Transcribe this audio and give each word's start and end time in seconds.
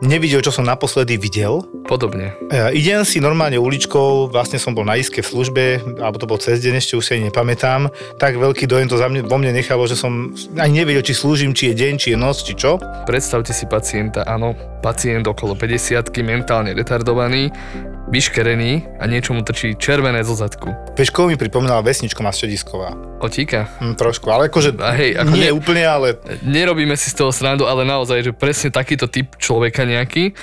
nevidel, 0.00 0.40
čo 0.40 0.52
som 0.52 0.64
naposledy 0.66 1.16
videl. 1.20 1.64
Podobne. 1.86 2.36
Ja 2.48 2.72
idem 2.72 3.04
si 3.04 3.20
normálne 3.20 3.60
uličkou, 3.60 4.32
vlastne 4.32 4.60
som 4.60 4.72
bol 4.72 4.84
na 4.84 4.96
iske 4.96 5.20
v 5.20 5.30
službe, 5.30 5.64
alebo 6.00 6.16
to 6.16 6.28
bol 6.28 6.40
cez 6.40 6.60
deň, 6.60 6.80
ešte 6.80 6.96
už 6.96 7.04
si 7.04 7.12
ani 7.16 7.28
nepamätám. 7.28 7.92
Tak 8.16 8.36
veľký 8.36 8.64
dojem 8.68 8.88
to 8.88 8.96
za 8.96 9.08
mne, 9.08 9.24
vo 9.24 9.36
mne 9.36 9.52
nechalo, 9.52 9.84
že 9.84 9.96
som 9.96 10.32
ani 10.56 10.82
nevedel, 10.82 11.04
či 11.04 11.16
slúžim, 11.16 11.52
či 11.52 11.72
je 11.72 11.74
deň, 11.78 11.92
či 12.00 12.08
je 12.14 12.18
noc, 12.18 12.36
či 12.40 12.56
čo. 12.56 12.80
Predstavte 13.04 13.52
si 13.52 13.68
pacienta, 13.68 14.24
áno, 14.24 14.56
pacient 14.80 15.28
okolo 15.28 15.52
50 15.54 16.08
mentálne 16.24 16.72
retardovaný, 16.72 17.52
vyškerený 18.10 18.98
a 18.98 19.06
niečo 19.06 19.32
mu 19.32 19.40
trčí 19.40 19.78
červené 19.78 20.20
zo 20.20 20.34
zadku. 20.34 20.74
Vieš, 20.94 21.10
koho 21.10 21.30
mi 21.30 21.38
pripomínala 21.38 21.80
vesničko 21.80 22.20
Masčedisková? 22.20 22.92
Otíka. 23.18 23.70
Hm, 23.78 23.94
trošku, 23.94 24.26
ale 24.28 24.50
akože 24.50 24.76
A 24.76 24.92
hej, 24.92 25.14
ako 25.14 25.32
nie 25.32 25.48
ne- 25.48 25.54
úplne, 25.54 25.82
ale 25.82 26.18
Nerobíme 26.42 26.94
si 26.94 27.08
z 27.08 27.16
toho 27.16 27.30
srandu, 27.30 27.64
ale 27.64 27.82
naozaj, 27.82 28.20
že 28.20 28.32
presne 28.32 28.68
takýto 28.68 29.06
typ 29.06 29.38
človeka 29.38 29.86
nejaký, 29.86 30.34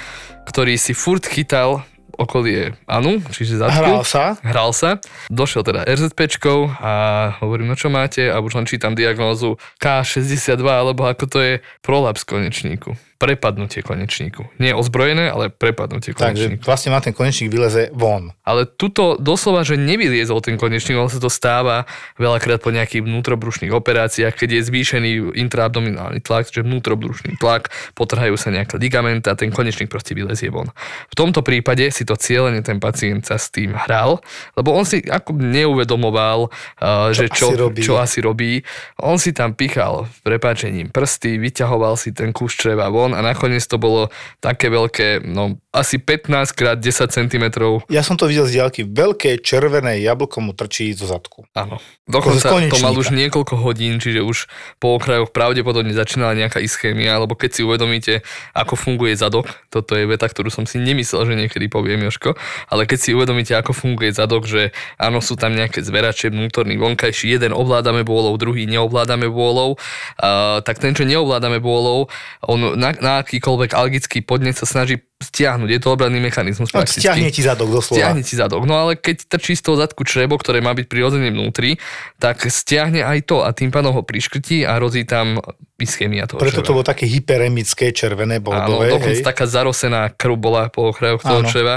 ktorý 0.48 0.80
si 0.80 0.96
furt 0.96 1.28
chytal 1.28 1.84
okolie 2.18 2.74
Anu, 2.90 3.22
čiže 3.30 3.62
zadku. 3.62 3.78
hral 3.78 4.02
sa. 4.02 4.24
Hral 4.42 4.72
sa. 4.74 4.98
Došiel 5.30 5.62
teda 5.62 5.86
RZPčkou 5.86 6.66
a 6.74 6.92
hovorím, 7.38 7.70
no 7.70 7.78
čo 7.78 7.94
máte? 7.94 8.26
A 8.26 8.42
už 8.42 8.58
len 8.58 8.66
čítam 8.66 8.98
diagnózu 8.98 9.62
K62, 9.78 10.58
alebo 10.64 11.06
ako 11.06 11.26
to 11.30 11.38
je 11.38 11.54
prolaps 11.86 12.26
konečníku. 12.26 12.98
Prepadnutie 13.18 13.82
konečníku. 13.82 14.46
Nie 14.62 14.78
ozbrojené, 14.78 15.34
ale 15.34 15.50
prepadnutie 15.50 16.14
Takže 16.14 16.54
konečníku. 16.54 16.64
vlastne 16.70 16.94
má 16.94 17.02
ten 17.02 17.18
konečník 17.18 17.50
vyleze 17.50 17.90
von. 17.98 18.38
Ale 18.46 18.70
tuto 18.70 19.18
doslova, 19.18 19.66
že 19.66 19.74
nevyliezol 19.74 20.38
ten 20.46 20.54
konečník, 20.56 20.96
ale 20.96 21.10
sa 21.10 21.18
to 21.18 21.34
stáva 21.34 21.90
veľakrát 22.22 22.62
po 22.62 22.70
nejakých 22.70 23.04
vnútrobrušných 23.04 23.74
operáciách, 23.74 24.38
keď 24.38 24.62
je 24.62 24.62
zvýšený 24.70 25.12
intraabdominálny 25.34 26.22
tlak, 26.22 26.48
čiže 26.50 26.62
vnútrobrušný 26.62 27.42
tlak, 27.42 27.74
potrhajú 27.98 28.38
sa 28.38 28.54
nejaké 28.54 28.78
ligamenty 28.78 29.28
a 29.28 29.36
ten 29.36 29.50
konečník 29.50 29.90
proste 29.90 30.14
vylezie 30.14 30.54
von. 30.54 30.70
V 31.10 31.16
tomto 31.18 31.42
prípade 31.42 31.90
si 31.90 32.06
to 32.06 32.14
cieľene 32.14 32.62
ten 32.62 32.78
pacient 32.78 33.26
sa 33.26 33.42
s 33.42 33.50
tým 33.50 33.74
hral, 33.74 34.22
lebo 34.54 34.78
on 34.78 34.86
si 34.86 35.02
ako 35.02 35.34
neuvedomoval, 35.38 36.50
uh, 36.50 37.10
že 37.12 37.34
čo, 37.34 37.50
asi 37.50 37.58
robí. 37.58 37.82
čo 37.82 37.94
asi 37.98 38.20
robí. 38.22 38.62
On 39.02 39.18
si 39.18 39.34
tam 39.34 39.58
pichal 39.58 40.06
prepáčením 40.22 40.94
prsty, 40.94 41.42
vyťahoval 41.42 41.98
si 41.98 42.14
ten 42.14 42.30
kus 42.30 42.54
čreva 42.54 42.90
von 42.92 43.07
a 43.14 43.22
nakoniec 43.22 43.64
to 43.68 43.78
bolo 43.78 44.10
také 44.42 44.72
veľké, 44.72 45.24
no 45.28 45.60
asi 45.78 46.02
15 46.02 46.58
krát 46.58 46.78
10 46.82 47.14
cm 47.14 47.46
Ja 47.94 48.02
som 48.02 48.18
to 48.18 48.26
videl 48.26 48.50
z 48.50 48.58
diaľky. 48.58 48.82
Veľké 48.82 49.38
červené 49.46 50.02
jablko 50.02 50.42
mu 50.42 50.58
trčí 50.58 50.90
zo 50.98 51.06
zadku. 51.06 51.46
Áno. 51.54 51.78
Dokonca 52.10 52.72
to 52.72 52.80
mal 52.82 52.96
už 52.96 53.14
niekoľko 53.14 53.60
hodín, 53.62 54.02
čiže 54.02 54.24
už 54.24 54.50
po 54.82 54.96
okrajoch 54.98 55.30
pravdepodobne 55.30 55.94
začínala 55.94 56.34
nejaká 56.34 56.64
ischémia, 56.64 57.20
alebo 57.20 57.38
keď 57.38 57.50
si 57.52 57.62
uvedomíte, 57.62 58.26
ako 58.58 58.74
funguje 58.80 59.14
zadok, 59.14 59.52
toto 59.70 59.94
je 59.94 60.08
veta, 60.10 60.26
ktorú 60.26 60.50
som 60.50 60.64
si 60.64 60.80
nemyslel, 60.82 61.28
že 61.28 61.36
niekedy 61.36 61.68
poviem, 61.68 62.08
Joško, 62.08 62.40
ale 62.72 62.88
keď 62.90 63.00
si 63.00 63.10
uvedomíte, 63.12 63.54
ako 63.54 63.76
funguje 63.76 64.16
zadok, 64.16 64.48
že 64.48 64.72
áno, 64.98 65.20
sú 65.20 65.36
tam 65.36 65.54
nejaké 65.54 65.84
zverače, 65.84 66.32
vnútorný, 66.32 66.80
vonkajší, 66.80 67.38
jeden 67.38 67.52
ovládame 67.52 68.08
bôlov, 68.08 68.40
druhý 68.40 68.66
neovládame 68.66 69.28
bôlov, 69.28 69.76
uh, 69.76 70.64
tak 70.64 70.80
ten, 70.80 70.96
čo 70.96 71.04
neovládame 71.04 71.60
bôlov, 71.60 72.08
on 72.48 72.80
na, 72.80 72.96
na 73.00 73.22
akýkoľvek 73.22 73.72
algický 73.72 74.20
podnet 74.22 74.54
sa 74.54 74.66
snaží 74.66 74.98
stiahnuť, 75.18 75.70
je 75.72 75.80
to 75.82 75.90
obranný 75.90 76.22
mechanizmus. 76.22 76.70
No, 76.70 76.86
prakticky. 76.86 77.02
stiahne 77.02 77.34
ti 77.34 77.42
zadok 77.42 77.74
doslova. 77.74 77.98
Stiahne 77.98 78.22
ti 78.22 78.36
zadok. 78.38 78.62
No 78.64 78.78
ale 78.78 78.94
keď 78.94 79.26
trčí 79.26 79.58
z 79.58 79.66
toho 79.66 79.76
zadku 79.76 80.06
črebo, 80.06 80.38
ktoré 80.38 80.62
má 80.62 80.72
byť 80.72 80.86
prirodzene 80.86 81.34
vnútri, 81.34 81.82
tak 82.18 82.46
stiahne 82.46 83.02
aj 83.02 83.26
to 83.26 83.42
a 83.42 83.50
tým 83.50 83.74
pádom 83.74 83.98
ho 83.98 84.06
priškrtí 84.06 84.62
a 84.62 84.78
rozí 84.78 85.10
tam 85.10 85.42
ischémia 85.78 86.26
toho 86.26 86.38
Preto 86.38 86.62
to 86.62 86.66
čreva. 86.66 86.74
bolo 86.74 86.84
také 86.84 87.06
hyperemické, 87.06 87.94
červené, 87.94 88.42
Áno, 88.42 88.82
bodové. 88.82 88.94
dokonca 88.94 89.22
taká 89.24 89.46
zarosená 89.46 90.10
krv 90.10 90.34
bola 90.34 90.70
po 90.70 90.90
okrajoch 90.90 91.22
toho 91.22 91.46
Áno. 91.46 91.50
čreva. 91.50 91.76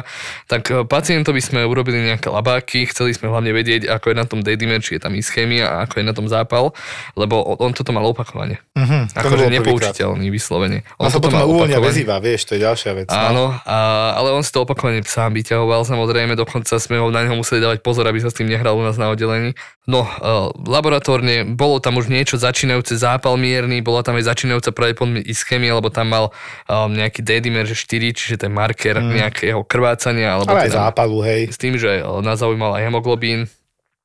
Tak 0.48 0.62
e, 0.66 0.88
pacientovi 0.88 1.40
sme 1.40 1.60
urobili 1.64 2.08
nejaké 2.08 2.28
labáky, 2.28 2.88
chceli 2.88 3.12
sme 3.12 3.28
hlavne 3.28 3.52
vedieť, 3.52 3.88
ako 3.88 4.04
je 4.08 4.16
na 4.16 4.24
tom 4.24 4.40
D-dimer, 4.40 4.80
či 4.80 4.96
je 4.96 5.04
tam 5.04 5.12
ischémia 5.12 5.68
a 5.68 5.84
ako 5.84 6.00
je 6.00 6.04
na 6.04 6.14
tom 6.16 6.28
zápal, 6.28 6.72
lebo 7.12 7.40
on- 7.60 7.76
toto 7.76 7.92
mal 7.92 8.04
opakovane. 8.04 8.56
To 8.72 9.20
Akože 9.20 9.52
nepoučiteľný 9.52 10.32
vyslovene. 10.32 10.88
On 10.96 11.09
sa 11.10 11.18
toto 11.18 11.28
potom 11.28 11.42
mal 11.42 11.46
uvoľnia 11.50 11.82
väziva, 11.82 12.16
vieš, 12.22 12.46
to 12.46 12.54
je 12.56 12.62
ďalšia 12.62 12.90
vec. 12.94 13.06
no. 13.10 13.18
Áno, 13.18 13.44
a, 13.66 13.78
ale 14.14 14.30
on 14.30 14.46
si 14.46 14.54
to 14.54 14.62
opakovane 14.62 15.02
sám 15.02 15.34
vyťahoval, 15.34 15.82
samozrejme, 15.82 16.38
dokonca 16.38 16.78
sme 16.78 17.02
ho 17.02 17.10
na 17.10 17.26
neho 17.26 17.34
museli 17.34 17.58
dávať 17.58 17.82
pozor, 17.82 18.06
aby 18.06 18.22
sa 18.22 18.30
s 18.30 18.38
tým 18.38 18.46
nehral 18.46 18.78
u 18.78 18.82
nás 18.86 18.94
na 18.94 19.10
oddelení. 19.10 19.58
No, 19.90 20.06
uh, 20.06 20.54
laboratórne 20.54 21.42
bolo 21.50 21.82
tam 21.82 21.98
už 21.98 22.06
niečo 22.12 22.38
začínajúce 22.38 22.94
zápal 22.94 23.34
mierny, 23.34 23.82
bola 23.82 24.06
tam 24.06 24.14
aj 24.20 24.30
začínajúca 24.30 24.70
pravdepodobne 24.70 25.24
ischémia, 25.26 25.74
lebo 25.74 25.90
tam 25.90 26.14
mal 26.14 26.24
um, 26.70 26.92
nejaký 26.94 27.26
D-dimer, 27.26 27.66
že 27.66 27.74
4, 27.74 28.14
čiže 28.14 28.36
ten 28.46 28.54
marker 28.54 29.02
nejakého 29.02 29.66
krvácania. 29.66 30.38
Alebo 30.38 30.50
Mm. 30.50 30.54
Ale 30.54 30.66
aj 30.66 30.70
teda, 30.70 30.80
zápalu, 30.90 31.18
hej. 31.22 31.42
S 31.50 31.58
tým, 31.58 31.74
že 31.78 32.02
uh, 32.02 32.18
nás 32.22 32.42
zaujímal 32.42 32.74
aj 32.74 32.82
hemoglobín, 32.90 33.46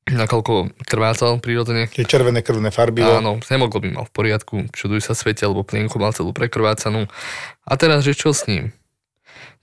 nakoľko 0.05 0.85
krvácal 0.85 1.41
prirodzene. 1.41 1.89
Tie 1.89 2.05
červené 2.05 2.45
krvné 2.45 2.69
farbivo. 2.69 3.09
Áno, 3.09 3.41
hemoglobín 3.49 3.97
mal 3.97 4.05
v 4.05 4.13
poriadku, 4.13 4.69
čuduj 4.69 5.01
sa 5.01 5.17
svete, 5.17 5.49
lebo 5.49 5.66
plienku 5.66 5.97
mal 5.97 6.13
celú 6.13 6.29
prekrvácanú. 6.29 7.09
A 7.66 7.73
teraz, 7.73 8.05
že 8.05 8.13
čo 8.13 8.29
s 8.29 8.45
ním? 8.45 8.69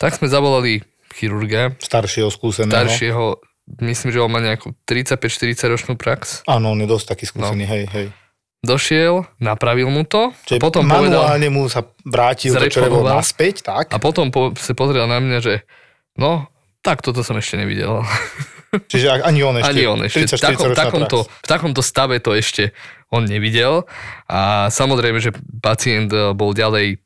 Tak 0.03 0.19
sme 0.19 0.27
zavolali 0.27 0.83
chirurga, 1.15 1.79
Staršieho, 1.79 2.27
skúseného. 2.33 2.75
staršieho, 2.75 3.39
myslím, 3.87 4.11
že 4.11 4.19
on 4.19 4.33
má 4.33 4.43
nejakú 4.43 4.75
35-40 4.83 5.55
ročnú 5.71 5.93
prax. 5.95 6.43
Áno, 6.51 6.75
on 6.75 6.81
je 6.83 6.89
dosť 6.91 7.07
taký 7.15 7.25
skúsený, 7.31 7.63
hej, 7.69 7.85
hej. 7.95 8.07
Došiel, 8.63 9.27
napravil 9.43 9.91
mu 9.91 10.07
to 10.07 10.31
a 10.31 10.47
Čiže 10.47 10.63
potom 10.63 10.87
povedal, 10.87 11.27
manuálne 11.27 11.51
mu 11.51 11.67
sa 11.67 11.83
vrátil 12.07 12.55
to 12.55 12.71
črevo 12.71 13.03
naspäť, 13.03 13.67
tak? 13.67 13.91
a 13.91 13.99
potom 13.99 14.31
po, 14.31 14.55
sa 14.55 14.71
pozrel 14.79 15.11
na 15.11 15.19
mňa, 15.19 15.39
že 15.43 15.67
no, 16.15 16.47
tak 16.79 17.03
toto 17.03 17.27
som 17.27 17.35
ešte 17.35 17.59
nevidel. 17.59 18.03
Čiže 18.73 19.21
ani 19.21 19.41
on 19.45 19.61
ešte. 19.61 19.69
Ani 19.69 19.85
on 19.85 20.01
ešte. 20.01 20.25
30, 20.25 20.33
V, 20.33 20.41
takom, 20.41 20.65
40 20.65 20.71
ročná 20.73 20.85
takomto, 20.89 21.19
v 21.29 21.49
takomto 21.49 21.83
stave 21.85 22.17
to 22.25 22.33
ešte 22.33 22.73
on 23.13 23.29
nevidel. 23.29 23.85
A 24.33 24.73
samozrejme, 24.73 25.21
že 25.21 25.37
pacient 25.61 26.09
eh, 26.13 26.33
bol 26.33 26.57
ďalej 26.57 26.97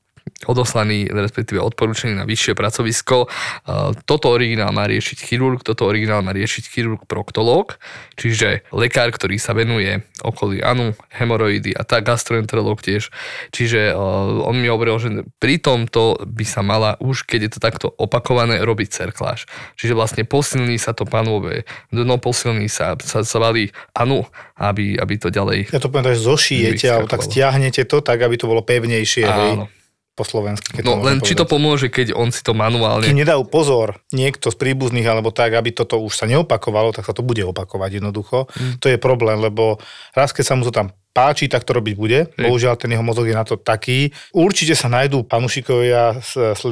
odoslaný, 0.45 1.09
respektíve 1.09 1.63
odporúčený 1.65 2.19
na 2.19 2.29
vyššie 2.29 2.53
pracovisko. 2.53 3.27
Eh, 3.27 3.97
Toto 4.05 4.29
originál 4.29 4.75
má 4.77 4.85
riešiť 4.85 5.19
chirurg, 5.23 5.65
toto 5.65 5.89
originál 5.89 6.21
má 6.21 6.37
riešiť 6.37 6.65
chirurg 6.69 7.09
proktológ, 7.09 7.81
čiže 8.21 8.67
lekár, 8.75 9.09
ktorý 9.15 9.41
sa 9.41 9.57
venuje 9.57 10.05
okolí 10.21 10.61
anu, 10.61 10.93
hemoroidy 11.15 11.73
a 11.73 11.87
tak, 11.87 12.05
gastroenterológ 12.05 12.85
tiež. 12.85 13.09
Čiže 13.55 13.91
eh, 13.91 13.97
on 14.45 14.61
mi 14.61 14.69
hovoril, 14.69 14.97
že 15.01 15.09
pri 15.41 15.57
tomto 15.57 16.21
by 16.21 16.45
sa 16.45 16.61
mala 16.61 17.01
už, 17.01 17.25
keď 17.25 17.41
je 17.49 17.51
to 17.57 17.61
takto 17.63 17.87
opakované, 17.97 18.61
robiť 18.61 18.89
cerkláž. 18.93 19.49
Čiže 19.81 19.97
vlastne 19.97 20.23
posilní 20.29 20.77
sa 20.77 20.93
to 20.93 21.09
panové 21.09 21.65
dno, 21.89 22.21
posilní 22.21 22.69
sa, 22.69 22.99
sa, 23.01 23.25
sa 23.25 23.39
valí 23.41 23.73
anu, 23.97 24.27
aby, 24.59 24.97
aby 25.01 25.15
to 25.17 25.29
ďalej 25.33 25.69
Ja 25.73 25.81
to 25.81 25.89
poviem 25.89 26.13
tak, 26.13 26.17
že 26.17 26.25
zošijete, 26.25 26.87
alebo 26.89 27.09
tak 27.09 27.25
stiahnete 27.25 27.83
to 27.89 28.01
tak, 28.01 28.21
aby 28.21 28.37
to 28.37 28.49
bolo 28.49 28.65
pevnejšie, 28.65 29.25
hej, 29.25 29.53
Áno. 29.57 29.67
Po 30.17 30.25
slovensky. 30.25 30.81
keď 30.81 30.89
No 30.89 31.05
len 31.05 31.21
či 31.21 31.37
to 31.37 31.45
povedať. 31.45 31.53
pomôže, 31.53 31.87
keď 31.93 32.17
on 32.17 32.33
si 32.33 32.41
to 32.41 32.57
manuálne... 32.57 33.05
Kým 33.05 33.21
nedajú 33.21 33.45
pozor 33.47 34.01
niekto 34.17 34.49
z 34.49 34.57
príbuzných 34.57 35.05
alebo 35.05 35.29
tak, 35.29 35.53
aby 35.53 35.77
toto 35.77 36.01
už 36.01 36.17
sa 36.17 36.25
neopakovalo, 36.25 36.97
tak 36.97 37.05
sa 37.05 37.13
to 37.13 37.21
bude 37.21 37.45
opakovať 37.45 38.01
jednoducho. 38.01 38.49
Mm. 38.49 38.81
To 38.81 38.87
je 38.89 38.97
problém, 38.97 39.37
lebo 39.37 39.77
raz 40.17 40.33
keď 40.33 40.45
sa 40.49 40.55
mu 40.57 40.65
to 40.65 40.73
tam 40.73 40.89
páči, 41.13 41.49
tak 41.49 41.65
to 41.65 41.73
robiť 41.73 41.95
bude. 41.97 42.29
Bohužiaľ, 42.37 42.77
ten 42.77 42.93
jeho 42.93 43.01
mozog 43.01 43.25
je 43.25 43.33
na 43.33 43.41
to 43.41 43.57
taký. 43.57 44.13
Určite 44.37 44.77
sa 44.77 44.93
nájdú 44.93 45.25
panušikovia, 45.25 46.21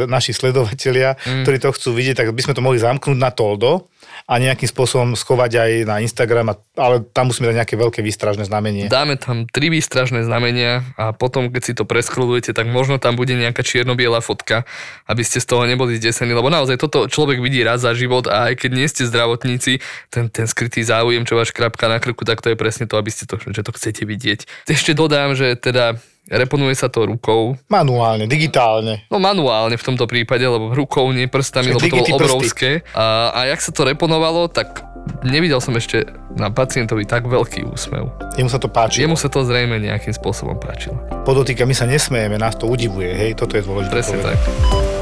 naši 0.04 0.36
sledovatelia, 0.36 1.16
Mm. 1.16 1.44
ktorí 1.44 1.56
to 1.60 1.72
chcú 1.72 1.96
vidieť, 1.96 2.20
tak 2.20 2.28
by 2.28 2.42
sme 2.44 2.52
to 2.52 2.60
mohli 2.60 2.76
zamknúť 2.76 3.16
na 3.16 3.32
toldo 3.32 3.88
a 4.24 4.40
nejakým 4.40 4.64
spôsobom 4.64 5.12
schovať 5.12 5.52
aj 5.60 5.70
na 5.84 6.00
Instagram, 6.00 6.56
ale 6.80 7.04
tam 7.12 7.28
musíme 7.28 7.52
dať 7.52 7.60
nejaké 7.60 7.76
veľké 7.76 8.00
výstražné 8.00 8.48
znamenie. 8.48 8.88
Dáme 8.88 9.20
tam 9.20 9.44
tri 9.44 9.68
výstražné 9.68 10.24
znamenia 10.24 10.80
a 10.96 11.12
potom, 11.12 11.52
keď 11.52 11.62
si 11.62 11.72
to 11.76 11.84
preskrolujete, 11.84 12.56
tak 12.56 12.64
možno 12.64 12.96
tam 12.96 13.20
bude 13.20 13.36
nejaká 13.36 13.60
čierno-biela 13.60 14.24
fotka, 14.24 14.64
aby 15.04 15.20
ste 15.20 15.44
z 15.44 15.46
toho 15.52 15.68
neboli 15.68 16.00
zdesení, 16.00 16.32
lebo 16.32 16.48
naozaj 16.48 16.80
toto 16.80 17.04
človek 17.04 17.44
vidí 17.44 17.60
raz 17.60 17.84
za 17.84 17.92
život 17.92 18.24
a 18.24 18.48
aj 18.48 18.64
keď 18.64 18.70
nie 18.72 18.88
ste 18.88 19.04
zdravotníci, 19.04 19.84
ten, 20.08 20.32
ten 20.32 20.48
skrytý 20.48 20.80
záujem, 20.80 21.28
čo 21.28 21.36
váš 21.36 21.52
krapka 21.52 21.84
na 21.92 22.00
krku, 22.00 22.24
tak 22.24 22.40
to 22.40 22.48
je 22.48 22.56
presne 22.56 22.88
to, 22.88 22.96
aby 22.96 23.12
ste 23.12 23.28
to, 23.28 23.36
že 23.36 23.60
to 23.60 23.76
chcete 23.76 24.08
vidieť. 24.08 24.48
Ešte 24.64 24.96
dodám, 24.96 25.36
že 25.36 25.52
teda 25.52 26.00
reponuje 26.28 26.72
sa 26.74 26.88
to 26.88 27.04
rukou, 27.04 27.56
Manuálne, 27.68 28.24
digitálne. 28.24 29.04
No 29.08 29.20
manuálne 29.20 29.76
v 29.76 29.84
tomto 29.84 30.08
prípade, 30.08 30.44
lebo 30.44 30.72
rukou, 30.72 31.08
nie 31.12 31.28
prstami, 31.28 31.72
lebo 31.72 31.80
to 31.80 31.86
Čiže 31.86 31.94
bolo 31.94 32.04
prsty. 32.04 32.16
obrovské. 32.16 32.70
A, 32.96 33.30
a 33.32 33.40
jak 33.48 33.60
sa 33.60 33.70
to 33.70 33.84
reponovalo, 33.84 34.48
tak 34.48 34.84
nevidel 35.20 35.60
som 35.60 35.76
ešte 35.76 36.08
na 36.34 36.48
pacientovi 36.48 37.04
tak 37.04 37.28
veľký 37.28 37.68
úsmev. 37.68 38.08
Jemu 38.34 38.48
sa 38.48 38.56
to 38.56 38.72
páči. 38.72 39.04
Jemu 39.04 39.20
sa 39.20 39.28
to 39.28 39.44
zrejme 39.44 39.76
nejakým 39.76 40.16
spôsobom 40.16 40.56
páčilo. 40.56 40.96
Podotýka, 41.28 41.68
my 41.68 41.76
sa 41.76 41.84
nesmejeme, 41.84 42.40
nás 42.40 42.56
to 42.56 42.64
udivuje, 42.66 43.12
hej, 43.12 43.36
toto 43.36 43.54
je 43.60 43.62
dôležité. 43.62 43.92
Presne 43.92 44.16
povedať. 44.18 44.38
tak. 44.40 44.93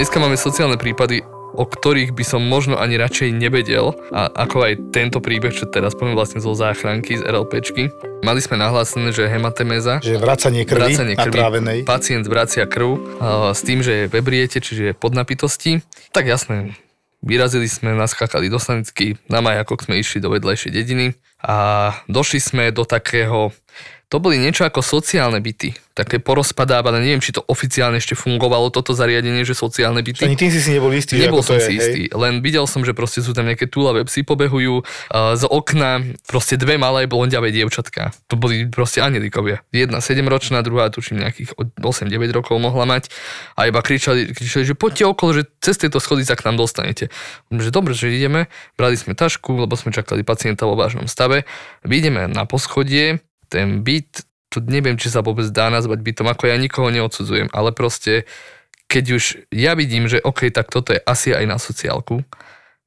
Dneska 0.00 0.16
máme 0.16 0.40
sociálne 0.40 0.80
prípady, 0.80 1.20
o 1.52 1.68
ktorých 1.68 2.16
by 2.16 2.24
som 2.24 2.40
možno 2.40 2.80
ani 2.80 2.96
radšej 2.96 3.36
nevedel, 3.36 3.92
a 4.08 4.32
ako 4.32 4.64
aj 4.64 4.96
tento 4.96 5.20
príbeh, 5.20 5.52
čo 5.52 5.68
teraz 5.68 5.92
poviem 5.92 6.16
vlastne 6.16 6.40
zo 6.40 6.56
záchranky, 6.56 7.20
z 7.20 7.22
RLPčky. 7.28 7.92
Mali 8.24 8.40
sme 8.40 8.56
nahlásené, 8.56 9.12
že 9.12 9.28
hemateméza, 9.28 10.00
Že 10.00 10.16
vracanie 10.16 10.64
krvi 10.64 10.80
vracanie 10.80 11.14
krvi, 11.20 11.36
natrávenej. 11.36 11.78
pacient 11.84 12.24
vracia 12.24 12.64
krv 12.64 12.96
uh, 12.96 13.52
s 13.52 13.60
tým, 13.60 13.84
že 13.84 13.92
je 13.92 14.04
vebriete, 14.08 14.64
čiže 14.64 14.82
je 14.88 14.94
pod 14.96 15.12
napitosti. 15.12 15.84
Tak 16.16 16.24
jasné, 16.24 16.80
vyrazili 17.20 17.68
sme, 17.68 17.92
naskakali 17.92 18.48
do 18.48 18.56
Sanicky, 18.56 19.20
na 19.28 19.44
Majakok 19.44 19.84
sme 19.84 20.00
išli 20.00 20.24
do 20.24 20.32
vedlejšej 20.32 20.72
dediny 20.72 21.12
a 21.44 21.92
došli 22.08 22.40
sme 22.40 22.64
do 22.72 22.88
takého, 22.88 23.52
to 24.10 24.18
boli 24.18 24.42
niečo 24.42 24.66
ako 24.66 24.82
sociálne 24.82 25.38
byty, 25.38 25.70
také 25.94 26.18
porozpadávané, 26.18 26.98
neviem, 26.98 27.22
či 27.22 27.30
to 27.30 27.46
oficiálne 27.46 28.02
ešte 28.02 28.18
fungovalo, 28.18 28.74
toto 28.74 28.90
zariadenie, 28.90 29.46
že 29.46 29.54
sociálne 29.54 30.02
byty. 30.02 30.26
Ani 30.26 30.34
tým 30.34 30.50
si 30.50 30.58
si 30.58 30.74
nebol 30.74 30.90
istý, 30.90 31.14
Nebol 31.14 31.46
som 31.46 31.54
je, 31.54 31.70
si 31.70 31.72
hej. 31.72 31.78
istý, 31.78 32.02
len 32.10 32.42
videl 32.42 32.66
som, 32.66 32.82
že 32.82 32.90
proste 32.90 33.22
sú 33.22 33.30
tam 33.30 33.46
nejaké 33.46 33.70
túlavé 33.70 34.02
psy 34.10 34.26
pobehujú, 34.26 34.82
uh, 34.82 35.38
z 35.38 35.46
okna 35.46 36.02
proste 36.26 36.58
dve 36.58 36.74
malé 36.74 37.06
blondiavé 37.06 37.54
dievčatka. 37.54 38.10
To 38.26 38.34
boli 38.34 38.66
proste 38.66 38.98
anelikovia. 38.98 39.62
Jedna 39.70 40.02
7-ročná, 40.02 40.66
druhá 40.66 40.90
tuším 40.90 41.22
nejakých 41.22 41.54
8-9 41.78 42.34
rokov 42.34 42.58
mohla 42.58 42.90
mať 42.90 43.14
a 43.54 43.70
iba 43.70 43.78
kričali, 43.78 44.34
kričali, 44.34 44.66
že 44.66 44.74
poďte 44.74 45.06
okolo, 45.06 45.38
že 45.38 45.42
cez 45.62 45.78
tieto 45.78 46.02
schody 46.02 46.26
sa 46.26 46.34
k 46.34 46.50
nám 46.50 46.58
dostanete. 46.58 47.14
Že 47.54 47.70
dobre, 47.70 47.94
že 47.94 48.10
ideme, 48.10 48.50
brali 48.74 48.98
sme 48.98 49.14
tašku, 49.14 49.54
lebo 49.54 49.78
sme 49.78 49.94
čakali 49.94 50.26
pacienta 50.26 50.66
vo 50.66 50.74
vážnom 50.74 51.06
stave, 51.06 51.46
vyjdeme 51.86 52.26
na 52.26 52.42
poschodie, 52.42 53.22
ten 53.50 53.82
byt, 53.82 54.22
to 54.48 54.62
neviem, 54.62 54.94
či 54.94 55.10
sa 55.10 55.20
vôbec 55.20 55.46
dá 55.50 55.68
nazvať 55.68 56.00
bytom, 56.00 56.26
ako 56.30 56.46
ja 56.46 56.56
nikoho 56.56 56.88
neodsudzujem, 56.88 57.50
ale 57.50 57.74
proste 57.74 58.24
keď 58.90 59.04
už 59.14 59.24
ja 59.54 59.78
vidím, 59.78 60.10
že 60.10 60.18
OK, 60.18 60.50
tak 60.50 60.70
toto 60.70 60.90
je 60.90 60.98
asi 61.02 61.30
aj 61.30 61.44
na 61.46 61.58
sociálku, 61.62 62.26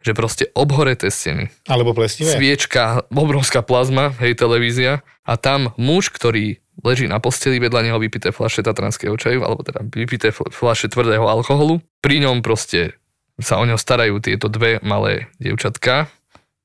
že 0.03 0.11
proste 0.11 0.51
obhoreté 0.51 1.07
steny, 1.07 1.47
Alebo 1.63 1.95
plesnivé. 1.95 2.27
sviečka, 2.35 3.07
obrovská 3.07 3.63
plazma, 3.63 4.11
hej, 4.19 4.35
televízia 4.35 4.99
a 5.23 5.39
tam 5.39 5.71
muž, 5.79 6.11
ktorý 6.11 6.59
leží 6.83 7.07
na 7.07 7.23
posteli, 7.23 7.55
vedľa 7.63 7.87
neho 7.87 7.99
vypité 8.03 8.35
fľaše 8.35 8.67
tatranského 8.67 9.15
čaju, 9.15 9.47
alebo 9.47 9.63
teda 9.63 9.79
vypité 9.87 10.35
fl- 10.35 10.51
fľaše 10.51 10.91
tvrdého 10.91 11.23
alkoholu. 11.23 11.79
Pri 12.03 12.19
ňom 12.19 12.43
proste 12.43 12.99
sa 13.39 13.55
o 13.55 13.63
neho 13.63 13.79
starajú 13.79 14.19
tieto 14.19 14.51
dve 14.51 14.83
malé 14.83 15.31
dievčatka, 15.39 16.11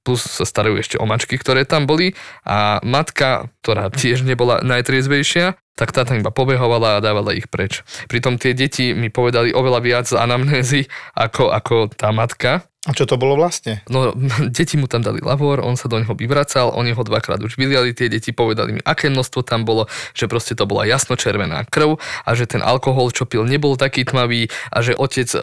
plus 0.09 0.25
sa 0.25 0.49
starajú 0.49 0.81
ešte 0.81 0.97
o 0.97 1.05
mačky, 1.05 1.37
ktoré 1.37 1.69
tam 1.69 1.85
boli 1.85 2.17
a 2.49 2.81
matka, 2.81 3.53
ktorá 3.61 3.93
tiež 3.93 4.25
nebola 4.25 4.65
najtriezvejšia, 4.65 5.61
tak 5.77 5.93
tá 5.93 6.09
tam 6.09 6.25
iba 6.25 6.33
pobehovala 6.33 6.97
a 6.97 7.05
dávala 7.05 7.37
ich 7.37 7.47
preč. 7.53 7.85
Pritom 8.09 8.41
tie 8.41 8.57
deti 8.57 8.97
mi 8.97 9.13
povedali 9.13 9.53
oveľa 9.53 9.81
viac 9.85 10.05
z 10.09 10.17
anamnézy 10.17 10.89
ako, 11.13 11.53
ako 11.53 11.93
tá 11.93 12.09
matka. 12.09 12.65
A 12.89 12.97
čo 12.97 13.05
to 13.05 13.21
bolo 13.21 13.37
vlastne? 13.37 13.85
No, 13.93 14.17
deti 14.57 14.81
mu 14.81 14.89
tam 14.89 15.05
dali 15.05 15.21
lavor, 15.21 15.61
on 15.61 15.77
sa 15.77 15.93
do 15.93 16.01
neho 16.01 16.17
vyvracal, 16.17 16.73
oni 16.73 16.97
ho 16.97 17.03
dvakrát 17.05 17.39
už 17.45 17.61
vyliali, 17.61 17.93
tie 17.93 18.09
deti 18.09 18.33
povedali 18.33 18.81
mi, 18.81 18.83
aké 18.83 19.13
množstvo 19.13 19.45
tam 19.45 19.69
bolo, 19.69 19.87
že 20.17 20.25
proste 20.25 20.57
to 20.57 20.65
bola 20.65 20.89
jasnočervená 20.89 21.69
krv 21.69 22.01
a 22.25 22.31
že 22.33 22.49
ten 22.49 22.65
alkohol, 22.65 23.13
čo 23.13 23.29
pil, 23.29 23.45
nebol 23.45 23.77
taký 23.77 24.09
tmavý 24.09 24.49
a 24.73 24.81
že 24.81 24.97
otec 24.97 25.29
eh, 25.37 25.43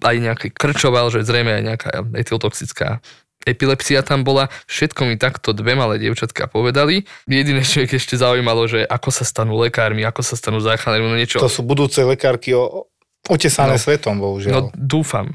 aj 0.00 0.16
nejaký 0.16 0.48
krčoval, 0.50 1.12
že 1.12 1.28
zrejme 1.28 1.60
aj 1.60 1.62
nejaká 1.62 1.90
etyltoxická 2.16 3.04
epilepsia 3.44 4.00
tam 4.00 4.22
bola, 4.22 4.46
všetko 4.64 5.04
mi 5.04 5.14
takto 5.14 5.50
dve 5.50 5.72
malé 5.72 5.98
dievčatka 5.98 6.46
povedali. 6.46 7.04
Jediné, 7.24 7.60
čo 7.60 7.80
ich 7.80 7.90
ešte 7.90 8.14
zaujímalo, 8.14 8.64
že 8.64 8.82
ako 8.82 9.08
sa 9.08 9.22
stanú 9.22 9.56
lekármi, 9.56 10.02
ako 10.02 10.20
sa 10.20 10.34
stanú 10.34 10.58
záchranármi, 10.58 11.06
no 11.06 11.14
niečo. 11.14 11.38
To 11.38 11.46
sú 11.46 11.60
budúce 11.60 12.00
lekárky 12.00 12.52
o, 12.52 12.86
otesané 13.24 13.74
No. 13.74 13.80
svetom, 13.80 14.14
No 14.14 14.22
bohužiaľ. 14.24 14.70
dúfam. 14.72 15.34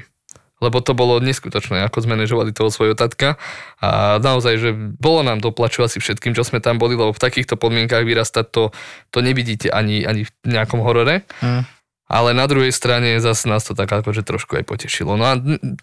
Lebo 0.58 0.82
to 0.82 0.90
bolo 0.90 1.22
neskutočné, 1.22 1.86
ako 1.86 2.02
zmanéžovali 2.02 2.50
toho 2.50 2.66
svojho 2.66 2.98
tatka. 2.98 3.38
A 3.78 4.18
naozaj, 4.18 4.58
že 4.58 4.70
bolo 4.74 5.22
nám 5.22 5.38
doplaču 5.38 5.86
asi 5.86 6.02
všetkým, 6.02 6.34
čo 6.34 6.42
sme 6.42 6.58
tam 6.58 6.82
boli, 6.82 6.98
lebo 6.98 7.14
v 7.14 7.22
takýchto 7.22 7.54
podmienkach 7.54 8.02
vyrastať 8.02 8.46
to, 8.50 8.74
to 9.14 9.18
nevidíte 9.22 9.70
ani, 9.70 10.02
ani 10.02 10.26
v 10.26 10.30
nejakom 10.50 10.82
horore. 10.82 11.22
Hm. 11.38 11.62
Ale 12.08 12.32
na 12.32 12.48
druhej 12.48 12.72
strane 12.72 13.20
zase 13.20 13.44
nás 13.52 13.68
to 13.68 13.76
tak 13.76 13.92
akože 13.92 14.24
trošku 14.24 14.56
aj 14.56 14.64
potešilo. 14.64 15.20
No 15.20 15.28
a 15.28 15.36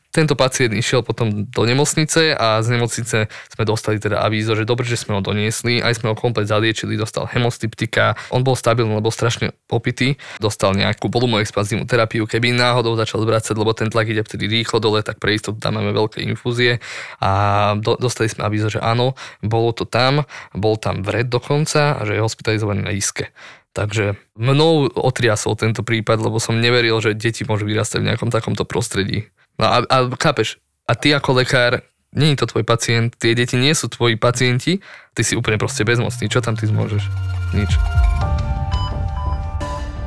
tento 0.09 0.33
pacient 0.33 0.73
išiel 0.73 1.05
potom 1.05 1.45
do 1.45 1.63
nemocnice 1.69 2.33
a 2.33 2.65
z 2.65 2.67
nemocnice 2.73 3.17
sme 3.29 3.63
dostali 3.63 4.01
teda 4.01 4.25
avízo, 4.25 4.57
že 4.57 4.65
dobre, 4.65 4.89
že 4.89 4.97
sme 4.97 5.15
ho 5.17 5.21
doniesli, 5.21 5.85
aj 5.85 6.01
sme 6.01 6.11
ho 6.11 6.15
komplet 6.17 6.49
zaliečili, 6.49 6.97
dostal 6.97 7.29
hemostyptika, 7.29 8.17
on 8.33 8.41
bol 8.41 8.57
stabilný, 8.57 8.97
lebo 8.97 9.13
strašne 9.13 9.53
opitý, 9.69 10.17
dostal 10.41 10.73
nejakú 10.73 11.13
polumoexpanzívnu 11.13 11.85
terapiu, 11.85 12.25
keby 12.25 12.57
náhodou 12.57 12.97
začal 12.97 13.21
zvracať, 13.21 13.53
lebo 13.53 13.77
ten 13.77 13.93
tlak 13.93 14.09
ide 14.09 14.25
vtedy 14.25 14.49
rýchlo 14.49 14.81
dole, 14.81 15.05
tak 15.05 15.21
pre 15.21 15.37
istotu 15.37 15.61
tam 15.61 15.77
máme 15.77 15.93
veľké 15.93 16.25
infúzie. 16.25 16.81
A 17.21 17.73
do, 17.77 18.01
dostali 18.01 18.33
sme 18.33 18.49
avízo, 18.49 18.73
že 18.73 18.81
áno, 18.81 19.13
bolo 19.45 19.77
to 19.77 19.85
tam, 19.85 20.25
bol 20.57 20.73
tam 20.81 21.05
vred 21.05 21.29
dokonca 21.29 21.99
a 21.99 22.01
že 22.01 22.17
je 22.17 22.25
hospitalizovaný 22.25 22.81
na 22.81 22.91
iske. 22.97 23.29
Takže 23.75 24.15
mnou 24.39 24.87
otriasol 24.87 25.59
tento 25.59 25.83
prípad, 25.83 26.23
lebo 26.23 26.39
som 26.39 26.55
neveril, 26.55 26.95
že 27.03 27.11
deti 27.11 27.43
môžu 27.43 27.67
vyrastať 27.67 27.99
v 27.99 28.07
nejakom 28.07 28.31
takomto 28.31 28.63
prostredí. 28.63 29.27
No 29.59 29.67
a, 29.67 29.83
a 29.83 29.97
chápeš, 30.15 30.63
a 30.87 30.95
ty 30.95 31.11
ako 31.11 31.43
lekár, 31.43 31.83
nie 32.15 32.31
je 32.31 32.39
to 32.39 32.55
tvoj 32.55 32.63
pacient, 32.63 33.19
tie 33.19 33.35
deti 33.35 33.59
nie 33.59 33.75
sú 33.75 33.91
tvoji 33.91 34.15
pacienti, 34.15 34.79
ty 35.11 35.21
si 35.27 35.35
úplne 35.35 35.59
proste 35.59 35.83
bezmocný, 35.83 36.31
čo 36.31 36.39
tam 36.39 36.55
ty 36.55 36.71
zmôžeš? 36.71 37.03
Nič. 37.51 37.75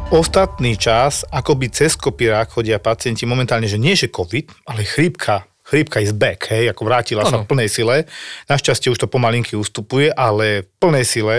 Ostatný 0.08 0.80
čas, 0.80 1.28
akoby 1.28 1.68
cez 1.68 1.92
kopírák 1.92 2.48
chodia 2.48 2.80
pacienti 2.80 3.28
momentálne, 3.28 3.68
že 3.68 3.76
nie 3.76 3.92
že 3.92 4.08
COVID, 4.08 4.64
ale 4.64 4.88
chrípka. 4.88 5.44
Chrípka 5.68 6.00
is 6.00 6.16
back, 6.16 6.48
hej, 6.48 6.72
ako 6.72 6.88
vrátila 6.88 7.28
sa 7.28 7.36
Áno. 7.36 7.44
v 7.44 7.52
plnej 7.52 7.68
sile. 7.68 8.08
Našťastie 8.48 8.88
už 8.88 9.04
to 9.04 9.04
pomalinky 9.04 9.52
ustupuje, 9.52 10.08
ale 10.08 10.64
v 10.64 10.68
plnej 10.80 11.04
sile. 11.04 11.36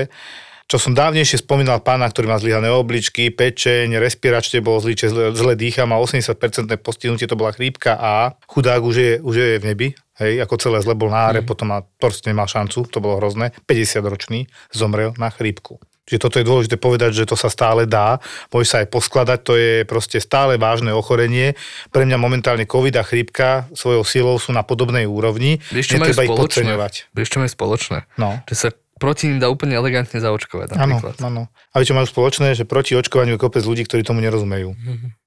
Čo 0.70 0.78
som 0.78 0.94
dávnejšie 0.94 1.42
spomínal 1.42 1.82
pána, 1.82 2.06
ktorý 2.06 2.30
má 2.30 2.38
zlyhané 2.38 2.70
obličky, 2.70 3.34
pečeň, 3.34 3.98
respiračne 3.98 4.62
bol 4.62 4.78
zlý, 4.78 4.94
zle, 4.94 5.34
zle 5.34 5.54
dýcha, 5.58 5.90
má 5.90 5.98
80% 5.98 6.38
postihnutie, 6.78 7.26
to 7.26 7.34
bola 7.34 7.50
chrípka 7.50 7.98
a 7.98 8.38
chudák 8.46 8.78
už 8.78 8.96
je, 8.96 9.12
už 9.18 9.34
je 9.34 9.48
v 9.58 9.66
nebi, 9.66 9.88
hej, 10.22 10.46
ako 10.46 10.62
celé 10.62 10.78
zle 10.86 10.94
bol 10.94 11.10
na 11.10 11.34
áre, 11.34 11.42
potom 11.42 11.74
má, 11.74 11.82
proste 11.98 12.30
nemal 12.30 12.46
šancu, 12.46 12.86
to 12.86 13.02
bolo 13.02 13.18
hrozné, 13.18 13.50
50 13.66 14.06
ročný, 14.06 14.46
zomrel 14.70 15.18
na 15.18 15.34
chrípku. 15.34 15.82
Čiže 16.06 16.22
toto 16.22 16.38
je 16.42 16.46
dôležité 16.46 16.78
povedať, 16.78 17.18
že 17.18 17.30
to 17.30 17.38
sa 17.38 17.50
stále 17.50 17.90
dá, 17.90 18.22
môže 18.54 18.70
sa 18.70 18.82
aj 18.82 18.94
poskladať, 18.94 19.40
to 19.46 19.54
je 19.58 19.74
proste 19.90 20.18
stále 20.18 20.58
vážne 20.58 20.90
ochorenie. 20.90 21.54
Pre 21.94 22.02
mňa 22.02 22.18
momentálne 22.18 22.66
COVID 22.66 22.98
a 22.98 23.06
chrípka 23.06 23.70
svojou 23.78 24.02
silou 24.02 24.38
sú 24.42 24.50
na 24.50 24.66
podobnej 24.66 25.06
úrovni, 25.06 25.62
Vieš, 25.70 25.94
čo 25.94 26.02
netreba 26.02 26.26
ich 26.26 26.34
podceňovať. 26.34 26.94
Vieš, 27.14 27.30
čo 27.30 27.38
majú 27.42 27.52
spoločné? 27.54 27.98
No. 28.18 28.42
Že 28.50 28.56
sa 28.58 28.70
proti 29.00 29.32
ním 29.32 29.40
dá 29.40 29.48
úplne 29.48 29.80
elegantne 29.80 30.20
zaočkovať 30.20 30.76
Áno, 30.76 31.00
áno. 31.24 31.42
A 31.72 31.76
čo 31.82 31.96
majú 31.96 32.06
spoločné, 32.06 32.54
že 32.54 32.68
proti 32.68 32.94
očkovaniu 33.00 33.40
je 33.40 33.42
kopec 33.42 33.64
ľudí, 33.64 33.88
ktorí 33.88 34.04
tomu 34.04 34.20
nerozumejú. 34.20 34.76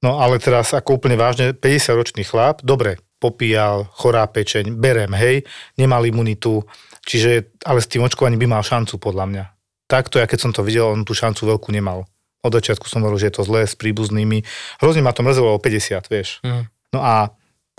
No 0.04 0.20
ale 0.20 0.36
teraz 0.36 0.76
ako 0.76 1.00
úplne 1.00 1.16
vážne, 1.16 1.56
50-ročný 1.56 2.22
chlap, 2.28 2.60
dobre, 2.60 3.00
popíjal, 3.16 3.88
chorá 3.96 4.28
pečeň, 4.28 4.76
berem, 4.76 5.14
hej, 5.16 5.48
nemal 5.80 6.04
imunitu, 6.04 6.62
čiže, 7.08 7.54
ale 7.64 7.80
s 7.80 7.88
tým 7.88 8.04
očkovaním 8.04 8.44
by 8.44 8.48
mal 8.58 8.62
šancu 8.62 9.00
podľa 9.00 9.24
mňa. 9.30 9.44
Takto, 9.88 10.20
ja 10.20 10.28
keď 10.28 10.38
som 10.38 10.52
to 10.52 10.60
videl, 10.66 10.92
on 10.92 11.06
tú 11.06 11.16
šancu 11.16 11.56
veľkú 11.56 11.72
nemal. 11.72 12.04
Od 12.42 12.52
začiatku 12.52 12.90
som 12.90 13.06
hovoril, 13.06 13.22
že 13.22 13.30
je 13.30 13.36
to 13.38 13.46
zlé 13.46 13.70
s 13.70 13.78
príbuznými. 13.78 14.42
Hrozne 14.82 15.06
ma 15.06 15.14
to 15.14 15.22
mrzelo 15.22 15.54
o 15.54 15.62
50, 15.62 16.10
vieš. 16.10 16.42
Mhm. 16.42 16.62
No 16.92 17.00
a 17.00 17.32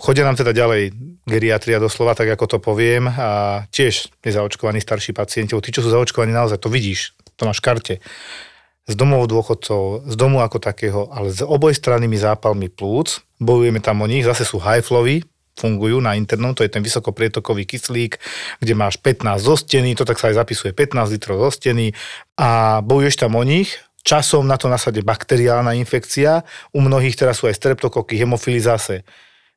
Chodia 0.03 0.27
nám 0.27 0.35
teda 0.35 0.51
ďalej 0.51 0.91
geriatria 1.23 1.79
doslova, 1.79 2.11
tak 2.11 2.27
ako 2.35 2.45
to 2.51 2.57
poviem, 2.59 3.07
a 3.07 3.63
tiež 3.71 4.11
nezaočkovaní 4.19 4.83
starší 4.83 5.15
pacienti, 5.15 5.55
tí, 5.55 5.71
čo 5.71 5.79
sú 5.79 5.95
zaočkovaní 5.95 6.35
naozaj, 6.35 6.59
to 6.59 6.67
vidíš, 6.67 7.15
to 7.39 7.47
máš 7.47 7.63
karte. 7.63 8.03
Z 8.83 8.99
domov 8.99 9.31
dôchodcov, 9.31 10.03
z 10.03 10.15
domu 10.19 10.43
ako 10.43 10.59
takého, 10.59 11.07
ale 11.07 11.31
s 11.31 11.39
obojstrannými 11.39 12.19
zápalmi 12.19 12.67
plúc, 12.67 13.23
bojujeme 13.39 13.79
tam 13.79 14.03
o 14.03 14.07
nich, 14.11 14.27
zase 14.27 14.43
sú 14.43 14.59
flowy, 14.59 15.23
fungujú 15.55 16.03
na 16.03 16.19
internom, 16.19 16.51
to 16.51 16.67
je 16.67 16.73
ten 16.75 16.83
vysokoprietokový 16.83 17.63
kyslík, 17.63 18.19
kde 18.59 18.73
máš 18.75 18.99
15 18.99 19.39
zo 19.39 19.55
steny, 19.55 19.95
to 19.95 20.03
tak 20.03 20.19
sa 20.19 20.35
aj 20.35 20.43
zapisuje 20.43 20.75
15 20.75 21.15
litrov 21.15 21.47
zo 21.47 21.63
steny 21.63 21.95
a 22.35 22.83
bojuješ 22.83 23.23
tam 23.23 23.39
o 23.39 23.43
nich, 23.47 23.79
časom 24.03 24.51
na 24.51 24.59
to 24.59 24.67
nasade 24.67 24.99
bakteriálna 24.99 25.79
infekcia, 25.79 26.43
u 26.75 26.83
mnohých 26.83 27.15
teraz 27.15 27.39
sú 27.39 27.47
aj 27.47 27.55
streptokoky, 27.55 28.19
hemofily 28.19 28.59
zase 28.59 29.07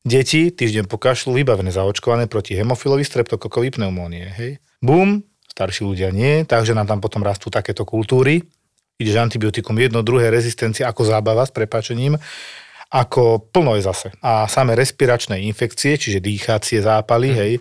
Deti 0.06 0.54
týždeň 0.54 0.86
po 0.86 1.02
kašlu 1.02 1.34
vybavené 1.34 1.74
zaočkované 1.74 2.30
proti 2.30 2.54
hemofilovi 2.54 3.02
streptokokovej 3.02 3.74
pneumónie. 3.74 4.30
Hej. 4.38 4.62
Bum, 4.78 5.26
starší 5.50 5.82
ľudia 5.82 6.14
nie, 6.14 6.46
takže 6.46 6.78
nám 6.78 6.86
tam 6.86 7.02
potom 7.02 7.26
rastú 7.26 7.50
takéto 7.50 7.82
kultúry. 7.82 8.46
Ideš 9.02 9.18
antibiotikum 9.18 9.74
jedno, 9.74 10.06
druhé 10.06 10.30
rezistencia 10.30 10.86
ako 10.86 11.10
zábava 11.10 11.42
s 11.42 11.50
prepačením, 11.50 12.14
ako 12.86 13.50
plno 13.50 13.74
je 13.74 13.82
zase. 13.82 14.14
A 14.22 14.46
samé 14.46 14.78
respiračné 14.78 15.42
infekcie, 15.42 15.98
čiže 15.98 16.22
dýchacie 16.22 16.86
zápaly, 16.86 17.28
mm. 17.34 17.38
hej, 17.42 17.52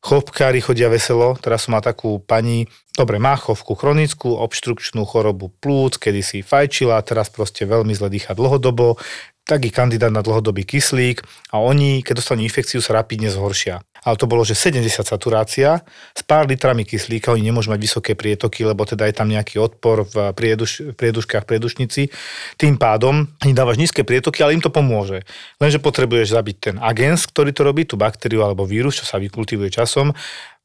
chopkári 0.00 0.64
chodia 0.64 0.88
veselo. 0.88 1.36
Teraz 1.36 1.68
som 1.68 1.76
mal 1.76 1.84
takú 1.84 2.16
pani, 2.16 2.64
dobre, 2.94 3.18
má 3.18 3.34
chovku 3.34 3.74
chronickú, 3.74 4.38
obštrukčnú 4.38 5.02
chorobu 5.04 5.50
plúc, 5.50 5.98
kedy 5.98 6.20
si 6.22 6.38
fajčila, 6.40 7.02
teraz 7.02 7.28
proste 7.28 7.66
veľmi 7.66 7.92
zle 7.94 8.08
dýcha 8.10 8.38
dlhodobo, 8.38 8.96
taký 9.44 9.68
kandidát 9.68 10.08
na 10.08 10.24
dlhodobý 10.24 10.64
kyslík 10.64 11.20
a 11.52 11.60
oni, 11.60 12.00
keď 12.00 12.24
dostanú 12.24 12.40
infekciu, 12.40 12.80
sa 12.80 12.96
rapidne 12.96 13.28
zhoršia. 13.28 13.84
Ale 14.04 14.20
to 14.20 14.28
bolo, 14.28 14.44
že 14.44 14.52
70 14.52 15.00
saturácia 15.00 15.80
s 16.12 16.20
pár 16.20 16.44
litrami 16.44 16.84
kyslíka, 16.84 17.32
oni 17.32 17.48
nemôžu 17.48 17.72
mať 17.72 17.80
vysoké 17.80 18.12
prietoky, 18.12 18.60
lebo 18.60 18.84
teda 18.84 19.08
je 19.08 19.16
tam 19.16 19.32
nejaký 19.32 19.56
odpor 19.56 20.04
v 20.04 20.36
prieduš, 20.36 20.92
prieduškách, 20.92 21.48
priedušnici. 21.48 22.12
Tým 22.60 22.76
pádom 22.76 23.24
ani 23.40 23.56
dávaš 23.56 23.80
nízke 23.80 24.04
prietoky, 24.04 24.44
ale 24.44 24.60
im 24.60 24.64
to 24.64 24.68
pomôže. 24.68 25.24
Lenže 25.56 25.80
potrebuješ 25.80 26.36
zabiť 26.36 26.56
ten 26.60 26.76
agens, 26.84 27.24
ktorý 27.24 27.56
to 27.56 27.64
robí, 27.64 27.88
tú 27.88 27.96
baktériu 27.96 28.44
alebo 28.44 28.68
vírus, 28.68 29.00
čo 29.00 29.08
sa 29.08 29.16
vykultivuje 29.16 29.72
časom. 29.72 30.12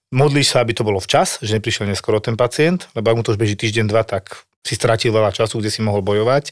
Modlíš 0.09 0.57
sa, 0.57 0.65
aby 0.65 0.73
to 0.73 0.81
bolo 0.81 0.97
včas, 0.97 1.37
že 1.45 1.61
neprišiel 1.61 1.85
neskoro 1.85 2.17
ten 2.17 2.33
pacient, 2.33 2.89
lebo 2.97 3.13
ak 3.13 3.17
mu 3.17 3.23
to 3.25 3.33
už 3.37 3.41
beží 3.41 3.53
týždeň, 3.53 3.85
dva, 3.85 4.01
tak 4.01 4.41
si 4.65 4.73
stratil 4.73 5.13
veľa 5.13 5.29
času, 5.29 5.61
kde 5.61 5.69
si 5.69 5.85
mohol 5.85 6.01
bojovať. 6.01 6.49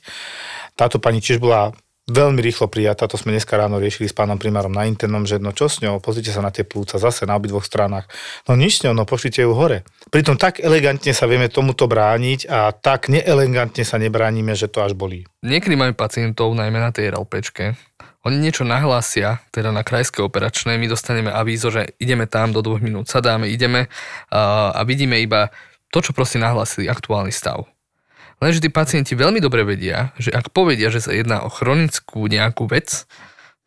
Táto 0.78 1.02
pani 1.02 1.26
tiež 1.26 1.42
bola 1.42 1.74
veľmi 2.08 2.40
rýchlo 2.40 2.72
prijatá, 2.72 3.06
to 3.12 3.20
sme 3.20 3.36
dneska 3.36 3.60
ráno 3.60 3.78
riešili 3.84 4.08
s 4.08 4.16
pánom 4.16 4.40
primárom 4.40 4.72
na 4.72 4.88
internom, 4.88 5.28
že 5.28 5.44
no 5.44 5.52
čo 5.52 5.68
s 5.68 5.84
ňou, 5.84 6.00
pozrite 6.00 6.32
sa 6.32 6.40
na 6.40 6.56
tie 6.56 6.64
plúca 6.64 6.96
zase 6.96 7.28
na 7.28 7.36
obidvoch 7.36 7.68
stranách. 7.68 8.08
No 8.48 8.56
nič 8.56 8.80
s 8.80 8.84
ňou, 8.88 8.96
no 8.96 9.04
pošlite 9.04 9.44
ju 9.44 9.52
hore. 9.52 9.84
Pritom 10.08 10.40
tak 10.40 10.64
elegantne 10.64 11.12
sa 11.12 11.28
vieme 11.28 11.52
tomuto 11.52 11.86
brániť 11.86 12.48
a 12.48 12.72
tak 12.72 13.12
neelegantne 13.12 13.84
sa 13.84 14.00
nebránime, 14.00 14.56
že 14.56 14.72
to 14.72 14.82
až 14.82 14.96
bolí. 14.96 15.28
Niekedy 15.44 15.76
máme 15.76 15.94
pacientov, 15.94 16.56
najmä 16.56 16.80
na 16.80 16.96
tej 16.96 17.12
RLPčke, 17.12 17.76
oni 18.28 18.44
niečo 18.44 18.68
nahlásia, 18.68 19.40
teda 19.56 19.72
na 19.72 19.88
krajské 19.88 20.20
operačné, 20.20 20.76
my 20.76 20.92
dostaneme 20.92 21.32
avízo, 21.32 21.72
že 21.72 21.96
ideme 21.96 22.28
tam, 22.28 22.52
do 22.52 22.60
dvoch 22.60 22.84
minút 22.84 23.08
sadáme, 23.08 23.48
ideme 23.48 23.88
a, 24.28 24.84
vidíme 24.84 25.16
iba 25.24 25.48
to, 25.96 26.04
čo 26.04 26.12
proste 26.12 26.36
nahlásili, 26.36 26.92
aktuálny 26.92 27.32
stav. 27.32 27.64
Lenže 28.38 28.62
tí 28.62 28.70
pacienti 28.70 29.18
veľmi 29.18 29.42
dobre 29.42 29.66
vedia, 29.66 30.14
že 30.22 30.30
ak 30.30 30.54
povedia, 30.54 30.94
že 30.94 31.02
sa 31.02 31.12
jedná 31.14 31.42
o 31.42 31.50
chronickú 31.50 32.30
nejakú 32.30 32.70
vec, 32.70 33.10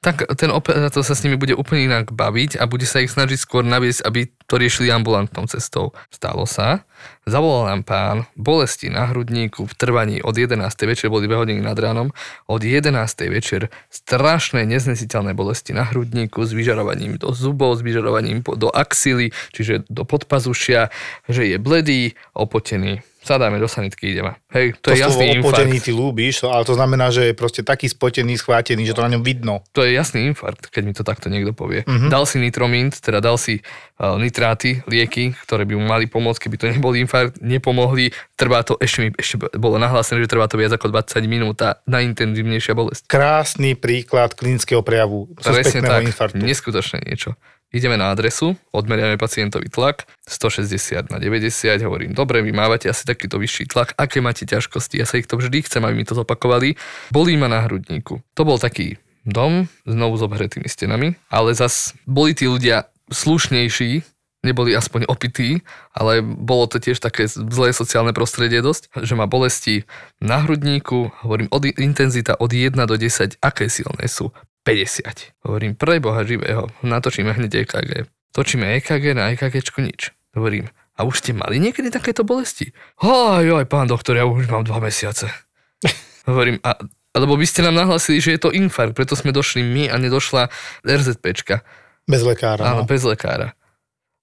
tak 0.00 0.24
ten 0.40 0.48
operátor 0.48 1.04
sa 1.04 1.12
s 1.12 1.20
nimi 1.28 1.36
bude 1.36 1.52
úplne 1.52 1.84
inak 1.84 2.16
baviť 2.16 2.56
a 2.56 2.64
bude 2.64 2.88
sa 2.88 3.04
ich 3.04 3.12
snažiť 3.12 3.36
skôr 3.36 3.60
naviesť, 3.60 4.00
aby 4.08 4.32
to 4.48 4.56
riešili 4.56 4.88
ambulantnou 4.88 5.44
cestou. 5.44 5.92
Stalo 6.08 6.48
sa, 6.48 6.88
zavolal 7.28 7.68
nám 7.68 7.82
pán, 7.84 8.16
bolesti 8.32 8.88
na 8.88 9.12
hrudníku 9.12 9.68
v 9.68 9.74
trvaní 9.76 10.24
od 10.24 10.32
11. 10.32 10.56
večer, 10.88 11.12
boli 11.12 11.28
2 11.28 11.44
hodiny 11.44 11.60
nad 11.60 11.76
ránom, 11.76 12.16
od 12.48 12.60
11. 12.64 12.96
večer 13.28 13.68
strašné 13.92 14.64
neznesiteľné 14.64 15.36
bolesti 15.36 15.76
na 15.76 15.84
hrudníku 15.84 16.48
s 16.48 16.56
vyžarovaním 16.56 17.20
do 17.20 17.36
zubov, 17.36 17.76
s 17.76 17.84
vyžarovaním 17.84 18.40
do 18.56 18.72
axily, 18.72 19.36
čiže 19.52 19.84
do 19.92 20.08
podpazušia, 20.08 20.88
že 21.28 21.44
je 21.44 21.60
bledý, 21.60 22.16
opotený 22.32 23.04
sadáme 23.20 23.60
do 23.60 23.68
sanitky, 23.68 24.16
ideme. 24.16 24.40
Hej, 24.48 24.80
to, 24.80 24.90
to 24.90 24.96
je 24.96 25.04
jasný 25.04 25.36
infarkt. 25.36 25.84
ty 25.84 25.92
ľúbiš, 25.92 26.48
ale 26.48 26.64
to 26.64 26.72
znamená, 26.72 27.12
že 27.12 27.30
je 27.30 27.34
proste 27.36 27.60
taký 27.60 27.86
spotený, 27.86 28.40
schvátený, 28.40 28.88
že 28.88 28.96
to 28.96 29.04
na 29.04 29.12
ňom 29.12 29.22
vidno. 29.22 29.60
To 29.76 29.84
je 29.84 29.92
jasný 29.92 30.32
infarkt, 30.32 30.72
keď 30.72 30.82
mi 30.82 30.92
to 30.96 31.04
takto 31.04 31.28
niekto 31.28 31.52
povie. 31.52 31.84
Uh-huh. 31.84 32.08
Dal 32.08 32.24
si 32.24 32.40
nitromint, 32.40 32.96
teda 32.96 33.20
dal 33.20 33.36
si 33.36 33.60
uh, 33.60 34.16
nitráty, 34.16 34.80
lieky, 34.88 35.36
ktoré 35.44 35.68
by 35.68 35.76
mu 35.76 35.84
mali 35.84 36.08
pomôcť, 36.08 36.40
keby 36.48 36.56
to 36.56 36.66
nebol 36.72 36.96
infarkt, 36.96 37.38
nepomohli. 37.44 38.10
Trvá 38.40 38.64
to, 38.64 38.80
ešte 38.80 38.98
mi 39.04 39.08
ešte 39.12 39.36
bolo 39.60 39.76
nahlásené, 39.76 40.24
že 40.24 40.32
trvá 40.32 40.48
to 40.48 40.56
viac 40.56 40.72
ako 40.72 40.88
20 40.88 41.20
minút 41.28 41.60
a 41.60 41.76
najintenzívnejšia 41.84 42.72
bolesť. 42.72 43.04
Krásny 43.04 43.76
príklad 43.76 44.32
klinického 44.32 44.80
prejavu 44.80 45.28
Presne 45.36 45.84
tak, 45.84 46.08
infarktu. 46.08 46.40
neskutočné 46.40 47.04
niečo. 47.04 47.36
Ideme 47.70 47.94
na 47.94 48.10
adresu, 48.10 48.58
odmeriame 48.74 49.14
pacientovi 49.14 49.70
tlak, 49.70 50.10
160 50.26 51.06
na 51.14 51.22
90, 51.22 51.78
hovorím, 51.86 52.10
dobre, 52.18 52.42
vy 52.42 52.50
mávate 52.50 52.90
asi 52.90 53.06
takýto 53.06 53.38
vyšší 53.38 53.70
tlak, 53.70 53.94
aké 53.94 54.18
máte 54.18 54.42
ťažkosti, 54.42 54.98
ja 54.98 55.06
sa 55.06 55.22
ich 55.22 55.30
to 55.30 55.38
vždy 55.38 55.62
chcem, 55.62 55.86
aby 55.86 56.02
mi 56.02 56.02
to 56.02 56.18
zopakovali. 56.18 56.74
Bolí 57.14 57.38
ma 57.38 57.46
na 57.46 57.62
hrudníku. 57.62 58.18
To 58.34 58.42
bol 58.42 58.58
taký 58.58 58.98
dom, 59.22 59.70
znovu 59.86 60.18
s 60.18 60.22
obhretými 60.26 60.66
stenami, 60.66 61.14
ale 61.30 61.54
zas 61.54 61.94
boli 62.10 62.34
tí 62.34 62.50
ľudia 62.50 62.90
slušnejší, 63.14 64.02
neboli 64.42 64.72
aspoň 64.72 65.06
opití, 65.06 65.60
ale 65.92 66.24
bolo 66.24 66.66
to 66.66 66.80
tiež 66.80 66.98
také 66.98 67.28
zlé 67.28 67.76
sociálne 67.76 68.16
prostredie 68.16 68.64
dosť, 68.64 69.04
že 69.04 69.14
má 69.14 69.28
bolesti 69.28 69.84
na 70.18 70.40
hrudníku, 70.42 71.12
hovorím, 71.22 71.52
od, 71.52 71.68
intenzita 71.76 72.34
od 72.40 72.50
1 72.50 72.74
do 72.74 72.96
10, 72.96 73.38
aké 73.38 73.68
silné 73.68 74.08
sú. 74.08 74.32
50. 74.64 75.46
Hovorím, 75.48 75.72
pre 75.74 76.00
Boha 76.00 76.20
živého, 76.24 76.68
natočíme 76.84 77.32
hneď 77.32 77.64
EKG. 77.64 77.90
Točíme 78.30 78.76
EKG, 78.78 79.16
na 79.16 79.32
EKG 79.32 79.64
nič. 79.80 80.12
Hovorím, 80.36 80.70
a 81.00 81.08
už 81.08 81.24
ste 81.24 81.32
mali 81.32 81.56
niekedy 81.56 81.88
takéto 81.88 82.28
bolesti? 82.28 82.76
Aj, 83.00 83.40
aj, 83.40 83.66
pán 83.66 83.88
doktor, 83.88 84.20
ja 84.20 84.28
už 84.28 84.52
mám 84.52 84.68
dva 84.68 84.84
mesiace. 84.84 85.32
Hovorím, 86.30 86.60
a, 86.60 86.76
lebo 87.16 87.40
by 87.40 87.46
ste 87.48 87.64
nám 87.64 87.80
nahlasili, 87.80 88.20
že 88.20 88.36
je 88.36 88.40
to 88.40 88.52
infarkt, 88.52 88.92
preto 88.92 89.16
sme 89.16 89.32
došli 89.32 89.64
my 89.64 89.88
a 89.88 89.96
nedošla 89.96 90.52
RZPčka. 90.84 91.64
Bez 92.04 92.22
lekára. 92.22 92.62
Áno, 92.68 92.84
no. 92.84 92.88
bez 92.88 93.00
lekára. 93.02 93.56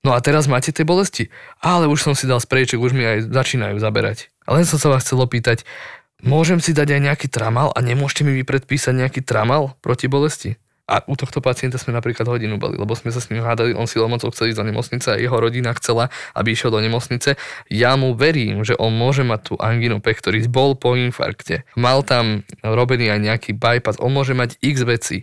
No 0.06 0.14
a 0.14 0.24
teraz 0.24 0.48
máte 0.48 0.72
tie 0.72 0.88
bolesti? 0.88 1.34
Ale 1.60 1.90
už 1.90 2.00
som 2.00 2.14
si 2.14 2.30
dal 2.30 2.40
sprejček, 2.40 2.80
už 2.80 2.94
mi 2.96 3.04
aj 3.04 3.34
začínajú 3.34 3.82
zaberať. 3.82 4.30
Ale 4.48 4.64
len 4.64 4.68
som 4.70 4.80
sa 4.80 4.94
vás 4.94 5.04
chcel 5.04 5.20
opýtať, 5.20 5.68
môžem 6.24 6.58
si 6.62 6.74
dať 6.74 6.98
aj 6.98 7.02
nejaký 7.02 7.28
tramal 7.30 7.74
a 7.74 7.80
nemôžete 7.84 8.26
mi 8.26 8.34
vypredpísať 8.42 8.94
nejaký 8.94 9.22
tramal 9.26 9.78
proti 9.82 10.10
bolesti? 10.10 10.58
A 10.88 11.04
u 11.04 11.20
tohto 11.20 11.44
pacienta 11.44 11.76
sme 11.76 11.92
napríklad 11.92 12.24
hodinu 12.32 12.56
boli, 12.56 12.80
lebo 12.80 12.96
sme 12.96 13.12
sa 13.12 13.20
s 13.20 13.28
ním 13.28 13.44
hádali, 13.44 13.76
on 13.76 13.92
si 13.92 14.00
mocou 14.00 14.32
chcel 14.32 14.56
ísť 14.56 14.60
do 14.64 14.68
nemocnice 14.72 15.08
a 15.12 15.20
jeho 15.20 15.36
rodina 15.36 15.76
chcela, 15.76 16.08
aby 16.32 16.56
išiel 16.56 16.72
do 16.72 16.80
nemocnice. 16.80 17.36
Ja 17.68 18.00
mu 18.00 18.16
verím, 18.16 18.64
že 18.64 18.72
on 18.80 18.96
môže 18.96 19.28
mať 19.28 19.52
tú 19.52 19.54
anginu 19.60 20.00
pectoris, 20.00 20.48
bol 20.48 20.80
po 20.80 20.96
infarkte, 20.96 21.68
mal 21.76 22.08
tam 22.08 22.48
robený 22.64 23.12
aj 23.12 23.20
nejaký 23.20 23.52
bypass, 23.60 24.00
on 24.00 24.16
môže 24.16 24.32
mať 24.32 24.56
x 24.64 24.88
veci, 24.88 25.18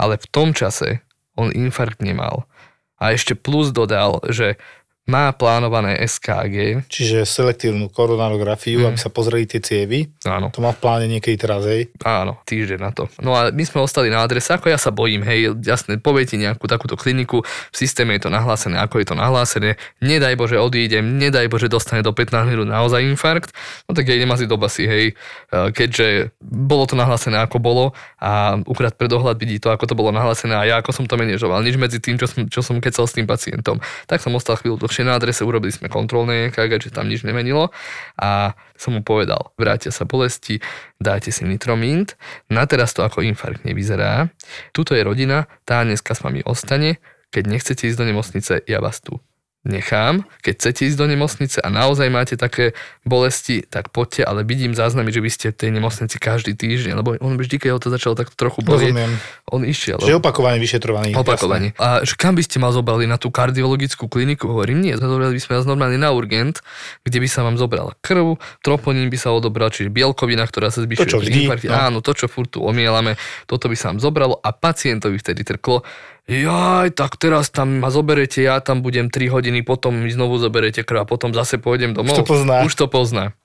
ale 0.00 0.16
v 0.16 0.24
tom 0.32 0.56
čase 0.56 1.04
on 1.36 1.52
infarkt 1.52 2.00
nemal. 2.00 2.48
A 2.96 3.12
ešte 3.12 3.36
plus 3.36 3.76
dodal, 3.76 4.24
že 4.32 4.56
má 5.04 5.28
plánované 5.36 6.00
SKG. 6.00 6.88
Čiže 6.88 7.28
selektívnu 7.28 7.92
koronarografiu, 7.92 8.84
mm. 8.84 8.86
aby 8.88 8.98
sa 8.98 9.12
pozreli 9.12 9.44
tie 9.44 9.60
cievy. 9.60 10.08
Áno. 10.24 10.48
To 10.48 10.64
má 10.64 10.72
v 10.72 10.80
pláne 10.80 11.06
niekedy 11.12 11.36
teraz, 11.36 11.68
hej? 11.68 11.92
Áno, 12.00 12.40
týždeň 12.48 12.80
na 12.80 12.88
to. 12.88 13.12
No 13.20 13.36
a 13.36 13.52
my 13.52 13.64
sme 13.68 13.84
ostali 13.84 14.08
na 14.08 14.24
adrese, 14.24 14.56
ako 14.56 14.72
ja 14.72 14.80
sa 14.80 14.88
bojím, 14.88 15.20
hej, 15.28 15.52
jasne, 15.60 16.00
poviete 16.00 16.40
nejakú 16.40 16.64
takúto 16.64 16.96
kliniku, 16.96 17.44
v 17.44 17.76
systéme 17.76 18.16
je 18.16 18.24
to 18.24 18.30
nahlásené, 18.32 18.80
ako 18.80 19.04
je 19.04 19.06
to 19.12 19.16
nahlásené, 19.16 19.76
nedaj 20.00 20.40
Bože 20.40 20.56
odídem, 20.56 21.20
nedaj 21.20 21.52
Bože 21.52 21.68
dostane 21.68 22.00
do 22.00 22.16
15 22.16 22.48
minút 22.48 22.68
naozaj 22.72 23.04
infarkt, 23.04 23.52
no 23.84 23.92
tak 23.92 24.08
ja 24.08 24.16
idem 24.16 24.32
asi 24.32 24.48
do 24.48 24.56
basy, 24.56 24.88
hej, 24.88 25.04
e, 25.12 25.54
keďže 25.76 26.32
bolo 26.40 26.88
to 26.88 26.96
nahlásené 26.96 27.44
ako 27.44 27.60
bolo 27.60 27.92
a 28.16 28.56
ukrát 28.64 28.96
pre 28.96 29.04
dohľad 29.04 29.36
vidí 29.36 29.60
to, 29.60 29.68
ako 29.68 29.84
to 29.84 29.92
bolo 29.92 30.08
nahlásené 30.16 30.56
a 30.56 30.64
ja 30.64 30.76
ako 30.80 30.96
som 30.96 31.04
to 31.04 31.20
menežoval, 31.20 31.60
nič 31.60 31.76
medzi 31.76 32.00
tým, 32.00 32.16
čo 32.16 32.24
som, 32.24 32.48
čo 32.48 32.64
som 32.64 32.80
kecal 32.80 33.04
s 33.04 33.12
tým 33.12 33.28
pacientom. 33.28 33.76
Tak 34.08 34.24
som 34.24 34.32
ostal 34.32 34.56
chvíľu 34.56 34.80
dlhšie 34.94 35.10
na 35.10 35.18
adrese, 35.18 35.42
urobili 35.42 35.74
sme 35.74 35.90
kontrolné 35.90 36.54
EKG, 36.54 36.78
že 36.86 36.94
tam 36.94 37.10
nič 37.10 37.26
nemenilo. 37.26 37.74
A 38.14 38.54
som 38.78 38.94
mu 38.94 39.02
povedal, 39.02 39.50
vrátia 39.58 39.90
sa 39.90 40.06
bolesti, 40.06 40.62
dáte 41.02 41.34
si 41.34 41.42
nitromint, 41.42 42.14
na 42.46 42.62
teraz 42.62 42.94
to 42.94 43.02
ako 43.02 43.26
infarkt 43.26 43.66
nevyzerá, 43.66 44.30
tuto 44.70 44.94
je 44.94 45.02
rodina, 45.02 45.50
tá 45.66 45.82
dneska 45.82 46.14
s 46.14 46.22
vami 46.22 46.46
ostane, 46.46 47.02
keď 47.34 47.50
nechcete 47.50 47.90
ísť 47.90 47.98
do 47.98 48.06
nemocnice, 48.06 48.62
ja 48.70 48.78
vás 48.78 49.02
tu 49.02 49.18
nechám, 49.64 50.28
keď 50.44 50.52
chcete 50.60 50.80
ísť 50.92 50.98
do 51.00 51.06
nemocnice 51.08 51.58
a 51.64 51.68
naozaj 51.72 52.12
máte 52.12 52.36
také 52.36 52.76
bolesti, 53.02 53.64
tak 53.64 53.88
poďte, 53.88 54.28
ale 54.28 54.44
vidím 54.44 54.76
záznamy, 54.76 55.08
že 55.08 55.24
vy 55.24 55.30
ste 55.32 55.46
v 55.50 55.56
tej 55.56 55.70
nemocnici 55.72 56.20
každý 56.20 56.52
týždeň, 56.52 56.92
lebo 57.00 57.16
on 57.18 57.40
vždy, 57.40 57.56
keď 57.56 57.70
ho 57.76 57.80
to 57.80 57.88
začalo 57.88 58.12
tak 58.12 58.28
trochu 58.36 58.60
bolieť, 58.60 58.92
Rozumiem. 58.92 59.12
on 59.48 59.64
išiel. 59.64 59.98
Že 60.04 60.20
opakovane 60.20 60.60
vyšetrovaný. 60.60 61.16
Opakovane. 61.16 61.72
A 61.80 62.04
že 62.04 62.14
kam 62.14 62.36
by 62.36 62.44
ste 62.44 62.60
ma 62.60 62.68
zobrali 62.70 63.08
na 63.08 63.16
tú 63.16 63.32
kardiologickú 63.32 64.06
kliniku? 64.06 64.52
Hovorím, 64.52 64.84
nie, 64.84 64.94
zobrali 64.94 65.32
by 65.32 65.40
sme 65.40 65.52
vás 65.56 65.66
normálne 65.66 65.96
na 65.96 66.12
urgent, 66.12 66.60
kde 67.02 67.18
by 67.24 67.28
sa 67.28 67.40
vám 67.40 67.56
zobrala 67.56 67.96
krv, 68.04 68.36
troponín 68.60 69.08
by 69.08 69.16
sa 69.16 69.32
odobral, 69.32 69.72
čiže 69.72 69.88
bielkovina, 69.88 70.44
ktorá 70.44 70.68
sa 70.68 70.84
zvyšuje 70.84 71.08
čo 71.08 71.18
pri 71.18 71.32
vždy, 71.32 71.72
no. 71.72 71.74
Áno, 71.74 71.98
to, 72.04 72.12
čo 72.12 72.28
furt 72.28 72.52
tu 72.52 72.60
omielame, 72.60 73.16
toto 73.48 73.72
by 73.72 73.76
sa 73.80 73.90
vám 73.90 73.98
zobralo 74.04 74.36
a 74.44 74.52
pacientovi 74.52 75.16
vtedy 75.16 75.40
trklo, 75.40 75.80
jaj, 76.28 76.88
tak 76.96 77.20
teraz 77.20 77.52
tam 77.52 77.80
ma 77.80 77.92
zoberete, 77.92 78.40
ja 78.40 78.60
tam 78.64 78.80
budem 78.80 79.12
3 79.12 79.28
hodiny, 79.28 79.60
potom 79.60 79.92
mi 79.92 80.10
znovu 80.10 80.40
zoberete 80.40 80.80
krv 80.80 81.04
a 81.04 81.06
potom 81.08 81.36
zase 81.36 81.60
pôjdem 81.60 81.92
domov. 81.92 82.16
to 82.16 82.24
pozná. 82.24 82.64
Už 82.64 82.74
to 82.74 82.86
pozná. 82.88 83.36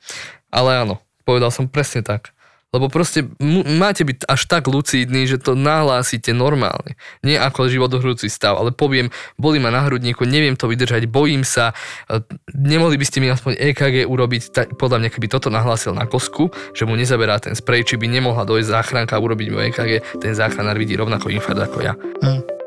Ale 0.50 0.81
áno, 0.81 1.03
povedal 1.27 1.51
som 1.51 1.67
presne 1.67 2.01
tak. 2.01 2.31
Lebo 2.69 2.86
proste 2.86 3.25
mu- 3.41 3.65
máte 3.65 4.05
byť 4.05 4.29
až 4.29 4.45
tak 4.45 4.69
lucídny, 4.69 5.25
že 5.25 5.41
to 5.41 5.57
nahlásite 5.57 6.29
normálne. 6.38 7.01
Nie 7.25 7.41
ako 7.41 7.65
životohrúci 7.65 8.29
stav, 8.29 8.62
ale 8.62 8.69
poviem, 8.69 9.09
boli 9.41 9.57
ma 9.57 9.74
na 9.74 9.81
hrudníku, 9.89 10.21
neviem 10.29 10.53
to 10.53 10.69
vydržať, 10.69 11.09
bojím 11.09 11.41
sa, 11.41 11.74
e, 12.05 12.21
nemohli 12.53 13.01
by 13.01 13.05
ste 13.09 13.25
mi 13.25 13.27
aspoň 13.33 13.57
EKG 13.57 14.05
urobiť, 14.05 14.41
ta, 14.53 14.62
podľa 14.69 15.01
mňa 15.01 15.09
keby 15.09 15.27
toto 15.33 15.50
nahlásil 15.50 15.98
na 15.98 16.05
kosku, 16.05 16.53
že 16.77 16.86
mu 16.86 16.93
nezaberá 16.93 17.41
ten 17.41 17.57
sprej, 17.57 17.89
či 17.89 17.98
by 17.98 18.05
nemohla 18.05 18.45
dojsť 18.45 18.69
záchranka 18.69 19.17
a 19.17 19.24
urobiť 19.25 19.48
mu 19.50 19.65
EKG, 19.74 20.21
ten 20.21 20.38
záchranár 20.38 20.77
vidí 20.77 20.93
rovnako 20.93 21.33
infarkt 21.33 21.74
ako 21.74 21.77
ja. 21.81 21.98
Hm. 22.21 22.59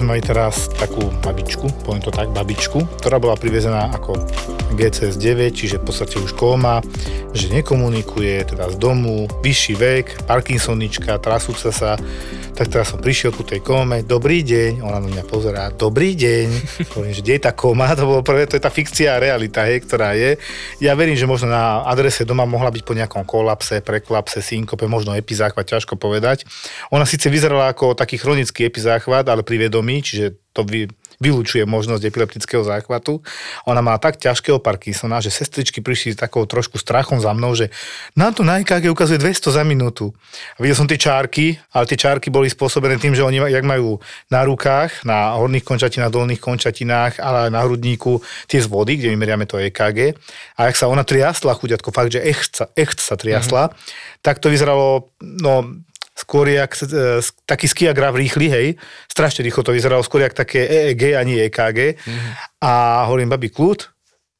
Sme 0.00 0.16
mali 0.16 0.24
teraz 0.24 0.72
takú 0.80 1.12
babičku, 1.20 1.84
poviem 1.84 2.00
to 2.00 2.08
tak, 2.08 2.32
babičku, 2.32 2.80
ktorá 3.04 3.20
bola 3.20 3.36
privezená 3.36 3.92
ako 3.92 4.16
GCS 4.74 5.18
9, 5.18 5.50
čiže 5.54 5.76
v 5.78 5.84
podstate 5.86 6.16
už 6.22 6.34
kóma, 6.34 6.84
že 7.34 7.50
nekomunikuje, 7.50 8.42
teda 8.54 8.70
z 8.70 8.76
domu, 8.78 9.26
vyšší 9.42 9.74
vek, 9.78 10.06
Parkinsonička, 10.26 11.18
trasúca 11.22 11.70
sa, 11.70 11.94
tak 12.54 12.68
teraz 12.68 12.92
som 12.92 13.00
prišiel 13.00 13.32
ku 13.32 13.40
tej 13.40 13.64
kóme, 13.64 14.04
dobrý 14.04 14.44
deň, 14.44 14.84
ona 14.84 15.00
na 15.00 15.08
mňa 15.08 15.24
pozerá, 15.24 15.72
dobrý 15.72 16.12
deň, 16.12 16.46
poviem, 16.92 17.14
že 17.16 17.24
kde 17.24 17.34
je 17.40 17.42
tá 17.48 17.52
kóma, 17.56 17.96
to 17.96 18.04
bolo 18.04 18.20
prvé, 18.20 18.44
to 18.44 18.60
je 18.60 18.62
tá 18.62 18.68
fikcia 18.68 19.16
a 19.16 19.22
realita, 19.22 19.64
hej, 19.64 19.80
ktorá 19.88 20.12
je. 20.12 20.36
Ja 20.82 20.92
verím, 20.92 21.16
že 21.16 21.24
možno 21.24 21.48
na 21.48 21.80
adrese 21.88 22.28
doma 22.28 22.44
mohla 22.44 22.68
byť 22.68 22.82
po 22.84 22.92
nejakom 22.92 23.24
kolapse, 23.24 23.80
prekolapse, 23.80 24.44
synkope, 24.44 24.84
možno 24.84 25.16
epizáchvat, 25.16 25.72
ťažko 25.72 25.96
povedať. 25.96 26.44
Ona 26.92 27.08
síce 27.08 27.32
vyzerala 27.32 27.72
ako 27.72 27.96
taký 27.96 28.20
chronický 28.20 28.68
epizáchvat, 28.68 29.24
ale 29.32 29.40
pri 29.40 29.70
vedomí, 29.70 30.04
čiže 30.04 30.36
to 30.52 30.66
vy, 30.66 30.90
vylúčuje 31.20 31.68
možnosť 31.68 32.08
epileptického 32.08 32.64
záchvatu. 32.64 33.20
Ona 33.68 33.84
má 33.84 34.00
tak 34.00 34.16
ťažkého 34.16 34.56
Parkinsona, 34.56 35.20
že 35.20 35.28
sestričky 35.28 35.84
prišli 35.84 36.16
s 36.16 36.18
takou 36.18 36.48
trošku 36.48 36.80
strachom 36.80 37.20
za 37.20 37.36
mnou, 37.36 37.52
že 37.52 37.68
nám 38.16 38.32
to 38.32 38.42
na 38.42 38.58
EKG 38.64 38.88
ukazuje 38.88 39.20
200 39.20 39.60
za 39.60 39.62
minútu. 39.62 40.16
A 40.56 40.64
videl 40.64 40.74
som 40.74 40.88
tie 40.88 40.96
čárky, 40.96 41.60
ale 41.76 41.84
tie 41.84 42.00
čárky 42.00 42.32
boli 42.32 42.48
spôsobené 42.48 42.96
tým, 42.96 43.12
že 43.12 43.20
oni, 43.20 43.36
jak 43.52 43.62
majú 43.68 44.00
na 44.32 44.48
rukách, 44.48 45.04
na 45.04 45.36
horných 45.36 45.62
končatinách, 45.62 46.08
dolných 46.08 46.40
končatinách, 46.40 47.20
ale 47.20 47.46
aj 47.46 47.50
na 47.52 47.60
hrudníku 47.68 48.24
tie 48.48 48.64
zvody, 48.64 48.96
kde 48.96 49.12
my 49.12 49.20
meriame 49.20 49.44
to 49.44 49.60
EKG. 49.60 50.16
A 50.56 50.72
ak 50.72 50.74
sa 50.80 50.88
ona 50.88 51.04
triasla, 51.04 51.52
chuďatko, 51.52 51.92
fakt, 51.92 52.16
že 52.16 52.24
echt 52.24 52.56
sa, 52.56 52.72
echt 52.72 52.96
sa 52.96 53.20
triasla, 53.20 53.68
mm-hmm. 53.68 54.24
tak 54.24 54.40
to 54.40 54.48
vyzeralo, 54.48 55.12
no, 55.20 55.84
skôr 56.20 56.52
jak 56.52 56.76
e, 56.76 57.24
taký 57.48 57.64
skiagraf 57.64 58.12
rýchly, 58.12 58.46
hej, 58.52 58.66
strašne 59.08 59.40
rýchlo 59.40 59.64
to 59.64 59.72
vyzeralo, 59.72 60.04
skôr 60.04 60.20
jak 60.20 60.36
také 60.36 60.68
EEG 60.68 61.16
ani 61.16 61.40
EKG. 61.48 61.96
Mm-hmm. 61.96 62.32
A 62.60 63.04
hovorím, 63.08 63.32
babi, 63.32 63.48
kľud, 63.48 63.88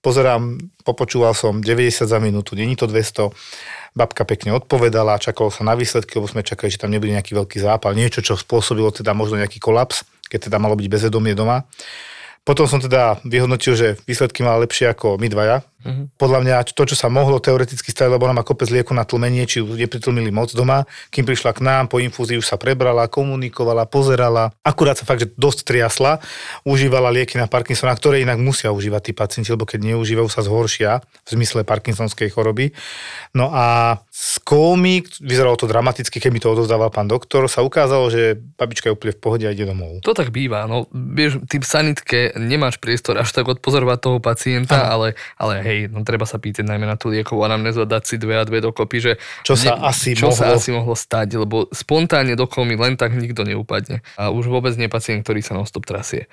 pozerám, 0.04 0.60
popočúval 0.84 1.32
som 1.32 1.64
90 1.64 2.04
za 2.04 2.18
minútu, 2.20 2.52
není 2.52 2.76
to 2.76 2.84
200. 2.84 3.32
Babka 3.90 4.22
pekne 4.22 4.54
odpovedala, 4.54 5.18
čakalo 5.18 5.50
sa 5.50 5.66
na 5.66 5.74
výsledky, 5.74 6.14
lebo 6.14 6.30
sme 6.30 6.46
čakali, 6.46 6.70
že 6.70 6.78
tam 6.78 6.94
nebude 6.94 7.10
nejaký 7.10 7.34
veľký 7.34 7.58
zápal, 7.58 7.96
niečo, 7.98 8.22
čo 8.22 8.38
spôsobilo 8.38 8.94
teda 8.94 9.16
možno 9.18 9.40
nejaký 9.42 9.58
kolaps, 9.58 10.06
keď 10.30 10.46
teda 10.46 10.62
malo 10.62 10.78
byť 10.78 10.86
bezvedomie 10.86 11.34
doma. 11.34 11.66
Potom 12.46 12.70
som 12.70 12.78
teda 12.78 13.18
vyhodnotil, 13.26 13.74
že 13.74 13.88
výsledky 14.06 14.46
mala 14.46 14.62
lepšie 14.64 14.94
ako 14.94 15.18
my 15.18 15.28
dvaja. 15.28 15.66
Uh-huh. 15.80 16.12
Podľa 16.20 16.38
mňa 16.44 16.54
to, 16.76 16.84
čo 16.84 16.96
sa 16.96 17.08
mohlo 17.08 17.40
teoreticky 17.40 17.88
stať, 17.88 18.12
lebo 18.12 18.28
ona 18.28 18.36
má 18.36 18.44
kopec 18.44 18.68
lieku 18.68 18.92
na 18.92 19.08
tlmenie, 19.08 19.48
či 19.48 19.64
ju 19.64 19.68
nepritlmili 19.72 20.28
moc 20.28 20.52
doma, 20.52 20.84
kým 21.08 21.24
prišla 21.24 21.56
k 21.56 21.60
nám, 21.64 21.88
po 21.88 21.96
infúzii 21.98 22.36
už 22.36 22.44
sa 22.44 22.60
prebrala, 22.60 23.08
komunikovala, 23.08 23.88
pozerala. 23.88 24.52
Akurát 24.60 25.00
sa 25.00 25.08
fakt, 25.08 25.24
že 25.24 25.32
dosť 25.34 25.64
triasla, 25.64 26.20
užívala 26.68 27.08
lieky 27.08 27.40
na 27.40 27.48
Parkinsona, 27.48 27.96
ktoré 27.96 28.20
inak 28.20 28.36
musia 28.36 28.70
užívať 28.70 29.10
tí 29.10 29.12
pacienti, 29.16 29.48
lebo 29.48 29.64
keď 29.64 29.96
neužívajú 29.96 30.28
sa 30.28 30.44
zhoršia 30.44 31.00
v 31.00 31.28
zmysle 31.32 31.64
Parkinsonskej 31.64 32.28
choroby. 32.28 32.76
No 33.32 33.48
a 33.54 33.98
z 34.10 34.42
kómy, 34.44 35.06
vyzeralo 35.22 35.56
to 35.56 35.70
dramaticky, 35.70 36.20
keď 36.20 36.30
mi 36.30 36.42
to 36.42 36.52
odozdával 36.52 36.92
pán 36.92 37.08
doktor, 37.08 37.48
sa 37.48 37.64
ukázalo, 37.64 38.12
že 38.12 38.36
babička 38.60 38.90
je 38.90 38.94
úplne 38.94 39.14
v 39.16 39.20
pohode 39.22 39.44
a 39.46 39.54
ide 39.54 39.64
domov. 39.64 40.02
To 40.04 40.12
tak 40.12 40.34
býva, 40.34 40.66
no 40.68 40.90
vieš, 40.92 41.40
ty 41.48 41.62
v 41.62 41.66
sanitke 41.66 42.18
nemáš 42.36 42.76
priestor 42.82 43.16
až 43.16 43.30
tak 43.32 43.48
odpozorovať 43.48 43.98
toho 44.02 44.18
pacienta, 44.18 44.90
ale, 44.92 45.14
ale 45.38 45.69
hej, 45.70 45.86
no 45.86 46.02
treba 46.02 46.26
sa 46.26 46.42
pýtať 46.42 46.66
najmä 46.66 46.82
na 46.82 46.98
tú 46.98 47.14
liekovú 47.14 47.46
anamnézu 47.46 47.86
a 47.86 47.86
dať 47.86 48.02
si 48.02 48.16
dve 48.18 48.34
a 48.34 48.42
dve 48.42 48.58
dokopy, 48.58 48.98
že 48.98 49.12
Čo 49.46 49.54
sa 49.54 49.78
asi 49.86 50.18
čo 50.18 50.34
mohlo- 50.34 50.38
sa 50.42 50.58
asi 50.58 50.74
mohlo 50.74 50.98
stať, 50.98 51.38
lebo 51.38 51.70
spontánne 51.70 52.34
do 52.34 52.50
komy 52.50 52.74
len 52.74 52.98
tak 52.98 53.14
nikto 53.14 53.46
neupadne. 53.46 54.02
A 54.18 54.34
už 54.34 54.50
vôbec 54.50 54.74
nie 54.74 54.90
pacient, 54.90 55.22
ktorý 55.22 55.38
sa 55.46 55.54
non-stop 55.54 55.86
trasie. 55.86 56.26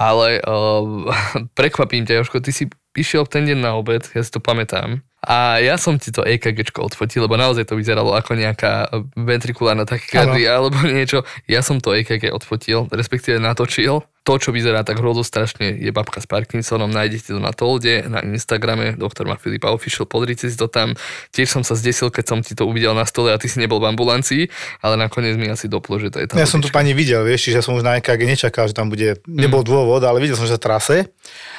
Ale 0.00 0.40
uh, 0.40 1.04
prekvapím 1.58 2.08
ťa, 2.08 2.24
Jožko, 2.24 2.40
ty 2.40 2.50
si 2.56 2.64
išiel 2.96 3.28
ten 3.28 3.44
deň 3.44 3.58
na 3.60 3.76
obed, 3.76 4.08
ja 4.16 4.22
si 4.24 4.32
to 4.32 4.40
pamätám. 4.40 5.04
A 5.18 5.58
ja 5.58 5.74
som 5.74 5.98
ti 5.98 6.14
to 6.14 6.22
EKG 6.22 6.78
odfotil, 6.78 7.26
lebo 7.26 7.34
naozaj 7.34 7.66
to 7.66 7.74
vyzeralo 7.74 8.14
ako 8.14 8.38
nejaká 8.38 8.86
ventrikulárna 9.18 9.82
tachykárdia 9.82 10.62
alebo 10.62 10.78
niečo. 10.86 11.26
Ja 11.50 11.58
som 11.58 11.82
to 11.82 11.90
EKG 11.90 12.30
odfotil, 12.30 12.86
respektíve 12.94 13.42
natočil. 13.42 14.06
To, 14.28 14.36
čo 14.36 14.52
vyzerá 14.52 14.84
tak 14.84 15.00
hrozostrašne, 15.00 15.80
je 15.80 15.88
babka 15.88 16.20
s 16.20 16.28
Parkinsonom. 16.28 16.92
Nájdete 16.92 17.32
to 17.32 17.40
na 17.40 17.56
Tolde, 17.56 18.04
na 18.04 18.20
Instagrame, 18.20 18.92
doktor 18.92 19.24
má 19.24 19.40
Filipa 19.40 19.72
Official, 19.72 20.04
podrite 20.04 20.44
si 20.44 20.52
to 20.52 20.68
tam. 20.68 20.92
Tiež 21.32 21.48
som 21.48 21.64
sa 21.64 21.72
zdesil, 21.72 22.12
keď 22.12 22.24
som 22.28 22.38
ti 22.44 22.52
to 22.52 22.68
uvidel 22.68 22.92
na 22.92 23.08
stole 23.08 23.32
a 23.32 23.40
ty 23.40 23.48
si 23.48 23.56
nebol 23.56 23.80
v 23.80 23.88
ambulancii, 23.88 24.44
ale 24.84 25.00
nakoniec 25.00 25.40
mi 25.40 25.48
asi 25.48 25.64
doplo, 25.64 25.96
že 25.96 26.12
to 26.12 26.20
je 26.20 26.28
tá 26.28 26.36
Ja 26.36 26.44
som 26.44 26.60
tu 26.60 26.68
pani 26.68 26.92
videl, 26.92 27.24
vieš, 27.24 27.48
ja 27.48 27.64
som 27.64 27.72
už 27.72 27.80
na 27.80 27.96
EKG 27.96 28.28
nečakal, 28.28 28.68
že 28.68 28.76
tam 28.76 28.92
bude, 28.92 29.16
nebol 29.24 29.64
dôvod, 29.64 30.04
ale 30.04 30.20
videl 30.20 30.36
som, 30.36 30.44
že 30.44 30.60
sa 30.60 30.60
trase. 30.60 31.08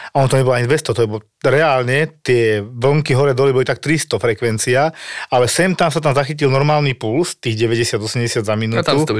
A 0.09 0.25
on 0.25 0.29
to 0.29 0.41
nebolo 0.41 0.57
ani 0.57 0.65
200, 0.65 0.97
to 0.97 1.05
bolo 1.05 1.21
reálne, 1.39 2.19
tie 2.25 2.59
vlnky 2.65 3.13
hore 3.13 3.37
dole 3.37 3.53
boli 3.53 3.63
tak 3.63 3.77
300 3.77 4.17
frekvencia, 4.17 4.89
ale 5.29 5.45
sem 5.45 5.71
tam 5.77 5.93
sa 5.93 6.01
tam 6.01 6.17
zachytil 6.17 6.49
normálny 6.49 6.97
puls, 6.97 7.37
tých 7.37 7.55
90-80 7.55 8.41
za 8.41 8.55
minútu. 8.57 8.81
A 8.81 8.83
tam 8.83 9.05
to 9.05 9.13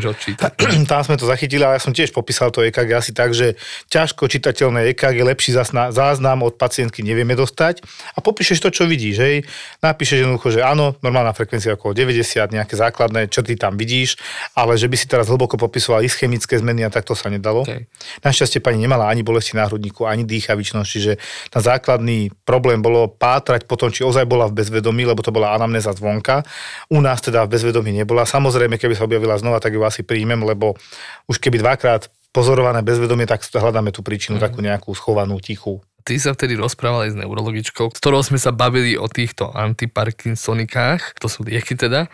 tam 0.92 1.02
sme 1.06 1.16
to 1.16 1.30
zachytili, 1.30 1.62
ale 1.62 1.78
ja 1.78 1.82
som 1.82 1.94
tiež 1.94 2.10
popísal 2.10 2.50
to 2.50 2.66
EKG 2.66 2.90
asi 2.98 3.12
tak, 3.14 3.38
že 3.40 3.48
ťažko 3.88 4.28
čitateľné 4.28 4.92
EKG, 4.92 5.24
lepší 5.24 5.56
záznam 5.96 6.44
od 6.44 6.60
pacientky 6.60 7.00
nevieme 7.00 7.40
dostať 7.40 7.80
a 8.14 8.20
popíšeš 8.20 8.60
to, 8.60 8.70
čo 8.76 8.84
vidíš, 8.84 9.16
hej. 9.24 9.48
Napíšeš 9.80 10.28
jednoducho, 10.28 10.52
že 10.52 10.60
áno, 10.60 11.00
normálna 11.00 11.32
frekvencia 11.32 11.80
okolo 11.80 11.96
90, 11.96 12.52
nejaké 12.52 12.76
základné 12.76 13.32
črty 13.32 13.56
tam 13.56 13.80
vidíš, 13.80 14.20
ale 14.52 14.76
že 14.76 14.92
by 14.92 14.96
si 15.00 15.08
teraz 15.08 15.32
hlboko 15.32 15.56
popisoval 15.56 16.04
ischemické 16.04 16.60
zmeny 16.60 16.84
a 16.84 16.92
tak 16.92 17.08
to 17.08 17.16
sa 17.16 17.32
nedalo. 17.32 17.64
Hej. 17.64 17.88
Našťastie 18.20 18.60
pani 18.60 18.84
nemala 18.84 19.08
ani 19.08 19.24
bolesti 19.24 19.56
na 19.56 19.64
hrudníku, 19.64 20.04
ani 20.04 20.28
dýchavičnosť, 20.28 20.90
čiže 20.90 21.16
ten 21.48 21.62
základný 21.64 22.36
problém 22.44 22.84
bolo 22.84 23.08
pátrať 23.08 23.64
potom, 23.70 23.88
či 23.88 24.04
ozaj 24.04 24.28
bola 24.28 24.52
v 24.52 24.60
bezvedomí, 24.60 25.08
lebo 25.08 25.24
to 25.24 25.32
bola 25.32 25.56
anamnéza 25.56 25.96
zvonka. 25.96 26.44
U 26.90 27.00
nás 27.00 27.22
teda 27.22 27.46
v 27.46 27.56
bezvedomí 27.56 27.94
nebola. 27.94 28.26
Samozrejme, 28.26 28.82
keby 28.82 28.98
sa 28.98 29.06
objavila 29.06 29.38
znova, 29.38 29.62
tak 29.62 29.78
ju 29.78 29.86
asi 29.86 30.02
príjmem, 30.04 30.42
lebo 30.42 30.74
už 31.30 31.38
keby 31.38 31.62
dvakrát 31.62 32.10
pozorované 32.30 32.86
bezvedomie, 32.86 33.26
tak 33.26 33.42
hľadáme 33.46 33.90
tú 33.94 34.06
príčinu, 34.06 34.38
mm. 34.38 34.44
takú 34.44 34.60
nejakú 34.62 34.92
schovanú, 34.94 35.42
tichú. 35.42 35.82
Ty 36.08 36.16
sa 36.18 36.32
vtedy 36.34 36.56
rozprával 36.56 37.06
aj 37.06 37.12
s 37.14 37.20
neurologičkou, 37.20 37.92
ktorou 37.92 38.24
sme 38.24 38.40
sa 38.40 38.56
bavili 38.56 38.96
o 38.96 39.06
týchto 39.06 39.52
antiparkinsonikách, 39.52 41.20
to 41.20 41.28
sú 41.28 41.44
lieky 41.46 41.76
teda. 41.76 42.08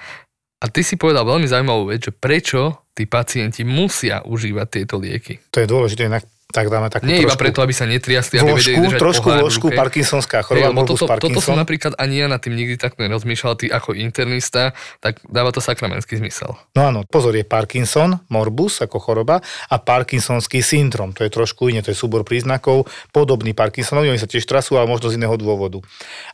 A 0.63 0.65
ty 0.71 0.81
si 0.81 0.97
povedal 0.97 1.27
veľmi 1.27 1.45
zaujímavú 1.45 1.93
vec, 1.93 2.09
že 2.09 2.15
prečo 2.15 2.89
tí 2.97 3.05
pacienti 3.05 3.61
musia 3.67 4.23
užívať 4.25 4.67
tieto 4.71 4.95
lieky. 4.97 5.37
To 5.53 5.61
je 5.61 5.67
dôležité, 5.69 6.07
inak 6.09 6.25
tak 6.55 6.71
dáme 6.71 6.87
takú 6.87 7.03
Nie 7.03 7.19
iba 7.19 7.35
trošku 7.35 7.43
preto, 7.43 7.59
aby 7.59 7.75
sa 7.75 7.83
netriasli, 7.83 8.39
aby 8.39 8.55
vedeli 8.55 8.79
držať 8.79 9.01
trošku 9.03 9.27
vložku 9.27 9.67
parkinsonská 9.75 10.39
choroba, 10.47 10.71
morbus 10.71 11.03
toto, 11.03 11.19
toto 11.19 11.39
som 11.43 11.59
napríklad 11.59 11.99
ani 11.99 12.23
ja 12.23 12.31
nad 12.31 12.39
tým 12.39 12.55
nikdy 12.55 12.79
tak 12.79 12.95
nerozmýšľal, 12.95 13.59
ty 13.59 13.67
ako 13.67 13.91
internista, 13.91 14.71
tak 15.03 15.19
dáva 15.27 15.51
to 15.51 15.59
sakramenský 15.59 16.15
zmysel. 16.15 16.55
No 16.71 16.87
áno, 16.87 17.03
pozor, 17.03 17.35
je 17.35 17.43
Parkinson, 17.43 18.23
morbus 18.31 18.79
ako 18.79 19.03
choroba 19.03 19.43
a 19.67 19.75
Parkinsonský 19.75 20.63
syndrom. 20.63 21.11
To 21.11 21.27
je 21.27 21.31
trošku 21.35 21.67
iné, 21.67 21.83
to 21.83 21.91
je 21.91 21.99
súbor 21.99 22.23
príznakov, 22.23 22.87
podobný 23.11 23.51
Parkinsonovi, 23.51 24.07
oni 24.07 24.21
sa 24.21 24.31
tiež 24.31 24.47
trasú, 24.47 24.79
ale 24.79 24.87
možno 24.87 25.11
z 25.11 25.19
iného 25.19 25.35
dôvodu. 25.35 25.83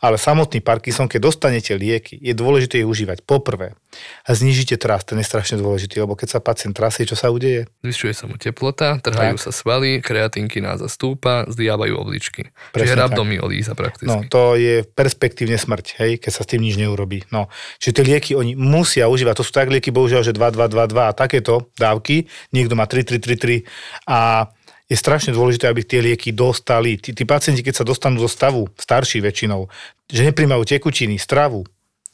Ale 0.06 0.22
samotný 0.22 0.62
Parkinson, 0.62 1.10
keď 1.10 1.34
dostanete 1.34 1.74
lieky, 1.74 2.22
je 2.22 2.38
dôležité 2.38 2.86
ich 2.86 2.88
užívať. 2.88 3.26
Poprvé, 3.26 3.74
a 4.24 4.32
znižíte 4.32 4.80
trast, 4.80 5.12
ten 5.12 5.20
je 5.20 5.28
strašne 5.28 5.60
dôležitý, 5.60 6.00
lebo 6.00 6.16
keď 6.16 6.38
sa 6.38 6.40
pacient 6.40 6.72
trasie, 6.72 7.04
čo 7.04 7.20
sa 7.20 7.28
udeje? 7.28 7.68
Zvyšuje 7.84 8.14
sa 8.16 8.26
mu 8.26 8.40
teplota, 8.40 8.98
trhajú 9.04 9.36
Tak. 9.36 9.44
sa 9.44 9.52
svaly, 9.52 10.00
kreatinky 10.00 10.64
nás 10.64 10.80
stúpa, 10.88 11.44
zdiavajú 11.52 12.00
obličky. 12.00 12.50
Čiže 12.50 12.72
Presne 12.72 12.96
tak. 12.96 13.04
rabdomyolíza 13.12 13.74
prakticky. 13.76 14.08
No, 14.08 14.24
to 14.32 14.56
je 14.56 14.88
perspektívne 14.88 15.60
smrť, 15.60 15.86
hej, 16.00 16.12
keď 16.24 16.32
sa 16.32 16.42
s 16.44 16.50
tým 16.50 16.64
nič 16.64 16.80
neurobí. 16.80 17.28
No, 17.36 17.52
čiže 17.84 18.00
tie 18.00 18.06
lieky 18.08 18.32
oni 18.38 18.56
musia 18.56 19.12
užívať. 19.12 19.36
To 19.40 19.46
sú 19.46 19.52
tak 19.52 19.68
lieky, 19.68 19.92
bohužiaľ, 19.92 20.24
že 20.24 20.34
2, 20.34 20.40
2, 20.56 20.72
2, 20.72 20.94
2 20.96 21.12
a 21.12 21.14
takéto 21.14 21.68
dávky. 21.76 22.32
Niekto 22.56 22.80
má 22.80 22.88
3, 22.88 23.04
3, 23.04 23.20
3, 23.20 23.36
3 23.36 24.08
a 24.08 24.48
je 24.92 25.00
strašne 25.00 25.32
dôležité, 25.32 25.72
aby 25.72 25.88
tie 25.88 26.04
lieky 26.04 26.36
dostali. 26.36 27.00
Tí, 27.00 27.16
tí 27.16 27.24
pacienti, 27.24 27.64
keď 27.64 27.80
sa 27.80 27.88
dostanú 27.88 28.20
do 28.20 28.28
stavu, 28.28 28.68
starší 28.76 29.24
väčšinou, 29.24 29.72
že 30.12 30.28
nepríjmajú 30.28 30.68
tekutiny, 30.68 31.16
stravu, 31.16 31.64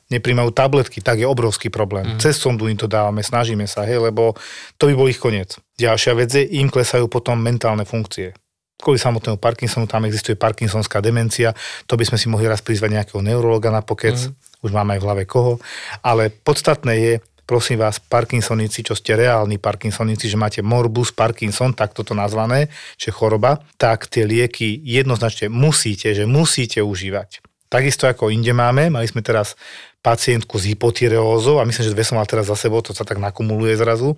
nepríjmajú 0.08 0.50
tabletky, 0.56 1.04
tak 1.04 1.20
je 1.20 1.28
obrovský 1.28 1.68
problém. 1.68 2.16
Mm. 2.16 2.20
Cez 2.24 2.40
sondu 2.40 2.72
im 2.72 2.80
to 2.80 2.88
dávame, 2.88 3.20
snažíme 3.20 3.68
sa, 3.68 3.84
hej, 3.84 4.00
lebo 4.00 4.36
to 4.80 4.88
by 4.88 4.94
bol 4.96 5.08
ich 5.12 5.20
koniec. 5.20 5.60
Ďalšia 5.76 6.14
vec 6.16 6.32
je, 6.32 6.44
im 6.64 6.72
klesajú 6.72 7.12
potom 7.12 7.36
mentálne 7.40 7.84
funkcie. 7.84 8.32
Kvôli 8.78 9.02
samotnému 9.02 9.42
Parkinsonu, 9.42 9.90
tam 9.90 10.06
existuje 10.06 10.38
Parkinsonská 10.38 11.02
demencia, 11.02 11.52
to 11.90 11.98
by 11.98 12.06
sme 12.06 12.18
si 12.22 12.30
mohli 12.30 12.46
raz 12.46 12.62
prizvať 12.62 12.94
nejakého 12.94 13.22
neurologa 13.26 13.74
na 13.74 13.82
pokec, 13.82 14.16
mm. 14.16 14.64
už 14.64 14.72
máme 14.72 14.96
aj 14.96 15.00
v 15.02 15.06
hlave 15.06 15.24
koho, 15.28 15.60
ale 16.06 16.30
podstatné 16.30 16.94
je, 16.96 17.14
prosím 17.44 17.82
vás, 17.82 17.98
Parkinsonici, 18.00 18.86
čo 18.86 18.94
ste 18.94 19.18
reálni 19.18 19.58
Parkinsonici, 19.58 20.30
že 20.30 20.38
máte 20.40 20.62
morbus 20.62 21.12
Parkinson, 21.12 21.74
tak 21.74 21.98
toto 21.98 22.14
nazvané, 22.14 22.70
že 22.96 23.10
choroba, 23.10 23.60
tak 23.82 24.08
tie 24.08 24.24
lieky 24.24 24.78
jednoznačne 24.86 25.50
musíte, 25.52 26.14
že 26.14 26.30
musíte 26.30 26.80
užívať. 26.80 27.44
Takisto 27.68 28.08
ako 28.08 28.32
inde 28.32 28.56
máme, 28.56 28.88
mali 28.88 29.08
sme 29.12 29.20
teraz 29.20 29.60
pacientku 30.08 30.56
s 30.56 30.72
hypotyreózou 30.72 31.60
a 31.60 31.68
myslím, 31.68 31.84
že 31.84 31.92
dve 31.92 32.08
som 32.08 32.16
mal 32.16 32.24
teraz 32.24 32.48
za 32.48 32.56
sebou, 32.56 32.80
to 32.80 32.96
sa 32.96 33.04
tak 33.04 33.20
nakumuluje 33.20 33.76
zrazu, 33.76 34.16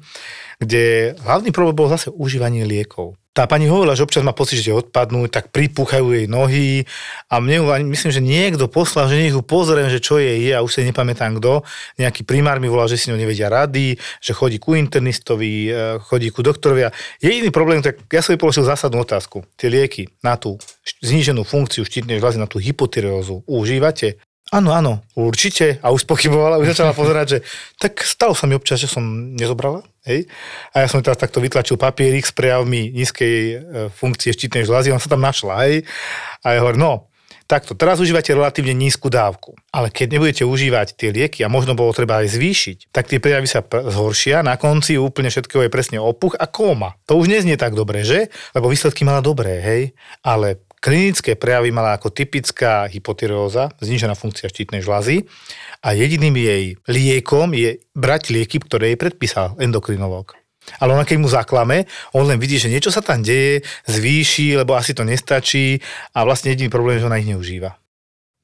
kde 0.62 1.18
hlavný 1.26 1.50
problém 1.50 1.74
bol 1.74 1.90
zase 1.90 2.14
užívanie 2.14 2.62
liekov. 2.70 3.18
Tá 3.34 3.46
pani 3.48 3.72
hovorila, 3.72 3.96
že 3.96 4.04
občas 4.04 4.26
má 4.26 4.36
pocit, 4.36 4.60
že 4.60 4.76
odpadnú, 4.76 5.30
tak 5.32 5.54
pripúchajú 5.56 6.12
jej 6.12 6.28
nohy 6.28 6.84
a 7.32 7.40
mne 7.40 7.88
myslím, 7.88 8.12
že 8.12 8.20
niekto 8.20 8.68
poslal, 8.68 9.08
že 9.08 9.16
nech 9.16 9.32
ju 9.32 9.40
pozriem, 9.40 9.88
že 9.88 10.04
čo 10.04 10.20
jej 10.20 10.50
je 10.50 10.54
a 10.54 10.60
už 10.60 10.76
si 10.76 10.84
nepamätám 10.84 11.40
kto. 11.40 11.64
Nejaký 12.02 12.28
primár 12.28 12.60
mi 12.60 12.68
volal, 12.68 12.92
že 12.92 13.00
si 13.00 13.08
ňou 13.08 13.22
nevedia 13.22 13.48
rady, 13.48 13.96
že 14.20 14.36
chodí 14.36 14.60
ku 14.60 14.76
internistovi, 14.76 15.72
e, 15.72 16.04
chodí 16.04 16.34
ku 16.36 16.44
doktorovi. 16.44 16.90
a 16.90 16.94
Jediný 17.24 17.48
problém, 17.54 17.80
tak 17.80 18.02
ja 18.12 18.20
som 18.20 18.36
jej 18.36 18.42
položil 18.42 18.68
zásadnú 18.68 19.08
otázku. 19.08 19.48
Tie 19.56 19.72
lieky 19.72 20.12
na 20.20 20.36
tú 20.36 20.60
zníženú 21.00 21.48
funkciu 21.48 21.88
štítnej 21.88 22.20
žľazy, 22.20 22.44
na 22.44 22.50
tú 22.50 22.60
hypotyreózu 22.60 23.48
užívate? 23.48 24.20
Áno, 24.50 24.74
áno, 24.74 25.06
určite. 25.14 25.78
A 25.86 25.94
už 25.94 26.10
pochybovala, 26.10 26.58
už 26.58 26.74
začala 26.74 26.98
pozerať, 26.98 27.38
že 27.38 27.40
tak 27.78 28.02
stalo 28.02 28.34
sa 28.34 28.50
mi 28.50 28.58
občas, 28.58 28.82
že 28.82 28.90
som 28.90 29.06
nezobrala. 29.38 29.86
Hej? 30.10 30.26
A 30.74 30.82
ja 30.82 30.88
som 30.90 31.06
teraz 31.06 31.22
takto 31.22 31.38
vytlačil 31.38 31.78
papierik 31.78 32.26
s 32.26 32.34
prejavmi 32.34 32.90
nízkej 32.90 33.36
e, 33.38 33.56
funkcie 33.94 34.34
štítnej 34.34 34.66
žľazy, 34.66 34.90
ona 34.90 34.98
sa 34.98 35.14
tam 35.14 35.22
našla. 35.22 35.54
Hej? 35.70 35.86
A 36.42 36.58
ja 36.58 36.66
hovorím, 36.66 36.82
no, 36.82 36.94
takto, 37.46 37.78
teraz 37.78 38.02
užívate 38.02 38.34
relatívne 38.34 38.74
nízku 38.74 39.10
dávku, 39.10 39.54
ale 39.70 39.94
keď 39.94 40.18
nebudete 40.18 40.44
užívať 40.46 40.98
tie 40.98 41.10
lieky 41.10 41.42
a 41.42 41.50
možno 41.50 41.74
bolo 41.74 41.90
treba 41.94 42.22
aj 42.22 42.34
zvýšiť, 42.34 42.78
tak 42.90 43.10
tie 43.10 43.18
prejavy 43.18 43.50
sa 43.50 43.66
zhoršia, 43.66 44.46
na 44.46 44.58
konci 44.58 45.02
úplne 45.02 45.34
všetkého 45.34 45.66
je 45.66 45.74
presne 45.74 45.98
opuch 45.98 46.34
a 46.38 46.46
kóma. 46.46 46.98
To 47.10 47.18
už 47.18 47.30
neznie 47.30 47.58
tak 47.58 47.74
dobre, 47.74 48.06
že? 48.06 48.30
Lebo 48.54 48.70
výsledky 48.70 49.02
mala 49.02 49.26
dobré, 49.26 49.62
hej? 49.62 49.82
Ale 50.22 50.62
klinické 50.80 51.36
prejavy 51.36 51.72
mala 51.76 51.96
ako 51.96 52.12
typická 52.12 52.88
hypotyreóza, 52.88 53.76
znížená 53.84 54.16
funkcia 54.16 54.48
štítnej 54.48 54.84
žľazy 54.84 55.28
a 55.84 55.96
jediným 55.96 56.36
jej 56.36 56.64
liekom 56.88 57.52
je 57.56 57.84
brať 57.96 58.32
lieky, 58.32 58.64
ktoré 58.64 58.96
jej 58.96 59.00
predpísal 59.00 59.60
endokrinológ. 59.60 60.40
Ale 60.78 60.94
ona 60.94 61.08
keď 61.08 61.18
mu 61.18 61.30
zaklame, 61.32 61.90
on 62.14 62.30
len 62.30 62.38
vidí, 62.38 62.62
že 62.62 62.70
niečo 62.70 62.94
sa 62.94 63.02
tam 63.02 63.26
deje, 63.26 63.66
zvýši, 63.90 64.60
lebo 64.60 64.78
asi 64.78 64.94
to 64.94 65.08
nestačí 65.08 65.82
a 66.14 66.24
vlastne 66.28 66.54
jediný 66.54 66.70
problém 66.70 67.00
je, 67.00 67.04
že 67.04 67.10
ona 67.10 67.20
ich 67.20 67.30
neužíva. 67.32 67.80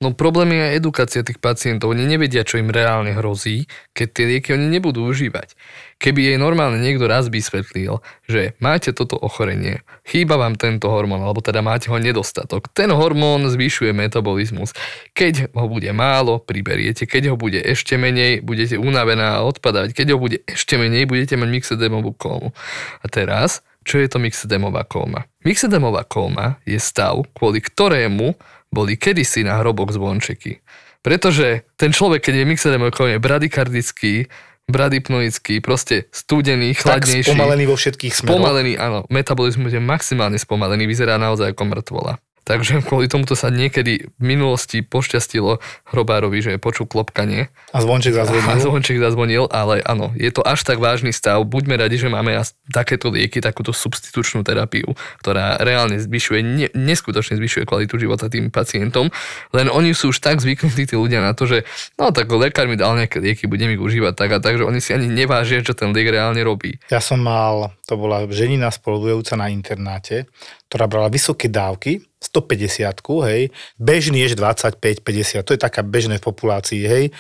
No 0.04 0.12
problém 0.12 0.52
je 0.52 0.62
aj 0.68 0.78
edukácia 0.84 1.22
tých 1.24 1.40
pacientov. 1.40 1.96
Oni 1.96 2.04
nevedia, 2.04 2.44
čo 2.44 2.60
im 2.60 2.68
reálne 2.68 3.16
hrozí, 3.16 3.64
keď 3.96 4.08
tie 4.12 4.26
lieky 4.28 4.50
oni 4.52 4.68
nebudú 4.68 5.08
užívať. 5.08 5.56
Keby 5.96 6.36
jej 6.36 6.38
normálne 6.38 6.84
niekto 6.84 7.08
raz 7.08 7.32
vysvetlil, 7.32 8.04
že 8.28 8.52
máte 8.60 8.92
toto 8.92 9.16
ochorenie, 9.16 9.80
chýba 10.04 10.36
vám 10.36 10.60
tento 10.60 10.92
hormón, 10.92 11.24
alebo 11.24 11.40
teda 11.40 11.64
máte 11.64 11.88
ho 11.88 11.96
nedostatok. 11.96 12.68
Ten 12.76 12.92
hormón 12.92 13.48
zvyšuje 13.48 13.96
metabolizmus. 13.96 14.76
Keď 15.16 15.56
ho 15.56 15.66
bude 15.72 15.88
málo, 15.96 16.44
priberiete. 16.44 17.08
Keď 17.08 17.32
ho 17.32 17.36
bude 17.40 17.64
ešte 17.64 17.96
menej, 17.96 18.44
budete 18.44 18.76
unavená 18.76 19.40
a 19.40 19.46
odpadať. 19.48 19.96
Keď 19.96 20.08
ho 20.14 20.18
bude 20.20 20.44
ešte 20.44 20.76
menej, 20.76 21.08
budete 21.08 21.40
mať 21.40 21.50
myxedemovú 21.50 22.12
kómu. 22.20 22.52
A 23.00 23.06
teraz, 23.08 23.64
čo 23.88 23.96
je 23.96 24.12
to 24.12 24.20
myxedemová 24.20 24.84
kóma? 24.84 25.24
Myxedemová 25.48 26.04
kóma 26.04 26.60
je 26.68 26.76
stav, 26.76 27.24
kvôli 27.32 27.64
ktorému 27.64 28.36
boli 28.68 29.00
kedysi 29.00 29.48
na 29.48 29.64
hrobok 29.64 29.96
zvončeky. 29.96 30.60
Pretože 31.06 31.64
ten 31.80 31.96
človek, 31.96 32.28
keď 32.28 32.44
je 32.44 32.50
myxedemová 32.52 32.92
kóma, 32.92 33.16
bradykardický, 33.22 34.28
bradypnoický, 34.66 35.62
proste 35.62 36.10
studený, 36.10 36.74
Tak 36.74 37.06
chladnejší. 37.06 37.30
spomalený 37.32 37.64
vo 37.70 37.76
všetkých 37.78 38.14
smeroch. 38.14 38.42
Spomalený, 38.42 38.74
áno. 38.82 39.00
Metabolizmus 39.14 39.72
je 39.72 39.82
maximálne 39.82 40.38
spomalený, 40.42 40.90
vyzerá 40.90 41.22
naozaj 41.22 41.54
ako 41.54 41.64
mŕtvola. 41.70 42.14
Takže 42.46 42.86
kvôli 42.86 43.10
tomuto 43.10 43.34
sa 43.34 43.50
niekedy 43.50 44.06
v 44.06 44.22
minulosti 44.22 44.86
pošťastilo 44.86 45.58
hrobárovi, 45.90 46.46
že 46.46 46.62
počul 46.62 46.86
klopkanie 46.86 47.50
A 47.74 47.82
zvonček 47.82 48.14
a 48.22 48.30
zazvonil. 48.30 48.62
zvonček 48.62 48.98
zazvonil, 49.02 49.46
ale 49.50 49.82
áno, 49.82 50.14
je 50.14 50.30
to 50.30 50.46
až 50.46 50.62
tak 50.62 50.78
vážny 50.78 51.10
stav. 51.10 51.42
Buďme 51.42 51.74
radi, 51.82 51.98
že 51.98 52.06
máme 52.06 52.38
takéto 52.70 53.10
lieky, 53.10 53.42
takúto 53.42 53.74
substitučnú 53.74 54.46
terapiu, 54.46 54.94
ktorá 55.26 55.58
reálne 55.58 55.98
zvyšuje, 55.98 56.40
ne, 56.46 56.68
neskutočne 56.78 57.34
zvyšuje 57.42 57.66
kvalitu 57.66 57.98
života 57.98 58.30
tým 58.30 58.54
pacientom, 58.54 59.10
len 59.50 59.66
oni 59.66 59.98
sú 59.98 60.14
už 60.14 60.22
tak 60.22 60.38
zvyknutí 60.38 60.86
tí 60.86 60.94
ľudia 60.94 61.26
na 61.26 61.34
to, 61.34 61.50
že 61.50 61.66
no 61.98 62.14
tak 62.14 62.30
lekár 62.30 62.70
mi 62.70 62.78
dal 62.78 62.94
nejaké 62.94 63.26
lieky, 63.26 63.50
budem 63.50 63.74
ich 63.74 63.82
užívať 63.82 64.14
tak 64.14 64.30
a 64.30 64.40
tak, 64.40 64.62
že 64.62 64.70
oni 64.70 64.78
si 64.78 64.94
ani 64.94 65.10
nevážia, 65.10 65.66
čo 65.66 65.74
ten 65.74 65.90
liek 65.98 66.14
reálne 66.14 66.46
robí. 66.46 66.78
Ja 66.94 67.02
som 67.02 67.26
mal, 67.26 67.74
to 67.90 67.98
bola 67.98 68.30
ženina 68.30 68.70
spoludujúca 68.70 69.34
na 69.34 69.50
internáte, 69.50 70.30
ktorá 70.76 70.92
brala 70.92 71.08
vysoké 71.08 71.48
dávky, 71.48 72.04
150, 72.20 73.00
hej. 73.32 73.48
Bežný 73.80 74.28
je 74.28 74.36
že 74.36 74.44
25-50, 74.44 75.48
to 75.48 75.56
je 75.56 75.60
taká 75.64 75.88
bežné 75.88 76.20
v 76.20 76.28
populácii, 76.28 76.84
hej. 76.84 77.16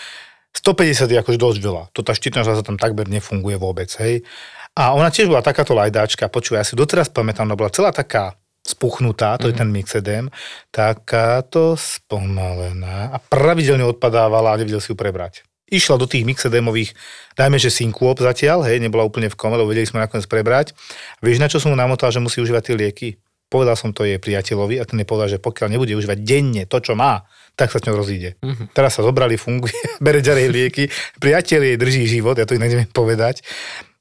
150 0.51 1.07
je 1.07 1.17
akož 1.23 1.39
dosť 1.39 1.59
veľa. 1.63 1.83
To 1.95 2.03
tá 2.03 2.11
štítna 2.11 2.43
žľaza 2.43 2.67
tam 2.67 2.75
takmer 2.75 3.07
nefunguje 3.07 3.55
vôbec, 3.55 3.87
hej. 4.03 4.27
A 4.75 4.91
ona 4.91 5.07
tiež 5.07 5.31
bola 5.31 5.39
takáto 5.39 5.71
lajdáčka, 5.71 6.27
počuj, 6.27 6.59
ja 6.59 6.67
si 6.67 6.75
doteraz 6.75 7.07
pamätám, 7.07 7.47
ona 7.47 7.55
bola 7.55 7.71
celá 7.71 7.95
taká 7.95 8.35
spuchnutá, 8.59 9.39
to 9.39 9.47
je 9.47 9.55
ten 9.55 9.71
mixedem, 9.71 10.27
takáto 10.67 11.79
spomalená 11.79 13.15
a 13.15 13.23
pravidelne 13.23 13.87
odpadávala 13.87 14.51
a 14.51 14.59
nevedel 14.59 14.83
si 14.83 14.91
ju 14.91 14.99
prebrať. 14.99 15.47
Išla 15.71 15.95
do 15.95 16.11
tých 16.11 16.27
mixedémových, 16.27 16.91
dajme, 17.39 17.55
že 17.55 17.71
synkôp 17.71 18.19
zatiaľ, 18.19 18.67
hej, 18.67 18.83
nebola 18.83 19.07
úplne 19.07 19.31
v 19.31 19.37
kome, 19.39 19.55
lebo 19.55 19.71
vedeli 19.71 19.87
sme 19.87 20.03
nakoniec 20.03 20.27
prebrať. 20.27 20.75
Vieš, 21.23 21.39
na 21.39 21.47
čo 21.47 21.63
som 21.63 21.71
mu 21.71 21.77
namotal, 21.79 22.11
že 22.11 22.19
musí 22.19 22.43
užívať 22.43 22.63
tie 22.67 22.75
lieky? 22.75 23.09
Povedal 23.45 23.77
som 23.77 23.93
to 23.93 24.03
jej 24.03 24.17
priateľovi 24.17 24.81
a 24.81 24.87
ten 24.89 24.97
jej 25.01 25.07
povedal, 25.07 25.37
že 25.37 25.39
pokiaľ 25.41 25.67
nebude 25.77 25.93
užívať 25.93 26.19
denne 26.25 26.65
to, 26.65 26.77
čo 26.81 26.97
má, 26.97 27.21
tak 27.53 27.71
sa 27.71 27.79
s 27.79 27.85
ňou 27.87 28.01
rozíde. 28.01 28.35
Mhm. 28.43 28.75
Teraz 28.75 28.97
sa 28.97 29.01
zobrali, 29.05 29.39
funguje, 29.39 29.75
bere 30.05 30.19
ďalej 30.19 30.45
lieky, 30.51 30.83
priateľ 31.21 31.61
jej 31.61 31.77
drží 31.77 32.03
život, 32.09 32.35
ja 32.35 32.45
to 32.49 32.57
inak 32.57 32.71
neviem 32.71 32.91
povedať. 32.91 33.45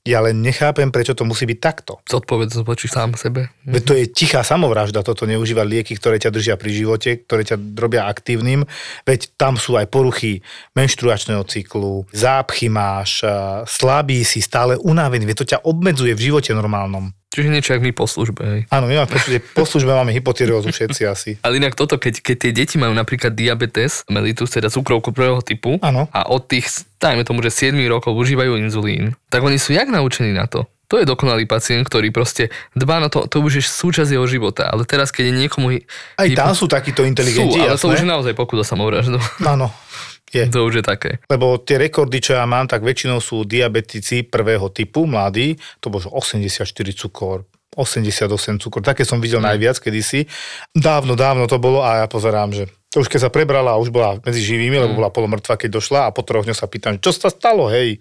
Ja 0.04 0.20
len 0.20 0.44
nechápem, 0.44 0.92
prečo 0.92 1.16
to 1.16 1.24
musí 1.24 1.48
byť 1.48 1.58
takto. 1.64 1.96
Zodpovedz 2.04 2.60
voči 2.60 2.92
sám 2.92 3.16
sebe. 3.16 3.48
Veď 3.64 3.82
to 3.88 3.96
je 3.96 4.04
tichá 4.12 4.44
samovražda, 4.44 5.00
toto 5.00 5.24
neužívať 5.24 5.64
lieky, 5.64 5.96
ktoré 5.96 6.20
ťa 6.20 6.28
držia 6.28 6.60
pri 6.60 6.76
živote, 6.76 7.24
ktoré 7.24 7.40
ťa 7.40 7.56
robia 7.72 8.04
aktívnym. 8.04 8.68
Veď 9.08 9.32
tam 9.40 9.56
sú 9.56 9.80
aj 9.80 9.88
poruchy 9.88 10.44
menštruačného 10.76 11.40
cyklu, 11.48 12.04
zápchy 12.12 12.68
máš, 12.68 13.24
slabý 13.64 14.28
si, 14.28 14.44
stále 14.44 14.76
unavený, 14.76 15.24
veď 15.24 15.36
to 15.40 15.50
ťa 15.56 15.64
obmedzuje 15.64 16.12
v 16.12 16.24
živote 16.28 16.52
normálnom. 16.52 17.08
Čiže 17.34 17.50
niečo 17.50 17.74
jak 17.74 17.82
my 17.82 17.90
po 17.90 18.06
službe. 18.06 18.42
Hej. 18.46 18.60
Áno, 18.70 18.86
my 18.86 19.02
máme 19.02 19.10
po 19.58 19.66
službe 19.66 19.90
máme 19.90 20.14
hypotyreózu 20.14 20.70
všetci 20.70 21.02
asi. 21.02 21.30
Ale 21.44 21.58
inak 21.58 21.74
toto, 21.74 21.98
keď, 21.98 22.22
keď 22.22 22.36
tie 22.38 22.52
deti 22.54 22.76
majú 22.78 22.94
napríklad 22.94 23.34
diabetes, 23.34 24.06
mellitus, 24.06 24.54
teda 24.54 24.70
cukrovku 24.70 25.10
prvého 25.10 25.42
typu, 25.42 25.82
Áno. 25.82 26.06
a 26.14 26.30
od 26.30 26.46
tých, 26.46 26.70
dajme 27.02 27.26
tomu, 27.26 27.42
že 27.42 27.50
7 27.50 27.74
rokov 27.90 28.14
užívajú 28.14 28.54
inzulín, 28.62 29.18
tak 29.34 29.42
oni 29.42 29.58
sú 29.58 29.74
jak 29.74 29.90
naučení 29.90 30.30
na 30.30 30.46
to? 30.46 30.70
To 30.92 31.02
je 31.02 31.08
dokonalý 31.08 31.48
pacient, 31.48 31.82
ktorý 31.90 32.14
proste 32.14 32.54
dbá 32.76 33.02
na 33.02 33.10
to, 33.10 33.26
to 33.26 33.42
už 33.42 33.58
je 33.58 33.64
súčasť 33.66 34.14
jeho 34.14 34.26
života, 34.30 34.70
ale 34.70 34.86
teraz, 34.86 35.10
keď 35.10 35.32
je 35.32 35.34
niekomu... 35.34 35.66
Aj 36.14 36.28
tam 36.38 36.54
sú 36.54 36.70
takíto 36.70 37.02
inteligenti, 37.02 37.58
sú, 37.58 37.66
ale 37.66 37.74
to 37.74 37.90
už 37.90 38.04
je 38.04 38.06
jasné? 38.06 38.14
naozaj 38.14 38.32
pokuda 38.38 38.62
samovraždu. 38.62 39.18
Áno, 39.42 39.74
je. 40.32 40.44
To 40.50 40.66
už 40.66 40.80
je 40.80 40.84
také. 40.84 41.10
Lebo 41.28 41.60
tie 41.60 41.78
rekordy, 41.78 42.18
čo 42.18 42.38
ja 42.38 42.44
mám, 42.48 42.66
tak 42.66 42.82
väčšinou 42.82 43.20
sú 43.22 43.44
diabetici 43.46 44.26
prvého 44.26 44.70
typu, 44.72 45.04
mladí, 45.04 45.58
to 45.78 45.92
bolo 45.92 46.06
že 46.06 46.10
84 46.10 46.66
cukor, 46.96 47.46
88 47.76 48.62
cukor. 48.62 48.80
Také 48.82 49.06
som 49.06 49.18
videl 49.22 49.42
najviac 49.42 49.78
kedysi. 49.78 50.26
Dávno, 50.74 51.14
dávno 51.18 51.46
to 51.50 51.58
bolo 51.58 51.82
a 51.82 52.02
ja 52.02 52.06
pozerám, 52.06 52.54
že 52.54 52.70
to 52.94 53.02
už 53.02 53.10
keď 53.10 53.26
sa 53.26 53.34
prebrala 53.34 53.74
a 53.74 53.80
už 53.82 53.90
bola 53.90 54.22
medzi 54.22 54.38
živými, 54.38 54.78
lebo 54.78 54.94
bola 54.94 55.10
polomrtva, 55.10 55.58
keď 55.58 55.82
došla 55.82 56.00
a 56.06 56.14
po 56.14 56.22
troch 56.22 56.46
dňoch 56.46 56.54
sa 56.54 56.70
pýtam, 56.70 56.94
čo 57.02 57.10
sa 57.10 57.26
stalo, 57.26 57.66
hej. 57.66 57.98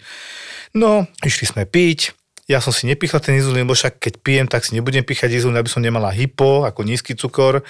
No, 0.77 1.09
išli 1.25 1.49
sme 1.49 1.65
piť, 1.65 2.13
ja 2.43 2.59
som 2.59 2.75
si 2.75 2.83
nepichla 2.91 3.23
ten 3.23 3.39
inzulín, 3.39 3.63
lebo 3.63 3.71
však 3.71 4.03
keď 4.03 4.13
pijem, 4.19 4.47
tak 4.51 4.67
si 4.67 4.75
nebudem 4.75 4.99
píchať 4.99 5.31
inzulín, 5.31 5.55
aby 5.55 5.71
som 5.71 5.79
nemala 5.79 6.11
hypo, 6.11 6.67
ako 6.67 6.83
nízky 6.83 7.15
cukor. 7.15 7.63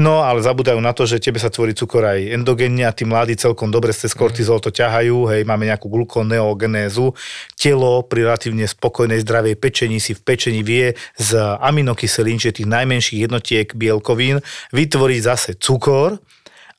No, 0.00 0.24
ale 0.24 0.40
zabúdajú 0.40 0.80
na 0.80 0.96
to, 0.96 1.04
že 1.04 1.20
tebe 1.20 1.36
sa 1.36 1.52
tvorí 1.52 1.76
cukor 1.76 2.08
aj 2.08 2.32
endogenne 2.32 2.88
a 2.88 2.96
tí 2.96 3.04
mladí 3.04 3.36
celkom 3.36 3.68
dobre 3.68 3.92
cez 3.92 4.16
kortizol 4.16 4.64
to 4.64 4.72
ťahajú, 4.72 5.28
hej, 5.36 5.44
máme 5.44 5.68
nejakú 5.68 5.92
glukoneogenézu. 5.92 7.12
Telo 7.60 8.08
pri 8.08 8.24
relatívne 8.24 8.64
spokojnej 8.64 9.20
zdravej 9.20 9.60
pečení 9.60 10.00
si 10.00 10.16
v 10.16 10.24
pečení 10.24 10.64
vie 10.64 10.96
z 11.20 11.36
aminokyselín, 11.60 12.40
čiže 12.40 12.64
tých 12.64 12.72
najmenších 12.72 13.28
jednotiek 13.28 13.68
bielkovín, 13.76 14.40
vytvoriť 14.72 15.20
zase 15.20 15.50
cukor 15.60 16.16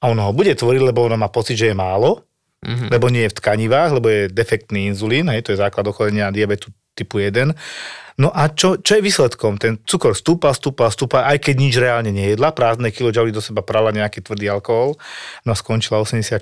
a 0.02 0.04
ono 0.10 0.26
ho 0.26 0.34
bude 0.34 0.58
tvoriť, 0.58 0.82
lebo 0.82 1.06
ono 1.06 1.22
má 1.22 1.30
pocit, 1.30 1.54
že 1.54 1.70
je 1.70 1.78
málo, 1.78 2.26
mm-hmm. 2.66 2.90
lebo 2.90 3.14
nie 3.14 3.30
je 3.30 3.34
v 3.34 3.38
tkanivách, 3.38 3.92
lebo 3.94 4.10
je 4.10 4.22
defektný 4.34 4.90
inzulín, 4.90 5.30
hej, 5.30 5.46
to 5.46 5.54
je 5.54 5.62
základ 5.62 5.86
ochorenia 5.86 6.34
diabetu 6.34 6.74
typu 6.98 7.22
1. 7.22 7.54
No 8.18 8.34
a 8.34 8.50
čo, 8.50 8.82
čo 8.82 8.98
je 8.98 9.06
výsledkom? 9.06 9.62
Ten 9.62 9.78
cukor 9.86 10.18
stúpa, 10.18 10.50
stúpa, 10.58 10.90
stúpa, 10.90 11.30
aj 11.30 11.38
keď 11.38 11.56
nič 11.62 11.74
reálne 11.78 12.10
nejedla, 12.10 12.50
prázdne 12.50 12.90
kilo 12.90 13.14
do 13.14 13.42
seba 13.46 13.62
prala 13.62 13.94
nejaký 13.94 14.26
tvrdý 14.26 14.50
alkohol, 14.50 14.98
no 15.46 15.54
a 15.54 15.56
skončila 15.56 16.02
84. 16.02 16.42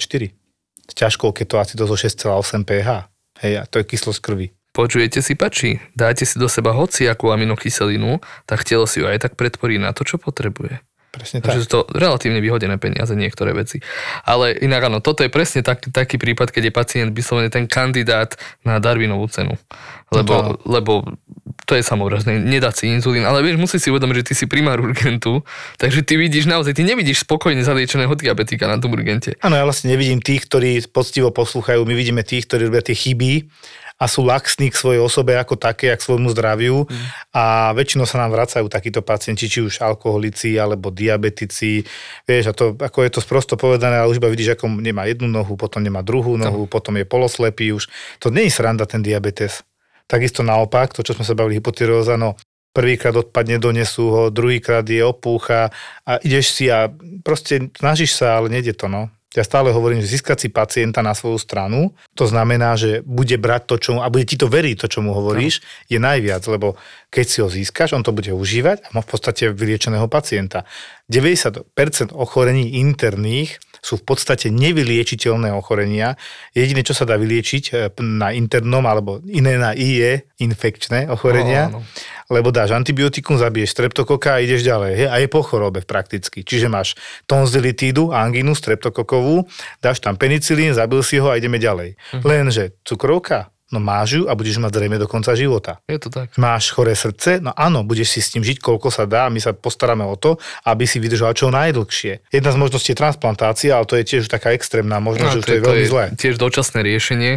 S 0.85 0.93
ťažkou 0.95 1.35
ketoacidou 1.35 1.83
zo 1.91 1.99
6,8 1.99 2.63
pH. 2.63 3.11
Hej, 3.43 3.53
a 3.59 3.63
to 3.67 3.83
je 3.83 3.85
kyslosť 3.91 4.21
krvi. 4.23 4.47
Počujete 4.71 5.19
si 5.19 5.35
pači, 5.35 5.83
dáte 5.95 6.23
si 6.23 6.39
do 6.39 6.47
seba 6.47 6.71
hoci 6.71 7.07
akú 7.07 7.31
aminokyselinu, 7.31 8.23
tak 8.47 8.63
telo 8.63 8.87
si 8.87 9.03
ju 9.03 9.07
aj 9.07 9.27
tak 9.27 9.33
pretvorí 9.35 9.75
na 9.75 9.91
to, 9.91 10.07
čo 10.07 10.15
potrebuje. 10.15 10.79
Presne 11.15 11.39
tak. 11.39 11.55
Sú 11.55 11.63
to 11.63 11.79
relatívne 11.95 12.43
vyhodené 12.43 12.75
peniaze 12.75 13.15
niektoré 13.15 13.55
veci. 13.55 13.79
Ale 14.27 14.51
inak 14.59 14.91
áno, 14.91 14.99
toto 14.99 15.23
je 15.23 15.31
presne 15.31 15.63
tak, 15.63 15.87
taký 15.87 16.19
prípad, 16.19 16.51
keď 16.51 16.69
je 16.69 16.73
pacient 16.75 17.09
vyslovene 17.15 17.47
ten 17.47 17.65
kandidát 17.65 18.35
na 18.67 18.83
Darwinovú 18.83 19.31
cenu. 19.31 19.55
Lebo, 20.11 20.33
no 20.35 20.49
lebo 20.67 20.93
to 21.65 21.73
je 21.73 21.81
samozrejme, 21.81 22.45
nedá 22.45 22.69
si 22.69 22.85
inzulín, 22.91 23.25
ale 23.25 23.41
vieš, 23.41 23.57
musíš 23.57 23.87
si 23.87 23.89
uvedomiť, 23.89 24.15
že 24.21 24.27
ty 24.27 24.33
si 24.37 24.45
primár 24.45 24.77
urgentu, 24.77 25.41
takže 25.81 26.05
ty 26.05 26.13
vidíš 26.13 26.45
naozaj, 26.45 26.77
ty 26.77 26.85
nevidíš 26.85 27.25
spokojne 27.25 27.65
zaliečeného 27.65 28.13
diabetika 28.13 28.69
na 28.69 28.77
tom 28.77 28.93
urgente. 28.93 29.33
Áno, 29.41 29.57
ja 29.57 29.65
vlastne 29.65 29.89
nevidím 29.89 30.21
tých, 30.21 30.45
ktorí 30.45 30.85
poctivo 30.93 31.33
poslúchajú, 31.33 31.81
my 31.81 31.95
vidíme 31.97 32.21
tých, 32.21 32.45
ktorí 32.45 32.69
robia 32.69 32.85
tie 32.85 32.93
chyby 32.93 33.49
a 33.95 34.05
sú 34.11 34.27
laxní 34.27 34.67
k 34.71 34.75
svojej 34.75 34.99
osobe 34.99 35.39
ako 35.39 35.55
také, 35.55 35.95
k 35.95 36.03
svojmu 36.03 36.27
zdraviu 36.35 36.83
mm. 36.83 37.31
a 37.31 37.71
väčšinou 37.71 38.03
sa 38.03 38.19
nám 38.19 38.35
vracajú 38.35 38.67
takíto 38.67 38.99
pacienti, 38.99 39.47
či 39.47 39.63
už 39.63 39.79
alkoholici 39.79 40.59
alebo 40.59 40.91
diabetici, 40.91 41.87
vieš, 42.27 42.51
a 42.51 42.53
to, 42.53 42.75
ako 42.75 43.07
je 43.07 43.11
to 43.15 43.19
sprosto 43.23 43.55
povedané, 43.55 44.03
ale 44.03 44.11
už 44.11 44.19
iba 44.19 44.27
vidíš, 44.27 44.59
ako 44.59 44.83
nemá 44.83 45.07
jednu 45.07 45.31
nohu, 45.31 45.55
potom 45.55 45.79
nemá 45.79 46.03
druhú 46.03 46.35
nohu, 46.35 46.67
no. 46.67 46.71
potom 46.71 46.99
je 46.99 47.07
poloslepý 47.07 47.71
už. 47.71 47.87
To 48.19 48.27
nie 48.27 48.51
je 48.51 48.55
sranda 48.59 48.83
ten 48.83 48.99
diabetes. 48.99 49.63
Takisto 50.11 50.43
naopak, 50.43 50.91
to, 50.91 51.01
čo 51.01 51.15
sme 51.15 51.23
sa 51.23 51.33
bavili, 51.33 51.63
hypotyreóza, 51.63 52.19
no 52.19 52.35
prvýkrát 52.75 53.15
odpadne, 53.15 53.55
donesú 53.55 54.11
ho, 54.11 54.23
druhýkrát 54.27 54.83
je 54.83 54.99
opúcha 54.99 55.71
a 56.03 56.19
ideš 56.19 56.51
si 56.51 56.67
a 56.67 56.91
proste 57.23 57.71
snažíš 57.71 58.19
sa, 58.19 58.35
ale 58.43 58.51
nejde 58.51 58.75
to, 58.75 58.91
no. 58.91 59.07
Ja 59.35 59.43
stále 59.43 59.75
hovorím, 59.75 59.99
že 59.99 60.15
získať 60.15 60.47
si 60.47 60.49
pacienta 60.49 61.03
na 61.03 61.11
svoju 61.11 61.35
stranu, 61.35 61.91
to 62.15 62.23
znamená, 62.23 62.79
že 62.79 63.03
bude 63.03 63.35
brať 63.35 63.61
to, 63.67 63.75
čo 63.75 63.89
mu, 63.95 63.99
a 63.99 64.07
bude 64.07 64.23
ti 64.23 64.39
to 64.39 64.47
veriť, 64.47 64.75
to, 64.79 64.87
čo 64.87 64.99
mu 65.03 65.11
hovoríš, 65.11 65.59
no. 65.59 65.65
je 65.91 65.99
najviac, 65.99 66.43
lebo 66.47 66.79
keď 67.11 67.25
si 67.27 67.37
ho 67.43 67.47
získaš, 67.51 67.95
on 67.95 68.03
to 68.03 68.15
bude 68.15 68.31
užívať 68.31 68.87
a 68.87 68.87
má 68.95 69.03
v 69.03 69.09
podstate 69.11 69.51
vyliečeného 69.51 70.07
pacienta. 70.07 70.63
90% 71.11 71.67
ochorení 72.15 72.79
interných 72.79 73.59
sú 73.85 74.01
v 74.01 74.05
podstate 74.09 74.49
nevyliečiteľné 74.49 75.53
ochorenia. 75.53 76.17
Jediné, 76.57 76.81
čo 76.81 76.97
sa 76.97 77.05
dá 77.05 77.21
vyliečiť 77.21 77.63
e, 77.69 77.73
na 78.01 78.33
internom 78.33 78.81
alebo 78.89 79.21
iné 79.29 79.61
na 79.61 79.77
I 79.77 80.01
je 80.01 80.11
infekčné 80.41 81.05
ochorenia, 81.05 81.69
no, 81.69 81.85
no. 81.85 81.85
Lebo 82.29 82.49
dáš 82.49 82.73
antibiotikum, 82.73 83.37
zabiješ 83.37 83.77
streptokoka 83.77 84.37
a 84.37 84.41
ideš 84.41 84.65
ďalej. 84.65 84.91
He? 84.97 85.05
A 85.05 85.15
je 85.21 85.27
po 85.29 85.45
chorobe 85.45 85.85
prakticky. 85.85 86.41
Čiže 86.41 86.67
máš 86.69 86.97
tonzilitídu, 87.29 88.09
angínu 88.13 88.57
streptokokovú, 88.57 89.45
dáš 89.81 90.01
tam 90.01 90.17
penicilín, 90.17 90.73
zabil 90.73 91.01
si 91.05 91.21
ho 91.21 91.29
a 91.29 91.37
ideme 91.37 91.61
ďalej. 91.61 91.95
Uh-huh. 91.95 92.23
Lenže 92.25 92.77
cukrovka, 92.81 93.53
No 93.73 93.81
máš 93.81 94.21
ju 94.21 94.29
a 94.29 94.37
budeš 94.37 94.61
mať 94.61 94.77
zrejme 94.77 95.01
do 95.01 95.09
konca 95.09 95.33
života. 95.33 95.81
Je 95.89 95.97
to 95.97 96.13
tak. 96.13 96.37
Máš 96.37 96.69
choré 96.69 96.93
srdce? 96.93 97.41
No 97.41 97.49
áno, 97.57 97.81
budeš 97.81 98.13
si 98.13 98.19
s 98.21 98.29
tým 98.29 98.45
žiť, 98.45 98.61
koľko 98.61 98.93
sa 98.93 99.09
dá 99.09 99.25
a 99.25 99.33
my 99.33 99.41
sa 99.41 99.57
postaráme 99.57 100.05
o 100.05 100.13
to, 100.13 100.37
aby 100.69 100.85
si 100.85 101.01
vydržal 101.01 101.33
čo 101.33 101.49
najdlhšie. 101.49 102.29
Jedna 102.29 102.53
z 102.53 102.57
možností 102.61 102.93
je 102.93 103.01
transplantácia, 103.01 103.73
ale 103.73 103.89
to 103.89 103.97
je 103.97 104.05
tiež 104.05 104.29
taká 104.29 104.53
extrémna 104.53 105.01
možnosť, 105.01 105.27
no, 105.27 105.35
že 105.35 105.41
to, 105.41 105.47
to 105.49 105.55
je, 105.57 105.61
veľmi 105.65 105.73
to 105.73 105.81
je 105.81 105.89
zlé. 105.89 106.05
Tiež 106.13 106.35
dočasné 106.37 106.79
riešenie 106.85 107.33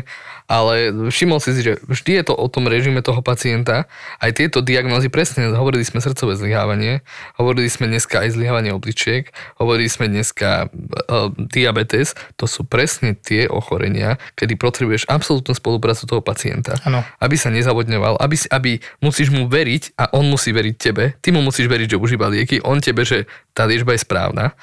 ale 0.48 0.90
všimol 1.12 1.44
si, 1.44 1.52
že 1.60 1.76
vždy 1.84 2.10
je 2.18 2.24
to 2.32 2.34
o 2.34 2.48
tom 2.48 2.64
režime 2.64 3.04
toho 3.04 3.20
pacienta. 3.20 3.84
Aj 4.16 4.32
tieto 4.32 4.64
diagnózy 4.64 5.12
presne, 5.12 5.52
hovorili 5.52 5.84
sme 5.84 6.00
srdcové 6.00 6.40
zlyhávanie, 6.40 7.04
hovorili 7.36 7.68
sme 7.68 7.84
dneska 7.92 8.24
aj 8.24 8.32
zlyhávanie 8.32 8.72
obličiek, 8.72 9.28
hovorili 9.60 9.92
sme 9.92 10.08
dneska 10.08 10.72
uh, 10.72 11.28
diabetes, 11.36 12.16
to 12.40 12.48
sú 12.48 12.64
presne 12.64 13.12
tie 13.12 13.44
ochorenia, 13.44 14.16
kedy 14.40 14.56
potrebuješ 14.56 15.04
absolútnu 15.12 15.52
spoluprácu 15.52 16.08
toho 16.08 16.24
pacienta, 16.24 16.80
ano. 16.88 17.04
aby 17.20 17.36
sa 17.36 17.52
nezavodňoval, 17.52 18.16
aby, 18.16 18.36
aby 18.48 18.70
musíš 19.04 19.28
mu 19.28 19.52
veriť 19.52 20.00
a 20.00 20.16
on 20.16 20.32
musí 20.32 20.56
veriť 20.56 20.74
tebe, 20.80 21.12
ty 21.20 21.28
mu 21.28 21.44
musíš 21.44 21.68
veriť, 21.68 21.92
že 21.92 22.00
užíva 22.00 22.32
lieky, 22.32 22.64
on 22.64 22.80
tebe, 22.80 23.04
že 23.04 23.28
tá 23.52 23.68
liečba 23.68 23.92
je 23.92 24.00
správna 24.00 24.56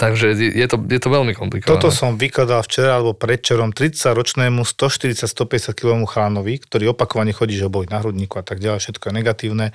Takže 0.00 0.32
je 0.32 0.64
to, 0.64 0.80
je 0.80 0.96
to 0.96 1.08
veľmi 1.12 1.36
komplikované. 1.36 1.76
Toto 1.76 1.92
som 1.92 2.16
vykladal 2.16 2.64
včera 2.64 2.96
alebo 2.96 3.12
predčerom 3.12 3.76
30-ročnému 3.76 4.64
140-150 4.64 5.76
kg 5.76 6.00
chlanovi, 6.08 6.56
ktorý 6.56 6.96
opakovane 6.96 7.36
chodí, 7.36 7.60
že 7.60 7.68
boli 7.68 7.84
na 7.92 8.00
hrudníku 8.00 8.40
a 8.40 8.44
tak 8.44 8.64
ďalej, 8.64 8.80
všetko 8.80 9.12
je 9.12 9.14
negatívne. 9.20 9.66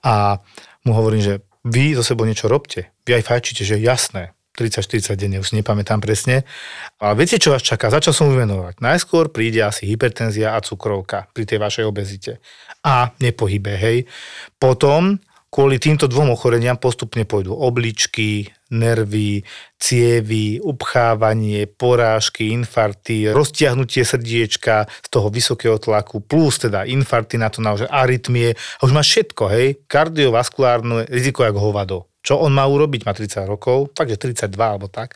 A 0.00 0.40
mu 0.88 0.96
hovorím, 0.96 1.20
že 1.20 1.34
vy 1.68 1.92
zo 1.92 2.00
sebou 2.00 2.24
niečo 2.24 2.48
robte. 2.48 2.96
Vy 3.04 3.20
aj 3.20 3.28
fajčíte, 3.28 3.68
že 3.68 3.76
jasné. 3.76 4.32
30-40 4.56 5.20
denne, 5.20 5.36
už 5.44 5.52
nepamätám 5.52 6.00
presne. 6.00 6.48
Ale 6.96 7.12
viete, 7.20 7.36
čo 7.36 7.52
vás 7.52 7.60
čaká? 7.60 7.92
Začal 7.92 8.16
som 8.16 8.32
vymenovať. 8.32 8.80
Najskôr 8.80 9.28
príde 9.28 9.60
asi 9.60 9.84
hypertenzia 9.84 10.56
a 10.56 10.64
cukrovka 10.64 11.28
pri 11.36 11.44
tej 11.44 11.60
vašej 11.60 11.84
obezite. 11.84 12.40
A 12.80 13.12
nepohybe, 13.20 13.76
hej. 13.76 14.08
Potom 14.56 15.20
kvôli 15.50 15.80
týmto 15.80 16.10
dvom 16.10 16.34
ochoreniam 16.34 16.76
postupne 16.76 17.24
pôjdu 17.24 17.54
obličky, 17.56 18.50
nervy, 18.70 19.46
cievy, 19.78 20.58
upchávanie, 20.58 21.70
porážky, 21.70 22.50
infarty, 22.50 23.30
roztiahnutie 23.30 24.02
srdiečka 24.02 24.90
z 24.90 25.08
toho 25.08 25.30
vysokého 25.30 25.78
tlaku, 25.78 26.20
plus 26.20 26.58
teda 26.60 26.84
infarty 26.84 27.38
na 27.38 27.48
to 27.48 27.62
naozaj 27.62 27.86
arytmie. 27.86 28.52
A 28.52 28.80
už 28.82 28.92
má 28.92 29.00
všetko, 29.00 29.42
hej, 29.54 29.66
kardiovaskulárne 29.86 31.06
riziko 31.08 31.46
jak 31.46 31.56
hovado. 31.56 32.10
Čo 32.26 32.42
on 32.42 32.50
má 32.50 32.66
urobiť? 32.66 33.06
Má 33.06 33.14
30 33.14 33.46
rokov, 33.46 33.94
takže 33.94 34.18
32 34.18 34.50
alebo 34.58 34.90
tak. 34.90 35.14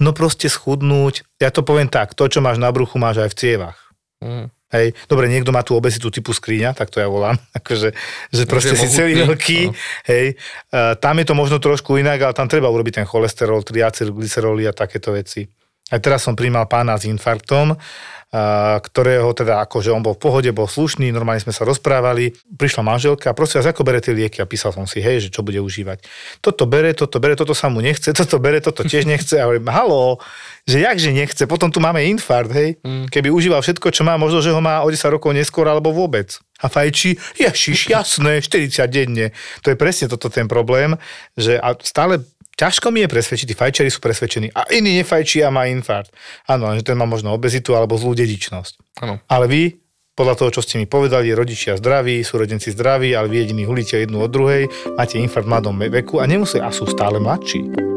No 0.00 0.16
proste 0.16 0.48
schudnúť. 0.48 1.26
Ja 1.36 1.52
to 1.52 1.60
poviem 1.60 1.92
tak, 1.92 2.16
to, 2.16 2.24
čo 2.24 2.40
máš 2.40 2.56
na 2.56 2.72
bruchu, 2.72 2.96
máš 2.96 3.20
aj 3.20 3.30
v 3.34 3.38
cievach. 3.38 3.78
Mm. 4.24 4.48
Hej, 4.68 4.92
dobre, 5.08 5.32
niekto 5.32 5.48
má 5.48 5.64
tú 5.64 5.72
obezitu 5.80 6.12
typu 6.12 6.36
skriňa, 6.36 6.76
tak 6.76 6.92
to 6.92 7.00
ja 7.00 7.08
volám, 7.08 7.40
akože, 7.58 7.88
že 8.28 8.42
proste 8.44 8.76
si 8.76 8.92
celý 8.92 9.16
veľký, 9.24 9.60
hej, 10.04 10.36
uh, 10.76 10.92
tam 11.00 11.16
je 11.16 11.24
to 11.24 11.34
možno 11.34 11.56
trošku 11.56 11.96
inak, 11.96 12.20
ale 12.20 12.36
tam 12.36 12.52
treba 12.52 12.68
urobiť 12.68 13.00
ten 13.00 13.06
cholesterol, 13.08 13.64
triacylglyceroly 13.64 14.68
a 14.68 14.76
takéto 14.76 15.16
veci. 15.16 15.48
Aj 15.88 15.96
teraz 16.04 16.20
som 16.20 16.36
príjmal 16.36 16.68
pána 16.68 17.00
s 17.00 17.08
infarktom, 17.08 17.72
ktorého 18.84 19.32
teda 19.32 19.64
akože 19.64 19.88
on 19.88 20.04
bol 20.04 20.12
v 20.12 20.20
pohode, 20.20 20.50
bol 20.52 20.68
slušný, 20.68 21.08
normálne 21.08 21.40
sme 21.40 21.56
sa 21.56 21.64
rozprávali. 21.64 22.36
Prišla 22.60 22.84
manželka, 22.84 23.32
prosím 23.32 23.64
vás, 23.64 23.72
ako 23.72 23.88
bere 23.88 24.04
tie 24.04 24.12
lieky 24.12 24.44
a 24.44 24.46
písal 24.46 24.76
som 24.76 24.84
si, 24.84 25.00
hej, 25.00 25.28
že 25.28 25.28
čo 25.32 25.40
bude 25.40 25.56
užívať. 25.64 26.04
Toto 26.44 26.68
bere, 26.68 26.92
toto 26.92 27.16
bere, 27.24 27.40
toto 27.40 27.56
sa 27.56 27.72
mu 27.72 27.80
nechce, 27.80 28.12
toto 28.12 28.36
bere, 28.36 28.60
toto 28.60 28.84
tiež 28.84 29.08
nechce. 29.08 29.40
A 29.40 29.48
hovorím, 29.48 29.72
halo, 29.72 30.20
že 30.68 30.84
jakže 30.84 31.16
nechce, 31.16 31.48
potom 31.48 31.72
tu 31.72 31.80
máme 31.80 32.04
infarkt, 32.04 32.52
hej. 32.52 32.76
Mm. 32.84 33.08
Keby 33.08 33.32
užíval 33.32 33.64
všetko, 33.64 33.88
čo 33.88 34.04
má, 34.04 34.20
možno, 34.20 34.44
že 34.44 34.52
ho 34.52 34.60
má 34.60 34.84
o 34.84 34.92
10 34.92 35.08
rokov 35.08 35.32
neskôr 35.32 35.64
alebo 35.64 35.88
vôbec. 35.96 36.36
A 36.60 36.68
fajčí, 36.68 37.16
ježiš, 37.40 37.88
jasné, 37.88 38.44
40 38.44 38.84
denne. 38.92 39.32
To 39.64 39.72
je 39.72 39.76
presne 39.78 40.04
toto 40.04 40.28
ten 40.28 40.44
problém, 40.44 41.00
že 41.32 41.56
a 41.56 41.72
stále 41.80 42.20
Ťažko 42.58 42.90
mi 42.90 43.06
je 43.06 43.08
presvedčiť, 43.08 43.46
tí 43.46 43.54
fajčeri 43.54 43.86
sú 43.86 44.02
presvedčení 44.02 44.50
a 44.50 44.66
iný 44.74 44.98
nefajčí 44.98 45.46
a 45.46 45.54
má 45.54 45.70
infarkt. 45.70 46.10
Áno, 46.50 46.74
že 46.74 46.82
ten 46.82 46.98
má 46.98 47.06
možno 47.06 47.30
obezitu 47.30 47.78
alebo 47.78 47.94
zlú 47.94 48.18
dedičnosť. 48.18 48.98
Áno. 48.98 49.22
Ale 49.30 49.46
vy, 49.46 49.62
podľa 50.18 50.34
toho, 50.34 50.50
čo 50.58 50.66
ste 50.66 50.82
mi 50.82 50.90
povedali, 50.90 51.30
rodičia 51.30 51.78
zdraví, 51.78 52.18
súrodenci 52.26 52.74
zdraví, 52.74 53.14
ale 53.14 53.30
vy 53.30 53.46
jediní 53.46 53.62
hulíte 53.62 54.02
jednu 54.02 54.26
od 54.26 54.34
druhej, 54.34 54.66
máte 54.98 55.22
infarkt 55.22 55.46
v 55.46 55.52
mladom 55.54 55.78
veku 55.78 56.18
a 56.18 56.26
nemusí, 56.26 56.58
a 56.58 56.74
sú 56.74 56.90
stále 56.90 57.22
mladší. 57.22 57.87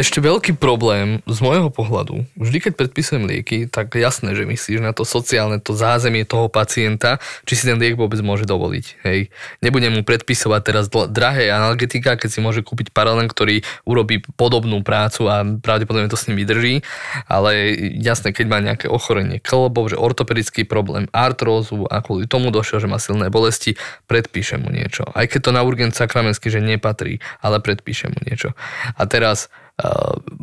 Ešte 0.00 0.24
veľký 0.24 0.56
problém 0.56 1.20
z 1.28 1.38
môjho 1.44 1.68
pohľadu, 1.68 2.24
vždy 2.40 2.58
keď 2.64 2.72
predpisujem 2.72 3.28
lieky, 3.28 3.68
tak 3.68 3.92
jasné, 3.92 4.32
že 4.32 4.48
myslíš 4.48 4.80
na 4.80 4.96
to 4.96 5.04
sociálne, 5.04 5.60
to 5.60 5.76
zázemie 5.76 6.24
toho 6.24 6.48
pacienta, 6.48 7.20
či 7.44 7.60
si 7.60 7.68
ten 7.68 7.76
liek 7.76 8.00
vôbec 8.00 8.16
môže 8.24 8.48
dovoliť. 8.48 8.86
Hej. 9.04 9.28
Nebudem 9.60 9.92
mu 9.92 10.02
predpisovať 10.02 10.60
teraz 10.64 10.84
drahé 10.88 11.52
analgetika, 11.52 12.16
keď 12.16 12.28
si 12.32 12.40
môže 12.40 12.64
kúpiť 12.64 12.96
paralel, 12.96 13.28
ktorý 13.28 13.60
urobí 13.84 14.24
podobnú 14.40 14.80
prácu 14.80 15.28
a 15.28 15.44
pravdepodobne 15.44 16.08
to 16.08 16.16
s 16.16 16.32
ním 16.32 16.40
vydrží, 16.40 16.80
ale 17.28 17.76
jasné, 18.00 18.32
keď 18.32 18.46
má 18.48 18.58
nejaké 18.64 18.88
ochorenie 18.88 19.36
klbov, 19.36 19.92
že 19.92 20.00
ortopedický 20.00 20.64
problém, 20.64 21.12
artrózu 21.12 21.84
a 21.92 22.00
kvôli 22.00 22.24
tomu 22.24 22.48
došiel, 22.48 22.80
že 22.80 22.88
má 22.88 22.96
silné 22.96 23.28
bolesti, 23.28 23.76
predpíšem 24.08 24.64
mu 24.64 24.72
niečo. 24.72 25.04
Aj 25.12 25.28
keď 25.28 25.40
to 25.44 25.50
na 25.52 25.60
urgent 25.60 25.92
sakramensky, 25.92 26.48
že 26.48 26.64
nepatrí, 26.64 27.20
ale 27.44 27.60
predpíšem 27.60 28.16
mu 28.16 28.20
niečo. 28.24 28.56
A 28.96 29.04
teraz 29.04 29.52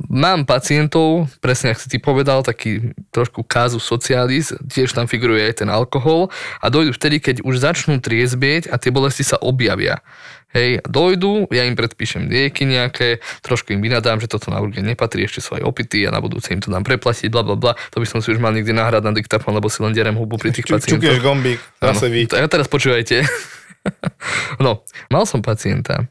mám 0.08 0.48
pacientov, 0.48 1.28
presne 1.44 1.76
ako 1.76 1.82
si 1.84 1.88
ty 1.92 1.98
povedal, 2.00 2.42
taký 2.42 2.96
trošku 3.12 3.44
kázu 3.44 3.78
socialis, 3.78 4.56
tiež 4.72 4.96
tam 4.96 5.06
figuruje 5.06 5.44
aj 5.52 5.64
ten 5.64 5.70
alkohol 5.70 6.32
a 6.64 6.72
dojdu 6.72 6.96
vtedy, 6.96 7.20
keď 7.20 7.36
už 7.44 7.60
začnú 7.60 8.00
triezbieť 8.00 8.72
a 8.72 8.80
tie 8.80 8.90
bolesti 8.90 9.28
sa 9.28 9.38
objavia. 9.40 10.00
Hej, 10.56 10.80
dojdu, 10.88 11.52
ja 11.52 11.68
im 11.68 11.76
predpíšem 11.76 12.32
lieky 12.32 12.64
nejaké, 12.64 13.20
trošku 13.44 13.76
im 13.76 13.84
vynadám, 13.84 14.24
že 14.24 14.32
toto 14.32 14.48
na 14.48 14.64
urgen 14.64 14.88
nepatrí, 14.88 15.28
ešte 15.28 15.44
sú 15.44 15.60
aj 15.60 15.68
opity 15.68 16.08
a 16.08 16.16
na 16.16 16.24
budúce 16.24 16.56
im 16.56 16.64
to 16.64 16.72
dám 16.72 16.88
preplatiť, 16.88 17.28
bla 17.28 17.44
bla 17.44 17.60
bla. 17.60 17.76
To 17.92 18.00
by 18.00 18.08
som 18.08 18.24
si 18.24 18.32
už 18.32 18.40
mal 18.40 18.56
niekde 18.56 18.72
nahrať 18.72 19.04
na 19.04 19.12
diktafón, 19.12 19.60
lebo 19.60 19.68
si 19.68 19.84
len 19.84 19.92
derem 19.92 20.16
hubu 20.16 20.40
pri 20.40 20.56
tých 20.56 20.72
pacientoch. 20.72 21.04
Čukieš 21.04 21.20
gombík, 21.20 21.60
zase 21.84 22.08
vy. 22.08 22.32
Teraz 22.32 22.72
počúvajte. 22.72 23.28
no, 24.64 24.88
mal 25.12 25.28
som 25.28 25.44
pacienta, 25.44 26.08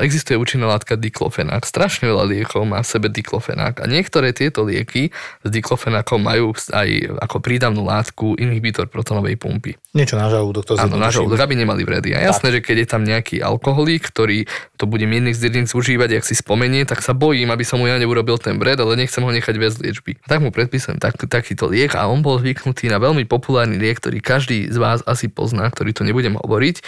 existuje 0.00 0.40
účinná 0.40 0.68
látka 0.68 0.96
diklofenák. 0.96 1.64
Strašne 1.68 2.08
veľa 2.08 2.24
liekov 2.24 2.64
má 2.64 2.80
v 2.80 2.88
sebe 2.88 3.12
diklofenák 3.12 3.84
a 3.84 3.86
niektoré 3.86 4.32
tieto 4.32 4.64
lieky 4.64 5.12
s 5.44 5.48
diklofenákom 5.48 6.24
majú 6.24 6.56
aj 6.72 6.88
ako 7.20 7.36
prídavnú 7.44 7.84
látku 7.84 8.40
inhibitor 8.40 8.88
protonovej 8.88 9.36
pumpy. 9.36 9.76
Niečo 9.92 10.16
na 10.16 10.28
žalúdok 10.32 10.64
to 10.64 10.72
Áno, 10.76 10.96
na 10.96 11.12
žalúdok, 11.12 11.40
aby 11.40 11.56
nemali 11.56 11.84
vredy. 11.84 12.12
A 12.16 12.20
jasné, 12.20 12.48
tak. 12.48 12.54
že 12.60 12.64
keď 12.64 12.76
je 12.80 12.88
tam 12.88 13.02
nejaký 13.04 13.36
alkoholík, 13.44 14.08
ktorý 14.08 14.48
to 14.80 14.84
bude 14.88 15.04
miennych 15.04 15.36
z 15.36 15.48
jedinc 15.52 15.72
užívať, 15.72 16.20
ak 16.20 16.24
si 16.24 16.36
spomenie, 16.36 16.84
tak 16.88 17.04
sa 17.04 17.12
bojím, 17.12 17.52
aby 17.52 17.64
som 17.64 17.80
mu 17.80 17.88
ja 17.88 18.00
neurobil 18.00 18.36
ten 18.40 18.56
vred, 18.56 18.80
ale 18.80 18.96
nechcem 18.96 19.20
ho 19.24 19.30
nechať 19.32 19.54
bez 19.56 19.76
liečby. 19.80 20.20
A 20.24 20.36
tak 20.36 20.40
mu 20.40 20.52
predpisujem 20.54 21.00
tak, 21.00 21.18
takýto 21.18 21.68
liek 21.68 21.96
a 21.98 22.08
on 22.08 22.24
bol 22.24 22.40
zvyknutý 22.40 22.88
na 22.88 23.02
veľmi 23.02 23.28
populárny 23.28 23.76
liek, 23.76 24.00
ktorý 24.00 24.22
každý 24.22 24.70
z 24.70 24.76
vás 24.80 25.02
asi 25.04 25.28
pozná, 25.28 25.68
ktorý 25.68 25.92
to 25.92 26.06
nebudem 26.06 26.38
hovoriť, 26.38 26.80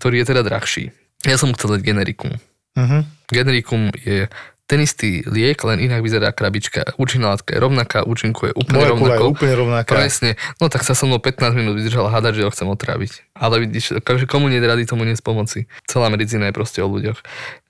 ktorý 0.00 0.20
je 0.20 0.26
teda 0.26 0.42
drahší. 0.42 1.05
Ja 1.26 1.36
som 1.36 1.50
chcel 1.52 1.78
dať 1.78 1.82
generikum. 1.82 2.30
Uh-huh. 2.78 3.02
Generikum 3.28 3.90
je 3.98 4.30
ten 4.66 4.78
istý 4.82 5.22
liek, 5.26 5.58
len 5.62 5.78
inak 5.78 6.02
vyzerá 6.02 6.34
krabička. 6.34 6.98
Účinná 6.98 7.34
látka 7.34 7.54
je 7.54 7.60
rovnaká, 7.62 8.02
účinkuje 8.06 8.54
úplne 8.54 8.82
Molekula 8.82 8.94
rovnako. 8.94 9.22
je 9.22 9.30
úplne 9.34 9.54
rovnaká. 9.54 9.90
Presne. 9.90 10.30
No 10.58 10.66
tak 10.70 10.82
sa 10.82 10.94
so 10.94 11.06
mnou 11.06 11.22
15 11.22 11.54
minút 11.54 11.74
vydržala 11.78 12.10
hádať, 12.10 12.42
že 12.42 12.44
ho 12.46 12.50
chcem 12.50 12.66
otráviť. 12.66 13.25
Ale 13.36 13.68
vidíš, 13.68 14.00
komu 14.24 14.48
nie 14.48 14.58
rady, 14.64 14.88
tomu 14.88 15.04
nie 15.04 15.12
z 15.12 15.20
pomoci. 15.20 15.68
Celá 15.84 16.08
medicína 16.08 16.48
je 16.48 16.56
proste 16.56 16.80
o 16.80 16.88
ľuďoch. 16.88 17.20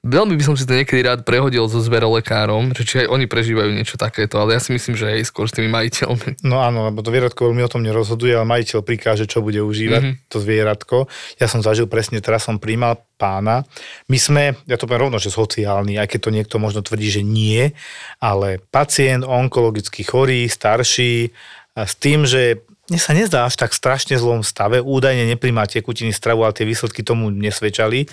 Veľmi 0.07 0.39
by 0.39 0.43
som 0.47 0.55
si 0.55 0.63
to 0.63 0.79
niekedy 0.79 1.03
rád 1.03 1.27
prehodil 1.27 1.67
so 1.67 1.83
zverolekárom, 1.83 2.71
že 2.79 2.87
či 2.87 2.95
aj 3.03 3.11
oni 3.11 3.27
prežívajú 3.27 3.75
niečo 3.75 3.99
takéto, 3.99 4.39
ale 4.39 4.55
ja 4.55 4.63
si 4.63 4.71
myslím, 4.71 4.95
že 4.95 5.19
aj 5.19 5.27
skôr 5.27 5.51
s 5.51 5.59
tými 5.59 5.67
majiteľmi. 5.67 6.47
No 6.47 6.63
áno, 6.63 6.87
lebo 6.87 7.03
to 7.03 7.11
zvieratko 7.11 7.51
veľmi 7.51 7.67
o 7.67 7.73
tom 7.73 7.83
nerozhoduje, 7.83 8.39
ale 8.39 8.47
majiteľ 8.47 8.87
prikáže, 8.87 9.27
čo 9.27 9.43
bude 9.43 9.59
užívať 9.67 10.03
mm-hmm. 10.07 10.31
to 10.31 10.37
zvieratko. 10.39 10.97
Ja 11.43 11.51
som 11.51 11.59
zažil 11.59 11.91
presne, 11.91 12.23
teraz 12.23 12.47
som 12.47 12.63
príjmal 12.63 13.03
pána. 13.19 13.67
My 14.07 14.19
sme, 14.23 14.55
ja 14.71 14.79
to 14.79 14.87
poviem 14.87 15.11
rovno, 15.11 15.19
že 15.19 15.35
sociálni, 15.35 15.99
aj 15.99 16.15
keď 16.15 16.21
to 16.23 16.31
niekto 16.31 16.57
možno 16.63 16.87
tvrdí, 16.87 17.11
že 17.11 17.27
nie, 17.27 17.75
ale 18.23 18.63
pacient 18.71 19.27
onkologicky 19.27 20.07
chorý, 20.07 20.47
starší, 20.47 21.35
s 21.75 21.95
tým, 21.99 22.25
že 22.25 22.63
mne 22.87 22.99
sa 23.03 23.13
nezdá 23.13 23.45
až 23.47 23.59
tak 23.59 23.75
strašne 23.75 24.15
zlom 24.15 24.47
stave, 24.47 24.79
údajne 24.79 25.27
nepríjma 25.35 25.67
tekutiny 25.67 26.15
stravu, 26.15 26.47
ale 26.47 26.55
tie 26.55 26.67
výsledky 26.69 27.03
tomu 27.03 27.35
nesvedčali. 27.35 28.07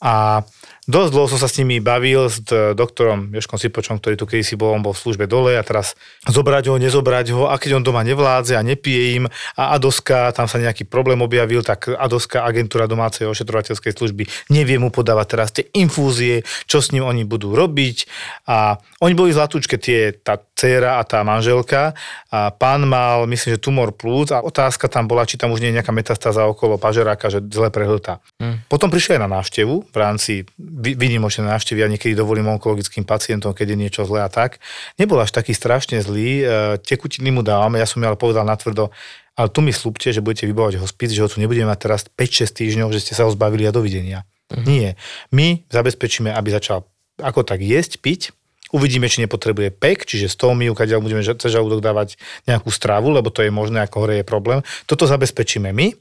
A 0.00 0.46
Dosť 0.88 1.10
dlho 1.12 1.28
som 1.28 1.36
sa 1.36 1.52
s 1.52 1.60
nimi 1.60 1.84
bavil, 1.84 2.32
s 2.32 2.40
doktorom 2.72 3.28
Joškom 3.36 3.60
Sipočom, 3.60 4.00
ktorý 4.00 4.16
tu 4.16 4.24
kedysi 4.24 4.56
bol, 4.56 4.72
on 4.72 4.80
bol 4.80 4.96
v 4.96 5.02
službe 5.04 5.28
dole 5.28 5.52
a 5.52 5.60
teraz 5.60 5.92
zobrať 6.24 6.72
ho, 6.72 6.80
nezobrať 6.80 7.36
ho 7.36 7.44
a 7.44 7.60
keď 7.60 7.76
on 7.76 7.84
doma 7.84 8.00
nevládze 8.00 8.56
a 8.56 8.64
nepije 8.64 9.20
im 9.20 9.24
a 9.52 9.76
Adoska, 9.76 10.32
tam 10.32 10.48
sa 10.48 10.56
nejaký 10.56 10.88
problém 10.88 11.20
objavil, 11.20 11.60
tak 11.60 11.92
Adoska, 11.92 12.40
agentúra 12.40 12.88
domácej 12.88 13.28
ošetrovateľskej 13.28 13.92
služby, 13.92 14.24
nevie 14.48 14.80
mu 14.80 14.88
podávať 14.88 15.26
teraz 15.28 15.52
tie 15.52 15.68
infúzie, 15.76 16.48
čo 16.64 16.80
s 16.80 16.88
ním 16.96 17.04
oni 17.04 17.28
budú 17.28 17.52
robiť 17.52 18.08
a 18.48 18.80
oni 19.04 19.12
boli 19.12 19.36
zlatúčke 19.36 19.76
tie, 19.76 20.16
tá 20.16 20.40
dcéra 20.56 20.98
a 20.98 21.04
tá 21.04 21.20
manželka 21.20 21.92
a 22.32 22.48
pán 22.48 22.88
mal, 22.88 23.28
myslím, 23.28 23.54
že 23.54 23.62
tumor 23.62 23.92
plúc 23.92 24.32
a 24.32 24.40
otázka 24.40 24.88
tam 24.88 25.04
bola, 25.04 25.28
či 25.28 25.36
tam 25.36 25.52
už 25.52 25.60
nie 25.60 25.68
je 25.68 25.76
nejaká 25.78 25.92
metastáza 25.92 26.48
okolo 26.48 26.80
pažeráka, 26.80 27.28
že 27.28 27.44
zle 27.52 27.68
prehltá. 27.68 28.24
Hmm. 28.40 28.64
Potom 28.72 28.88
prišiel 28.88 29.20
aj 29.20 29.22
na 29.28 29.30
návštevu 29.36 29.92
v 29.92 29.96
rámci 30.00 30.48
vynimočné 30.78 31.42
návštevy 31.42 31.82
a 31.82 31.90
niekedy 31.90 32.14
dovolím 32.14 32.46
onkologickým 32.54 33.02
pacientom, 33.02 33.50
keď 33.50 33.74
je 33.74 33.78
niečo 33.78 34.02
zlé 34.06 34.22
a 34.22 34.30
tak. 34.30 34.62
Nebol 34.94 35.18
až 35.18 35.34
taký 35.34 35.50
strašne 35.50 35.98
zlý, 35.98 36.42
e, 36.42 36.44
tekutiny 36.78 37.34
mu 37.34 37.42
dávame, 37.42 37.82
ja 37.82 37.86
som 37.90 37.98
mi 37.98 38.06
ale 38.06 38.14
povedal 38.14 38.46
natvrdo, 38.46 38.94
ale 39.34 39.48
tu 39.50 39.58
mi 39.58 39.74
slúbte, 39.74 40.14
že 40.14 40.22
budete 40.22 40.46
vybavovať 40.46 40.78
hospic, 40.78 41.10
že 41.10 41.22
ho 41.22 41.28
tu 41.28 41.42
nebudeme 41.42 41.66
mať 41.66 41.78
teraz 41.82 42.00
5-6 42.06 42.54
týždňov, 42.54 42.88
že 42.94 43.02
ste 43.02 43.12
sa 43.18 43.26
ho 43.26 43.30
zbavili 43.34 43.66
a 43.66 43.74
dovidenia. 43.74 44.22
Uh-huh. 44.48 44.62
Nie. 44.64 44.94
My 45.34 45.66
zabezpečíme, 45.68 46.30
aby 46.30 46.54
začal 46.54 46.86
ako 47.18 47.42
tak 47.42 47.58
jesť, 47.60 47.98
piť, 47.98 48.22
Uvidíme, 48.68 49.08
či 49.08 49.24
nepotrebuje 49.24 49.72
PEK, 49.80 50.04
čiže 50.04 50.28
stómiu, 50.28 50.76
keď 50.76 51.00
budeme 51.00 51.24
cez 51.24 51.48
žalúdok 51.48 51.80
dávať 51.80 52.20
nejakú 52.44 52.68
stravu, 52.68 53.08
lebo 53.08 53.32
to 53.32 53.40
je 53.40 53.48
možné, 53.48 53.80
ako 53.80 54.04
hore 54.04 54.20
je 54.20 54.26
problém. 54.28 54.60
Toto 54.84 55.08
zabezpečíme 55.08 55.72
my 55.72 55.96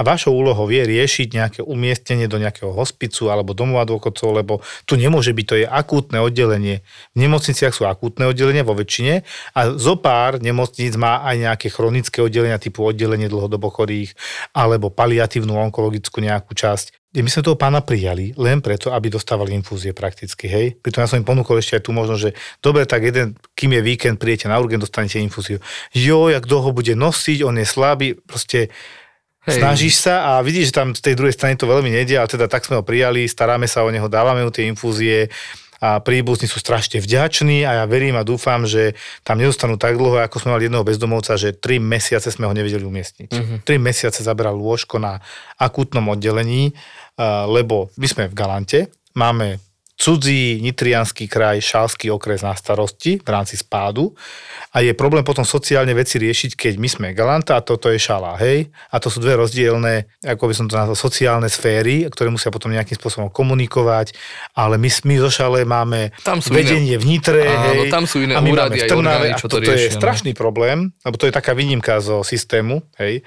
a 0.00 0.06
vašou 0.06 0.32
úlohou 0.32 0.64
je 0.72 0.80
riešiť 0.80 1.28
nejaké 1.36 1.60
umiestnenie 1.60 2.24
do 2.24 2.40
nejakého 2.40 2.72
hospicu 2.72 3.28
alebo 3.28 3.52
domova 3.52 3.84
dôchodcov, 3.84 4.32
lebo 4.32 4.64
tu 4.88 4.96
nemôže 4.96 5.36
byť, 5.36 5.44
to 5.44 5.60
je 5.60 5.66
akútne 5.68 6.24
oddelenie. 6.24 6.80
V 7.12 7.16
nemocniciach 7.20 7.76
sú 7.76 7.84
akútne 7.84 8.24
oddelenia 8.24 8.64
vo 8.64 8.72
väčšine 8.72 9.20
a 9.52 9.60
zo 9.76 10.00
pár 10.00 10.40
nemocníc 10.40 10.96
má 10.96 11.20
aj 11.28 11.36
nejaké 11.36 11.68
chronické 11.68 12.24
oddelenia 12.24 12.56
typu 12.56 12.88
oddelenie 12.88 13.28
dlhodobo 13.28 13.68
chorých 13.68 14.16
alebo 14.56 14.88
paliatívnu 14.88 15.52
onkologickú 15.68 16.24
nejakú 16.24 16.56
časť. 16.56 16.96
My 17.10 17.26
sme 17.26 17.42
toho 17.42 17.58
pána 17.58 17.82
prijali 17.82 18.30
len 18.38 18.62
preto, 18.62 18.94
aby 18.94 19.10
dostávali 19.10 19.50
infúzie 19.50 19.90
prakticky, 19.90 20.46
hej. 20.46 20.78
Pritom 20.78 21.02
ja 21.02 21.10
som 21.10 21.18
im 21.18 21.26
ponúkol 21.26 21.58
ešte 21.58 21.82
aj 21.82 21.82
tu 21.82 21.90
možnosť, 21.90 22.22
že 22.22 22.30
dobre, 22.62 22.86
tak 22.86 23.02
jeden, 23.02 23.34
kým 23.58 23.74
je 23.74 23.82
víkend, 23.82 24.22
prijete 24.22 24.46
na 24.46 24.62
urgent, 24.62 24.78
dostanete 24.78 25.18
infúziu. 25.18 25.58
Jo, 25.90 26.30
jak 26.30 26.46
dlho 26.46 26.70
bude 26.70 26.94
nosiť, 26.94 27.42
on 27.42 27.58
je 27.58 27.66
slabý, 27.66 28.14
proste 28.14 28.70
Hej. 29.48 29.56
Snažíš 29.56 30.04
sa 30.04 30.36
a 30.36 30.44
vidíš, 30.44 30.68
že 30.68 30.76
tam 30.76 30.92
z 30.92 31.00
tej 31.00 31.14
druhej 31.16 31.32
strany 31.32 31.56
to 31.56 31.64
veľmi 31.64 31.88
nedie, 31.88 32.20
ale 32.20 32.28
teda 32.28 32.44
tak 32.44 32.68
sme 32.68 32.76
ho 32.76 32.84
prijali, 32.84 33.24
staráme 33.24 33.64
sa 33.64 33.80
o 33.80 33.88
neho, 33.88 34.04
dávame 34.04 34.44
mu 34.44 34.52
tie 34.52 34.68
infúzie 34.68 35.32
a 35.80 35.96
príbuzní 35.96 36.44
sú 36.44 36.60
strašne 36.60 37.00
vďační 37.00 37.64
a 37.64 37.80
ja 37.80 37.84
verím 37.88 38.20
a 38.20 38.26
dúfam, 38.26 38.68
že 38.68 38.92
tam 39.24 39.40
nezostanú 39.40 39.80
tak 39.80 39.96
dlho, 39.96 40.20
ako 40.20 40.44
sme 40.44 40.52
mali 40.52 40.68
jedného 40.68 40.84
bezdomovca, 40.84 41.40
že 41.40 41.56
3 41.56 41.80
mesiace 41.80 42.28
sme 42.28 42.44
ho 42.44 42.52
nevedeli 42.52 42.84
umiestniť. 42.84 43.30
Mhm. 43.32 43.54
3 43.64 43.80
mesiace 43.80 44.20
zabral 44.20 44.60
lôžko 44.60 45.00
na 45.00 45.24
akútnom 45.56 46.04
oddelení, 46.12 46.76
lebo 47.48 47.88
my 47.96 48.06
sme 48.12 48.28
v 48.28 48.36
Galante, 48.36 48.92
máme 49.16 49.56
cudzí 50.00 50.64
nitrianský 50.64 51.28
kraj, 51.28 51.60
šalský 51.60 52.08
okres 52.08 52.40
na 52.40 52.56
starosti 52.56 53.20
v 53.20 53.28
rámci 53.28 53.60
spádu 53.60 54.16
a 54.72 54.80
je 54.80 54.96
problém 54.96 55.20
potom 55.20 55.44
sociálne 55.44 55.92
veci 55.92 56.16
riešiť, 56.16 56.56
keď 56.56 56.74
my 56.80 56.88
sme 56.88 57.06
Galanta 57.12 57.60
a 57.60 57.60
toto 57.60 57.92
je 57.92 58.00
šala, 58.00 58.40
hej? 58.40 58.72
A 58.88 58.96
to 58.96 59.12
sú 59.12 59.20
dve 59.20 59.36
rozdielne, 59.36 60.08
ako 60.24 60.48
by 60.48 60.54
som 60.56 60.66
to 60.72 60.80
nazval, 60.80 60.96
sociálne 60.96 61.52
sféry, 61.52 62.08
ktoré 62.08 62.32
musia 62.32 62.48
potom 62.48 62.72
nejakým 62.72 62.96
spôsobom 62.96 63.28
komunikovať, 63.28 64.16
ale 64.56 64.80
my, 64.80 64.88
my 64.88 65.14
zo 65.20 65.30
šale 65.30 65.68
máme 65.68 66.16
tam 66.24 66.40
sú 66.40 66.56
vedenie 66.56 66.96
iné. 66.96 67.02
v 67.02 67.04
Nitre, 67.04 67.44
Áno, 67.44 67.84
hej? 67.84 67.92
tam 67.92 68.08
sú 68.08 68.24
iné 68.24 68.32
a 68.32 68.40
my 68.40 68.50
máme 68.56 68.80
v 68.80 68.88
Trnave, 68.88 69.28
a 69.34 69.36
toto 69.36 69.60
je 69.60 69.92
no. 69.92 69.96
strašný 70.00 70.32
problém, 70.32 70.96
lebo 71.04 71.20
to 71.20 71.28
je 71.28 71.36
taká 71.36 71.52
výnimka 71.52 72.00
zo 72.00 72.24
systému, 72.24 72.80
hej? 72.96 73.20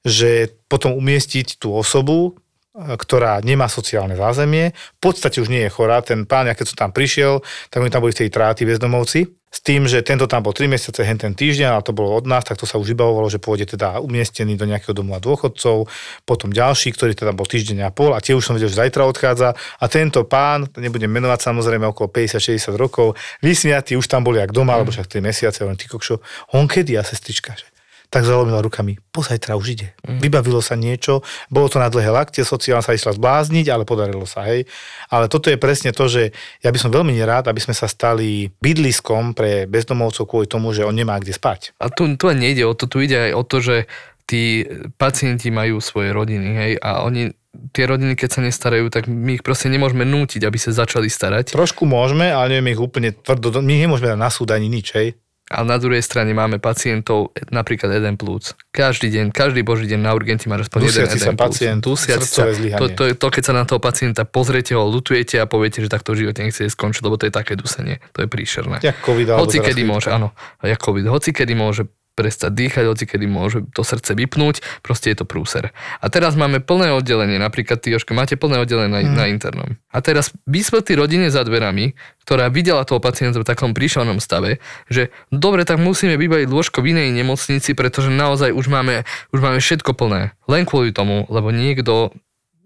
že 0.00 0.54
potom 0.70 0.96
umiestiť 0.96 1.60
tú 1.60 1.76
osobu, 1.76 2.40
ktorá 2.76 3.40
nemá 3.40 3.72
sociálne 3.72 4.14
zázemie, 4.14 4.76
v 4.76 5.00
podstate 5.00 5.40
už 5.40 5.48
nie 5.48 5.64
je 5.64 5.72
chorá. 5.72 6.04
Ten 6.04 6.28
pán, 6.28 6.44
keď 6.44 6.66
som 6.68 6.88
tam 6.88 6.92
prišiel, 6.92 7.40
tak 7.72 7.80
oni 7.80 7.88
tam 7.88 8.04
boli 8.04 8.12
v 8.12 8.26
tej 8.26 8.30
tráty 8.30 8.68
bezdomovci, 8.68 9.24
s 9.56 9.64
tým, 9.64 9.88
že 9.88 10.04
tento 10.04 10.28
tam 10.28 10.44
bol 10.44 10.52
3 10.52 10.68
mesiace, 10.68 11.00
hen 11.00 11.16
ten 11.16 11.32
týždeň, 11.32 11.72
ale 11.72 11.80
to 11.80 11.96
bolo 11.96 12.12
od 12.12 12.28
nás, 12.28 12.44
tak 12.44 12.60
to 12.60 12.68
sa 12.68 12.76
už 12.76 12.92
vybavovalo, 12.92 13.32
že 13.32 13.40
pôjde 13.40 13.72
teda 13.72 14.04
umiestnený 14.04 14.52
do 14.60 14.68
nejakého 14.68 14.92
domova 14.92 15.16
dôchodcov, 15.16 15.88
potom 16.28 16.52
ďalší, 16.52 16.92
ktorý 16.92 17.16
teda 17.16 17.32
bol 17.32 17.48
týždeň 17.48 17.88
a 17.88 17.90
pol 17.94 18.12
a 18.12 18.20
tie 18.20 18.36
už 18.36 18.44
som 18.44 18.52
vedel, 18.52 18.68
že 18.68 18.76
zajtra 18.76 19.08
odchádza 19.08 19.56
a 19.56 19.84
tento 19.88 20.28
pán, 20.28 20.68
nebudem 20.76 21.08
menovať 21.08 21.40
samozrejme 21.40 21.88
okolo 21.88 22.12
50-60 22.12 22.76
rokov, 22.76 23.16
vysmiatý, 23.40 23.96
už 23.96 24.04
tam 24.10 24.28
boli 24.28 24.44
jak 24.44 24.52
doma, 24.52 24.74
mm. 24.74 24.76
alebo 24.76 24.90
však 24.92 25.08
3 25.08 25.24
mesiace, 25.24 25.64
len 25.64 25.78
ty 25.80 25.88
kokšo, 25.88 26.20
on 26.52 26.68
kedy 26.68 27.00
a 27.00 27.02
sestrička, 27.06 27.56
že 27.56 27.75
tak 28.16 28.24
zalomila 28.24 28.64
rukami. 28.64 28.96
Pozajtra 29.12 29.60
už 29.60 29.76
ide. 29.76 29.88
Mm. 30.00 30.24
Vybavilo 30.24 30.64
sa 30.64 30.72
niečo, 30.72 31.20
bolo 31.52 31.68
to 31.68 31.76
na 31.76 31.92
dlhé 31.92 32.08
lakte, 32.08 32.40
sociálna 32.40 32.80
sa 32.80 32.96
išla 32.96 33.12
zblázniť, 33.12 33.68
ale 33.68 33.84
podarilo 33.84 34.24
sa, 34.24 34.40
hej. 34.48 34.64
Ale 35.12 35.28
toto 35.28 35.52
je 35.52 35.60
presne 35.60 35.92
to, 35.92 36.08
že 36.08 36.32
ja 36.64 36.72
by 36.72 36.80
som 36.80 36.88
veľmi 36.88 37.12
nerád, 37.12 37.52
aby 37.52 37.60
sme 37.60 37.76
sa 37.76 37.84
stali 37.84 38.48
bydliskom 38.56 39.36
pre 39.36 39.68
bezdomovcov 39.68 40.24
kvôli 40.24 40.48
tomu, 40.48 40.72
že 40.72 40.88
on 40.88 40.96
nemá 40.96 41.20
kde 41.20 41.36
spať. 41.36 41.76
A 41.76 41.92
tu, 41.92 42.08
tu 42.16 42.32
nejde 42.32 42.64
o 42.64 42.72
to, 42.72 42.88
tu 42.88 43.04
ide 43.04 43.28
aj 43.28 43.32
o 43.36 43.42
to, 43.44 43.60
že 43.60 43.76
tí 44.24 44.64
pacienti 44.96 45.52
majú 45.52 45.84
svoje 45.84 46.16
rodiny, 46.16 46.48
hej, 46.56 46.72
a 46.80 47.04
oni 47.04 47.36
tie 47.72 47.84
rodiny, 47.84 48.16
keď 48.16 48.28
sa 48.32 48.40
nestarajú, 48.40 48.88
tak 48.88 49.08
my 49.12 49.40
ich 49.40 49.44
proste 49.44 49.68
nemôžeme 49.68 50.04
nútiť, 50.04 50.44
aby 50.44 50.56
sa 50.56 50.72
začali 50.72 51.08
starať. 51.08 51.52
Trošku 51.52 51.84
môžeme, 51.84 52.32
ale 52.32 52.56
nevieme 52.56 52.72
ich 52.72 52.80
úplne 52.80 53.12
tvrdo, 53.12 53.60
my 53.60 53.74
nemôžeme 53.76 54.12
dať 54.12 54.20
na 54.20 54.30
súd 54.32 54.52
ani 54.52 54.68
nič, 54.68 54.92
hej. 54.96 55.16
A 55.46 55.62
na 55.62 55.78
druhej 55.78 56.02
strane 56.02 56.34
máme 56.34 56.58
pacientov, 56.58 57.30
napríklad 57.54 57.94
jeden 57.94 58.18
plúc. 58.18 58.58
Každý 58.74 59.14
deň, 59.14 59.26
každý 59.30 59.62
boží 59.62 59.86
deň 59.86 60.00
na 60.02 60.10
urgente 60.10 60.50
má 60.50 60.58
aspoň 60.58 60.90
jeden, 60.90 61.06
jeden 61.06 61.38
pacient, 61.38 61.78
Dusiaci 61.86 62.26
srdcové 62.26 62.74
sa, 62.74 62.78
to, 62.82 62.86
to, 62.90 63.02
to, 63.14 63.26
keď 63.30 63.42
sa 63.46 63.54
na 63.54 63.62
toho 63.62 63.78
pacienta 63.78 64.26
pozriete, 64.26 64.74
ho 64.74 64.82
lutujete 64.82 65.38
a 65.38 65.46
poviete, 65.46 65.78
že 65.78 65.86
takto 65.86 66.18
v 66.18 66.26
živote 66.26 66.42
nechcete 66.42 66.66
skončiť, 66.66 67.02
lebo 67.06 67.14
to 67.14 67.30
je 67.30 67.32
také 67.34 67.54
dusenie. 67.54 68.02
To 68.18 68.26
je 68.26 68.28
príšerné. 68.28 68.82
Jak 68.82 68.98
COVID 69.06 69.38
Hoci 69.38 69.62
kedy 69.62 69.86
môže, 69.86 70.10
áno, 70.10 70.34
jak 70.66 70.82
COVID, 70.82 71.06
hoci 71.06 71.30
kedy 71.30 71.54
môže 71.54 71.86
prestať 72.16 72.56
dýchať, 72.56 72.84
hoci 72.88 73.04
kedy 73.04 73.28
môže 73.28 73.68
to 73.76 73.84
srdce 73.84 74.16
vypnúť, 74.16 74.64
proste 74.80 75.12
je 75.12 75.20
to 75.20 75.28
prúser. 75.28 75.76
A 76.00 76.08
teraz 76.08 76.32
máme 76.32 76.64
plné 76.64 76.96
oddelenie, 76.96 77.36
napríklad 77.36 77.84
ty, 77.84 77.92
Jožko, 77.92 78.16
máte 78.16 78.40
plné 78.40 78.64
oddelenie 78.64 78.88
na, 78.88 79.00
Hmm. 79.04 79.14
na 79.14 79.24
internom. 79.28 79.76
A 79.92 80.00
teraz 80.00 80.32
vysvetlí 80.48 80.96
rodine 80.96 81.28
za 81.28 81.44
dverami, 81.44 81.92
ktorá 82.24 82.48
videla 82.48 82.88
toho 82.88 82.98
pacienta 82.98 83.38
v 83.38 83.46
takom 83.46 83.76
príšernom 83.76 84.18
stave, 84.18 84.58
že 84.88 85.12
dobre, 85.28 85.68
tak 85.68 85.76
musíme 85.76 86.16
vybaviť 86.16 86.48
lôžko 86.48 86.80
v 86.80 86.96
inej 86.96 87.12
nemocnici, 87.12 87.76
pretože 87.76 88.08
naozaj 88.08 88.50
už 88.56 88.66
máme, 88.72 89.04
už 89.30 89.38
máme 89.44 89.60
všetko 89.60 89.92
plné. 89.92 90.32
Len 90.48 90.64
kvôli 90.64 90.90
tomu, 90.90 91.28
lebo 91.28 91.52
niekto, 91.52 92.16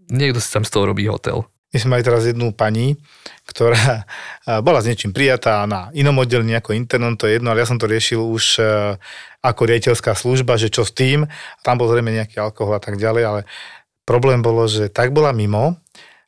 niekto 0.08 0.38
si 0.38 0.48
tam 0.48 0.62
z 0.62 0.70
toho 0.70 0.86
robí 0.86 1.10
hotel. 1.10 1.50
My 1.70 1.76
sme 1.78 1.90
mali 1.96 2.02
teraz 2.02 2.26
jednu 2.26 2.50
pani, 2.50 2.98
ktorá 3.46 4.02
a, 4.46 4.60
bola 4.66 4.82
s 4.82 4.88
niečím 4.90 5.14
prijatá 5.14 5.62
na 5.70 5.90
inom 5.94 6.18
oddelení 6.18 6.54
ako 6.58 6.74
internom, 6.74 7.14
to 7.14 7.30
je 7.30 7.38
jedno, 7.38 7.54
ale 7.54 7.62
ja 7.62 7.70
som 7.70 7.78
to 7.78 7.86
riešil 7.86 8.18
už 8.18 8.44
e, 8.58 8.62
ako 9.40 9.60
riaditeľská 9.70 10.12
služba, 10.18 10.58
že 10.58 10.68
čo 10.68 10.82
s 10.82 10.92
tým. 10.92 11.30
Tam 11.62 11.78
bol 11.78 11.88
zrejme 11.88 12.10
nejaký 12.10 12.42
alkohol 12.42 12.76
a 12.78 12.82
tak 12.82 12.98
ďalej, 12.98 13.22
ale 13.22 13.40
problém 14.02 14.42
bolo, 14.42 14.66
že 14.66 14.90
tak 14.90 15.14
bola 15.14 15.30
mimo 15.30 15.78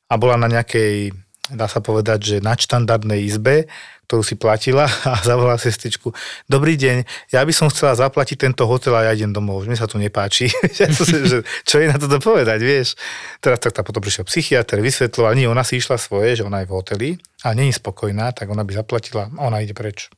a 0.06 0.14
bola 0.14 0.38
na 0.38 0.46
nejakej, 0.46 1.10
dá 1.50 1.66
sa 1.66 1.82
povedať, 1.82 2.18
že 2.22 2.36
nadštandardnej 2.44 3.26
izbe, 3.26 3.66
ktorú 4.12 4.20
si 4.20 4.36
platila 4.36 4.84
a 5.08 5.24
zavolala 5.24 5.56
sestričku. 5.56 6.12
Dobrý 6.44 6.76
deň, 6.76 7.08
ja 7.32 7.40
by 7.40 7.52
som 7.56 7.72
chcela 7.72 7.96
zaplatiť 7.96 8.44
tento 8.44 8.68
hotel 8.68 8.92
a 8.92 9.08
ja 9.08 9.16
idem 9.16 9.32
domov. 9.32 9.64
Mne 9.64 9.80
sa 9.80 9.88
tu 9.88 9.96
nepáči. 9.96 10.52
Čo 11.68 11.76
je 11.80 11.88
na 11.88 11.96
to 11.96 12.12
povedať, 12.20 12.60
vieš? 12.60 12.92
Teraz 13.40 13.56
tak, 13.56 13.72
tak 13.72 13.88
potom 13.88 14.04
prišiel 14.04 14.28
psychiatr, 14.28 14.84
vysvetloval, 14.84 15.32
nie, 15.32 15.48
ona 15.48 15.64
si 15.64 15.80
išla 15.80 15.96
svoje, 15.96 16.36
že 16.36 16.44
ona 16.44 16.60
je 16.60 16.68
v 16.68 16.76
hoteli, 16.76 17.08
ale 17.40 17.56
není 17.56 17.72
spokojná, 17.72 18.36
tak 18.36 18.52
ona 18.52 18.68
by 18.68 18.84
zaplatila 18.84 19.32
a 19.32 19.40
ona 19.48 19.64
ide 19.64 19.72
preč. 19.72 20.12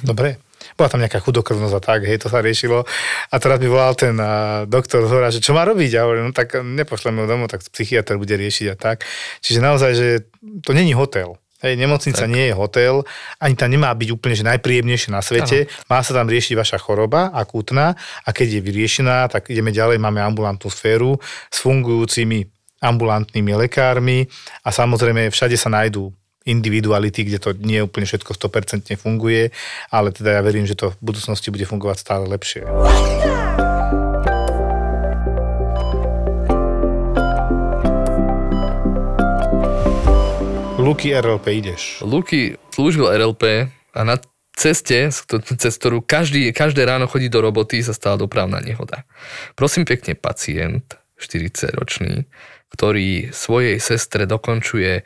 Dobre. 0.00 0.40
Bola 0.74 0.88
tam 0.90 1.00
nejaká 1.04 1.20
chudokrvnosť 1.22 1.74
a 1.76 1.80
tak, 1.84 2.00
hej, 2.08 2.18
to 2.18 2.32
sa 2.32 2.40
riešilo. 2.40 2.82
A 3.28 3.34
teraz 3.36 3.60
mi 3.60 3.68
volal 3.68 3.92
ten 3.94 4.16
uh, 4.16 4.64
doktor 4.64 5.04
z 5.04 5.12
hora, 5.12 5.28
že 5.30 5.44
čo 5.44 5.54
má 5.54 5.68
robiť? 5.68 6.00
A 6.00 6.04
hovorím, 6.08 6.24
no 6.28 6.32
tak 6.34 6.56
nepošleme 6.60 7.24
ho 7.24 7.26
domov, 7.30 7.52
tak 7.52 7.62
psychiatr 7.62 8.16
bude 8.16 8.34
riešiť 8.34 8.66
a 8.72 8.76
tak. 8.76 9.04
Čiže 9.44 9.60
naozaj, 9.60 9.90
že 9.94 10.08
to 10.64 10.72
není 10.72 10.96
hotel. 10.96 11.38
Hej, 11.58 11.74
nemocnica 11.74 12.22
tak. 12.22 12.30
nie 12.30 12.50
je 12.50 12.54
hotel, 12.54 13.02
ani 13.42 13.58
tam 13.58 13.74
nemá 13.74 13.90
byť 13.90 14.08
úplne 14.14 14.38
že 14.38 14.46
najpríjemnejšie 14.46 15.10
na 15.10 15.18
svete. 15.18 15.66
Ano. 15.66 15.90
Má 15.90 15.98
sa 16.06 16.14
tam 16.14 16.30
riešiť 16.30 16.54
vaša 16.54 16.78
choroba 16.78 17.34
akútna 17.34 17.98
a 18.22 18.28
keď 18.30 18.58
je 18.58 18.60
vyriešená, 18.62 19.26
tak 19.26 19.50
ideme 19.50 19.74
ďalej, 19.74 19.98
máme 19.98 20.22
ambulantnú 20.22 20.70
sféru 20.70 21.18
s 21.50 21.58
fungujúcimi 21.58 22.46
ambulantnými 22.78 23.58
lekármi 23.66 24.30
a 24.62 24.70
samozrejme 24.70 25.34
všade 25.34 25.58
sa 25.58 25.66
nájdú 25.66 26.14
individuality, 26.46 27.26
kde 27.28 27.38
to 27.42 27.50
nie 27.58 27.82
úplne 27.84 28.08
všetko 28.08 28.32
100% 28.32 28.94
funguje, 28.96 29.50
ale 29.92 30.14
teda 30.14 30.38
ja 30.38 30.40
verím, 30.40 30.64
že 30.64 30.78
to 30.78 30.96
v 30.96 31.12
budúcnosti 31.12 31.52
bude 31.52 31.68
fungovať 31.68 31.96
stále 32.00 32.24
lepšie. 32.30 32.64
Luky 40.88 41.12
RLP 41.12 41.46
ideš. 41.60 42.00
Luky 42.00 42.56
slúžil 42.72 43.12
RLP 43.12 43.68
a 43.92 44.00
na 44.08 44.16
ceste, 44.56 45.12
cez 45.60 45.74
ktorú 45.76 46.00
každý, 46.00 46.48
každé 46.48 46.88
ráno 46.88 47.04
chodí 47.04 47.28
do 47.28 47.44
roboty, 47.44 47.84
sa 47.84 47.92
stala 47.92 48.16
dopravná 48.16 48.56
nehoda. 48.64 49.04
Prosím 49.52 49.84
pekne, 49.84 50.16
pacient, 50.16 50.96
40-ročný, 51.20 52.24
ktorý 52.72 53.28
svojej 53.36 53.76
sestre 53.84 54.24
dokončuje 54.24 55.04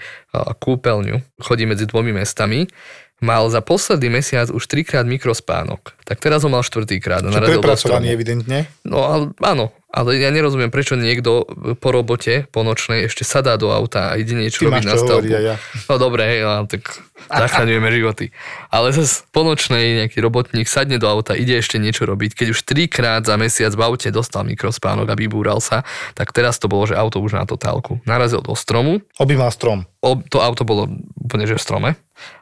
kúpeľňu, 0.63 1.43
chodí 1.43 1.67
medzi 1.67 1.91
dvomi 1.91 2.15
mestami, 2.15 2.71
mal 3.19 3.51
za 3.51 3.59
posledný 3.59 4.23
mesiac 4.23 4.55
už 4.55 4.63
trikrát 4.71 5.03
mikrospánok. 5.03 5.99
Tak 6.07 6.23
teraz 6.23 6.47
ho 6.47 6.51
mal 6.51 6.63
štvrtýkrát. 6.63 7.27
Čo 7.27 7.59
prepracovaný 7.59 8.15
evidentne? 8.15 8.71
No 8.87 9.03
áno, 9.43 9.75
ale 9.93 10.17
ja 10.17 10.29
nerozumiem, 10.29 10.69
prečo 10.69 10.97
niekto 10.97 11.45
po 11.77 11.89
robote, 11.89 12.49
po 12.49 12.61
nočnej, 12.61 13.05
ešte 13.05 13.23
sadá 13.23 13.55
do 13.55 13.69
auta 13.69 14.11
a 14.11 14.17
ide 14.17 14.33
niečo 14.33 14.65
Ty 14.65 14.73
robiť 14.73 14.85
na 14.85 14.95
stavbu. 14.97 15.29
ja. 15.29 15.55
No 15.87 15.95
dobre, 15.97 16.25
hej, 16.25 16.41
ale 16.43 16.65
tak 16.67 16.83
zachraňujeme 17.29 17.89
životy. 17.89 18.27
Ale 18.69 18.91
zase 18.91 19.23
po 19.29 19.43
nočnej 19.43 20.03
nejaký 20.03 20.19
robotník 20.19 20.67
sadne 20.67 20.97
do 20.97 21.07
auta, 21.07 21.33
ide 21.33 21.55
ešte 21.55 21.77
niečo 21.77 22.03
robiť. 22.03 22.35
Keď 22.35 22.47
už 22.51 22.61
trikrát 22.63 23.23
za 23.23 23.37
mesiac 23.37 23.71
v 23.71 23.83
aute 23.83 24.09
dostal 24.09 24.43
mikrospánok 24.43 25.07
a 25.07 25.15
vybúral 25.15 25.61
sa, 25.61 25.85
tak 26.13 26.33
teraz 26.33 26.57
to 26.57 26.67
bolo, 26.67 26.85
že 26.85 26.97
auto 26.97 27.21
už 27.21 27.35
na 27.35 27.45
totálku. 27.45 28.01
Narazil 28.03 28.41
do 28.41 28.53
stromu, 28.55 29.05
Objímal 29.17 29.49
strom. 29.49 29.85
o- 30.01 30.19
to 30.23 30.39
auto 30.39 30.65
bolo 30.65 30.89
úplne 31.17 31.45
že 31.45 31.55
v 31.55 31.63
strome 31.63 31.91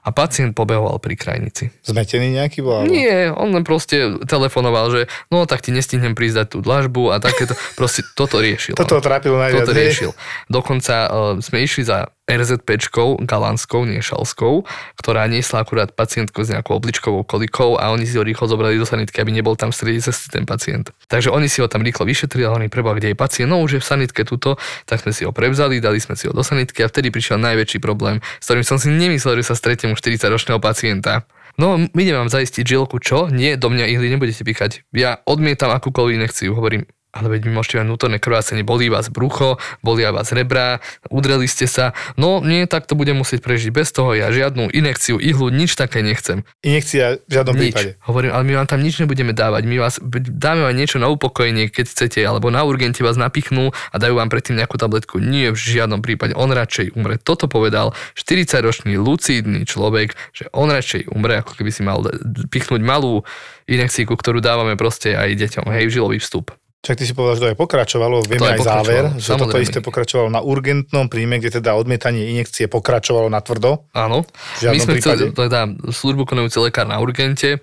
a 0.01 0.11
pacient 0.11 0.53
pobehoval 0.53 0.97
pri 0.99 1.15
krajnici. 1.15 1.73
Zmetený 1.83 2.33
nejaký 2.35 2.61
bol? 2.61 2.85
alebo- 2.85 2.93
Nie, 2.93 3.29
on 3.31 3.49
len 3.51 3.65
proste 3.65 3.97
telefonoval, 4.25 4.87
že 4.91 5.01
no 5.29 5.45
tak 5.45 5.61
ti 5.61 5.71
nestihnem 5.71 6.13
prísť 6.13 6.37
dať 6.37 6.49
tú 6.51 6.59
dlažbu 6.61 7.11
a 7.11 7.21
takéto, 7.41 7.57
proste 7.73 8.05
toto 8.13 8.37
riešil. 8.37 8.77
Toto 8.77 9.01
ho 9.01 9.03
trápilo 9.03 9.41
najviac. 9.41 9.65
Toto 9.65 9.73
riešil. 9.73 10.11
Dokonca 10.53 10.95
uh, 11.09 11.11
sme 11.41 11.65
išli 11.65 11.89
za 11.89 12.13
RZPčkou, 12.31 13.27
galanskou, 13.27 13.83
nie 13.83 13.99
šalskou, 13.99 14.63
ktorá 14.95 15.27
niesla 15.27 15.67
akurát 15.67 15.91
pacientku 15.91 16.47
s 16.47 16.55
nejakou 16.55 16.79
obličkovou 16.79 17.27
kolikou 17.27 17.75
a 17.75 17.91
oni 17.91 18.07
si 18.07 18.15
ho 18.15 18.23
rýchlo 18.23 18.47
zobrali 18.47 18.79
do 18.79 18.87
sanitky, 18.87 19.19
aby 19.19 19.35
nebol 19.35 19.59
tam 19.59 19.75
v 19.75 19.77
strede 19.83 20.01
cesty 20.05 20.31
ten 20.31 20.47
pacient. 20.47 20.95
Takže 21.11 21.35
oni 21.35 21.51
si 21.51 21.59
ho 21.59 21.67
tam 21.67 21.83
rýchlo 21.83 22.07
vyšetrili 22.07 22.47
a 22.47 22.55
oni 22.55 22.71
preba, 22.71 22.95
kde 22.95 23.13
je 23.13 23.17
pacient, 23.19 23.51
no 23.51 23.59
už 23.67 23.79
je 23.79 23.81
v 23.83 23.87
sanitke 23.87 24.23
tuto, 24.23 24.55
tak 24.87 25.03
sme 25.03 25.11
si 25.11 25.27
ho 25.27 25.35
prevzali, 25.35 25.83
dali 25.83 25.99
sme 25.99 26.15
si 26.15 26.31
ho 26.31 26.33
do 26.33 26.47
sanitky 26.47 26.87
a 26.87 26.91
vtedy 26.91 27.11
prišiel 27.11 27.43
najväčší 27.43 27.83
problém, 27.83 28.23
s 28.39 28.47
ktorým 28.47 28.63
som 28.63 28.79
si 28.79 28.95
nemyslel, 28.95 29.43
že 29.43 29.51
sa 29.51 29.59
stretnem 29.59 29.91
u 29.91 29.99
40-ročného 29.99 30.63
pacienta. 30.63 31.27
No, 31.59 31.77
my 31.77 32.01
idem 32.01 32.17
vám 32.17 32.31
zaistiť 32.31 32.63
žilku, 32.63 33.03
čo? 33.03 33.27
Nie, 33.27 33.59
do 33.59 33.69
mňa 33.69 33.91
ihly 33.91 34.09
nebudete 34.09 34.47
píchať. 34.47 34.87
Ja 34.95 35.19
odmietam 35.27 35.75
akúkoľvek 35.75 36.17
inekciu, 36.23 36.55
hovorím, 36.55 36.87
ale 37.11 37.27
veď 37.37 37.51
vy 37.51 37.53
môžete 37.59 37.83
mať 37.83 37.87
vnútorné 37.91 38.19
krvácenie, 38.23 38.63
bolí 38.63 38.87
vás 38.87 39.11
brucho, 39.11 39.59
bolia 39.83 40.15
vás 40.15 40.31
rebra, 40.31 40.79
udreli 41.11 41.51
ste 41.51 41.67
sa. 41.67 41.91
No 42.15 42.39
nie, 42.39 42.71
tak 42.71 42.87
to 42.87 42.95
budem 42.95 43.19
musieť 43.19 43.43
prežiť 43.43 43.71
bez 43.75 43.91
toho, 43.91 44.15
ja 44.15 44.31
žiadnu 44.31 44.71
inekciu, 44.71 45.19
ihlu, 45.19 45.51
nič 45.51 45.75
také 45.75 46.07
nechcem. 46.07 46.47
Injekcia 46.63 47.19
v 47.27 47.31
žiadnom 47.31 47.55
Nič. 47.59 47.75
prípade. 47.75 47.91
Hovorím, 48.07 48.31
ale 48.31 48.43
my 48.47 48.53
vám 48.63 48.69
tam 48.71 48.81
nič 48.81 49.03
nebudeme 49.03 49.35
dávať, 49.35 49.63
my 49.67 49.77
vás 49.83 49.99
dáme 50.31 50.63
vám 50.71 50.77
niečo 50.79 51.03
na 51.03 51.11
upokojenie, 51.11 51.67
keď 51.67 51.87
chcete, 51.91 52.21
alebo 52.23 52.55
na 52.55 52.63
urgente 52.63 53.03
vás 53.03 53.19
napichnú 53.19 53.75
a 53.75 53.97
dajú 53.99 54.15
vám 54.15 54.31
predtým 54.31 54.55
nejakú 54.55 54.79
tabletku. 54.79 55.19
Nie, 55.19 55.51
v 55.51 55.59
žiadnom 55.59 56.07
prípade, 56.07 56.39
on 56.39 56.55
radšej 56.55 56.95
umre. 56.95 57.19
Toto 57.19 57.51
povedal 57.51 57.91
40-ročný 58.15 58.95
lucídny 58.95 59.67
človek, 59.67 60.15
že 60.31 60.47
on 60.55 60.71
radšej 60.71 61.11
umre, 61.11 61.43
ako 61.43 61.59
keby 61.59 61.71
si 61.75 61.83
mal 61.83 62.07
pichnúť 62.55 62.79
malú 62.79 63.27
inekciu, 63.67 64.07
ktorú 64.07 64.39
dávame 64.39 64.79
proste 64.79 65.19
aj 65.19 65.35
deťom, 65.35 65.67
hej, 65.75 65.91
žilový 65.91 66.23
vstup. 66.23 66.60
Však 66.81 66.97
ty 66.97 67.05
si 67.05 67.13
povedal, 67.13 67.37
že 67.37 67.43
to 67.45 67.51
aj 67.53 67.59
pokračovalo, 67.61 68.17
vieme 68.25 68.57
aj 68.57 68.57
aj 68.57 68.65
záver, 68.65 69.05
že 69.21 69.37
toto 69.37 69.53
samozrejme. 69.53 69.65
isté 69.69 69.79
pokračovalo 69.85 70.29
na 70.33 70.41
urgentnom 70.41 71.13
príjme, 71.13 71.37
kde 71.37 71.61
teda 71.61 71.77
odmietanie 71.77 72.33
injekcie 72.33 72.73
pokračovalo 72.73 73.29
na 73.29 73.45
tvrdo. 73.45 73.85
Áno. 73.93 74.25
My 74.65 74.81
sme 74.81 74.97
chceli, 74.97 75.29
prípade? 75.29 75.45
teda 75.45 75.61
službu 75.93 76.25
konajúci 76.25 76.57
lekár 76.65 76.89
na 76.89 76.97
urgente, 76.97 77.61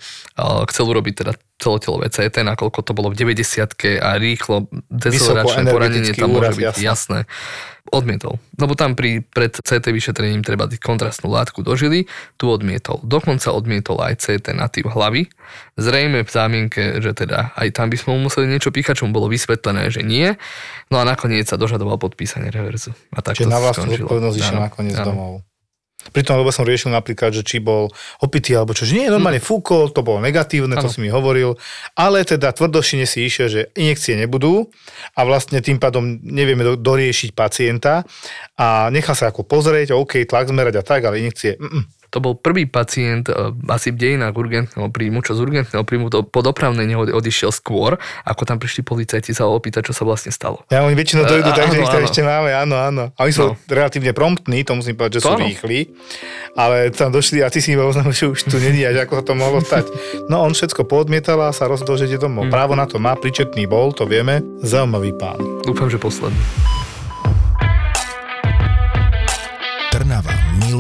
chcel 0.70 0.86
urobiť 0.86 1.14
teda 1.26 1.34
celotelové 1.58 2.14
CT, 2.14 2.46
nakoľko 2.46 2.80
to 2.86 2.92
bolo 2.94 3.10
v 3.10 3.18
90 3.18 4.02
a 4.02 4.10
rýchlo 4.22 4.70
deceleračné 4.94 5.66
poranenie 5.66 6.14
tam 6.14 6.30
môže 6.30 6.54
úraz, 6.54 6.56
byť 6.56 6.66
jasné. 6.66 6.86
jasné. 6.86 7.20
Odmietol. 7.88 8.36
Lebo 8.60 8.76
tam 8.76 9.00
pri, 9.00 9.24
pred 9.24 9.56
CT 9.56 9.96
vyšetrením 9.96 10.44
treba 10.44 10.68
dať 10.68 10.76
kontrastnú 10.84 11.32
látku 11.32 11.64
do 11.64 11.72
žily, 11.74 12.04
tu 12.36 12.52
odmietol. 12.52 13.00
Dokonca 13.00 13.56
odmietol 13.56 14.04
aj 14.04 14.28
CT 14.28 14.52
na 14.54 14.68
typ 14.68 14.92
hlavy. 14.92 15.32
Zrejme 15.80 16.28
v 16.28 16.30
zámienke, 16.30 17.00
že 17.00 17.16
teda 17.16 17.56
aj 17.56 17.72
tam 17.72 17.88
by 17.88 17.96
sme 17.96 18.20
mu 18.20 18.28
museli 18.28 18.52
niečo 18.52 18.76
píchať, 18.76 19.02
čo 19.02 19.08
mu 19.08 19.16
bolo 19.16 19.32
vysvetlené, 19.32 19.88
že 19.88 20.04
nie. 20.04 20.36
No 20.92 21.00
a 21.00 21.08
nakoniec 21.08 21.48
sa 21.48 21.56
dožadoval 21.56 21.96
podpísanie 21.96 22.52
reverzu. 22.52 22.92
A 23.16 23.24
tak 23.24 23.40
Čiže 23.40 23.48
to 23.48 23.56
na 23.56 23.62
vlastnú 23.64 23.88
skončilo. 23.88 24.08
zodpovednosť 24.12 24.38
išiel 24.38 24.58
Áno, 24.60 24.66
nakoniec 24.68 24.98
áno. 25.00 25.08
domov. 25.08 25.34
Pritom, 25.98 26.38
lebo 26.38 26.54
som 26.54 26.62
riešil 26.62 26.94
napríklad, 26.94 27.34
že 27.34 27.42
či 27.42 27.58
bol 27.58 27.90
opitý 28.22 28.54
alebo 28.54 28.78
čo, 28.78 28.86
že 28.86 29.02
nie, 29.02 29.10
normálne 29.10 29.42
fúkol, 29.42 29.90
to 29.90 30.06
bolo 30.06 30.22
negatívne, 30.22 30.78
to 30.78 30.88
Áno. 30.88 30.94
si 30.94 31.02
mi 31.02 31.10
hovoril, 31.10 31.58
ale 31.98 32.22
teda 32.22 32.54
tvrdošine 32.54 33.10
si 33.10 33.26
išiel, 33.26 33.48
že 33.50 33.62
injekcie 33.74 34.14
nebudú 34.14 34.70
a 35.18 35.26
vlastne 35.26 35.58
tým 35.58 35.82
pádom 35.82 36.22
nevieme 36.22 36.62
do, 36.62 36.74
doriešiť 36.78 37.34
pacienta 37.34 38.06
a 38.54 38.94
nechá 38.94 39.18
sa 39.18 39.34
ako 39.34 39.42
pozrieť, 39.50 39.98
OK, 39.98 40.22
tlak 40.30 40.54
zmerať 40.54 40.80
a 40.80 40.84
tak, 40.86 41.02
ale 41.02 41.18
injekcie, 41.18 41.58
mm, 41.58 41.97
To 42.08 42.18
bol 42.18 42.34
prvý 42.34 42.64
pacient 42.64 43.28
e, 43.28 43.36
asi 43.68 43.90
v 43.90 43.98
dejinách 43.98 44.32
urgentného 44.32 44.88
príjmu, 44.88 45.20
čo 45.20 45.34
z 45.34 45.42
urgentného 45.42 45.82
príjmu 45.82 46.08
to 46.08 46.22
po 46.22 46.40
dopravnej 46.40 46.84
nehode 46.84 47.12
odišiel 47.12 47.50
skôr, 47.50 47.96
ako 48.24 48.42
tam 48.44 48.58
prišli 48.58 48.82
policajti 48.82 49.32
sa 49.32 49.44
opýtať, 49.46 49.88
čo 49.88 49.94
sa 49.94 50.02
vlastne 50.02 50.30
stalo. 50.30 50.64
Ja, 50.68 50.82
oni 50.82 50.94
väčšinou 50.94 51.24
dojdú, 51.24 51.44
E, 51.46 51.54
takže 51.54 51.78
áno, 51.78 51.84
ich 51.84 52.08
ešte 52.08 52.22
máme, 52.22 52.50
áno, 52.50 52.76
áno. 52.76 53.04
A 53.12 53.20
oni 53.22 53.32
sú 53.32 53.44
No. 53.46 53.60
relatívne 53.66 54.12
promptní, 54.12 54.62
to 54.62 54.74
musím 54.74 54.96
povedať, 54.96 55.20
že 55.20 55.22
To 55.22 55.28
sú 55.28 55.36
áno. 55.36 55.44
rýchli, 55.44 55.80
ale 56.54 56.90
tam 56.90 57.10
došli 57.10 57.40
a 57.40 57.48
ty 57.48 57.60
si 57.60 57.72
iba 57.72 57.84
oznámil, 57.84 58.12
že 58.12 58.26
už 58.26 58.40
tu 58.46 58.56
není, 58.58 58.82
až 58.82 59.04
ako 59.04 59.14
sa 59.14 59.24
to 59.24 59.34
mohlo 59.34 59.60
stať. 59.60 59.86
No 60.26 60.42
on 60.42 60.52
všetko 60.52 60.84
poodmietal 60.84 61.38
a 61.40 61.52
sa 61.52 61.66
rozhodol, 61.66 61.96
že 61.96 62.08
ide 62.08 62.18
domov. 62.18 62.48
Mm. 62.48 62.52
Právo 62.52 62.74
na 62.74 62.84
to 62.84 62.98
má, 62.98 63.14
pričetný 63.14 63.66
bol, 63.66 63.92
to 63.92 64.04
vieme. 64.04 64.40
Zaujímavý 64.60 65.12
pán. 65.14 65.38
Dúfam, 65.62 65.86
že 65.86 65.98
posledný. 65.98 66.40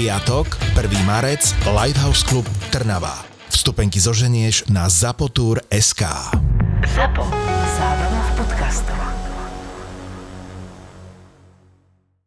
Piatok, 0.00 0.56
1. 0.72 1.04
marec, 1.04 1.52
Lighthouse 1.76 2.24
Club 2.24 2.48
Trnava. 2.72 3.20
Vstupenky 3.52 4.00
zoženieš 4.00 4.72
na 4.72 4.88
zapotur.sk. 4.88 6.02
Zapo. 6.96 7.28
Zábrná 7.76 8.20
v 8.24 8.30
podcastovách. 8.40 9.19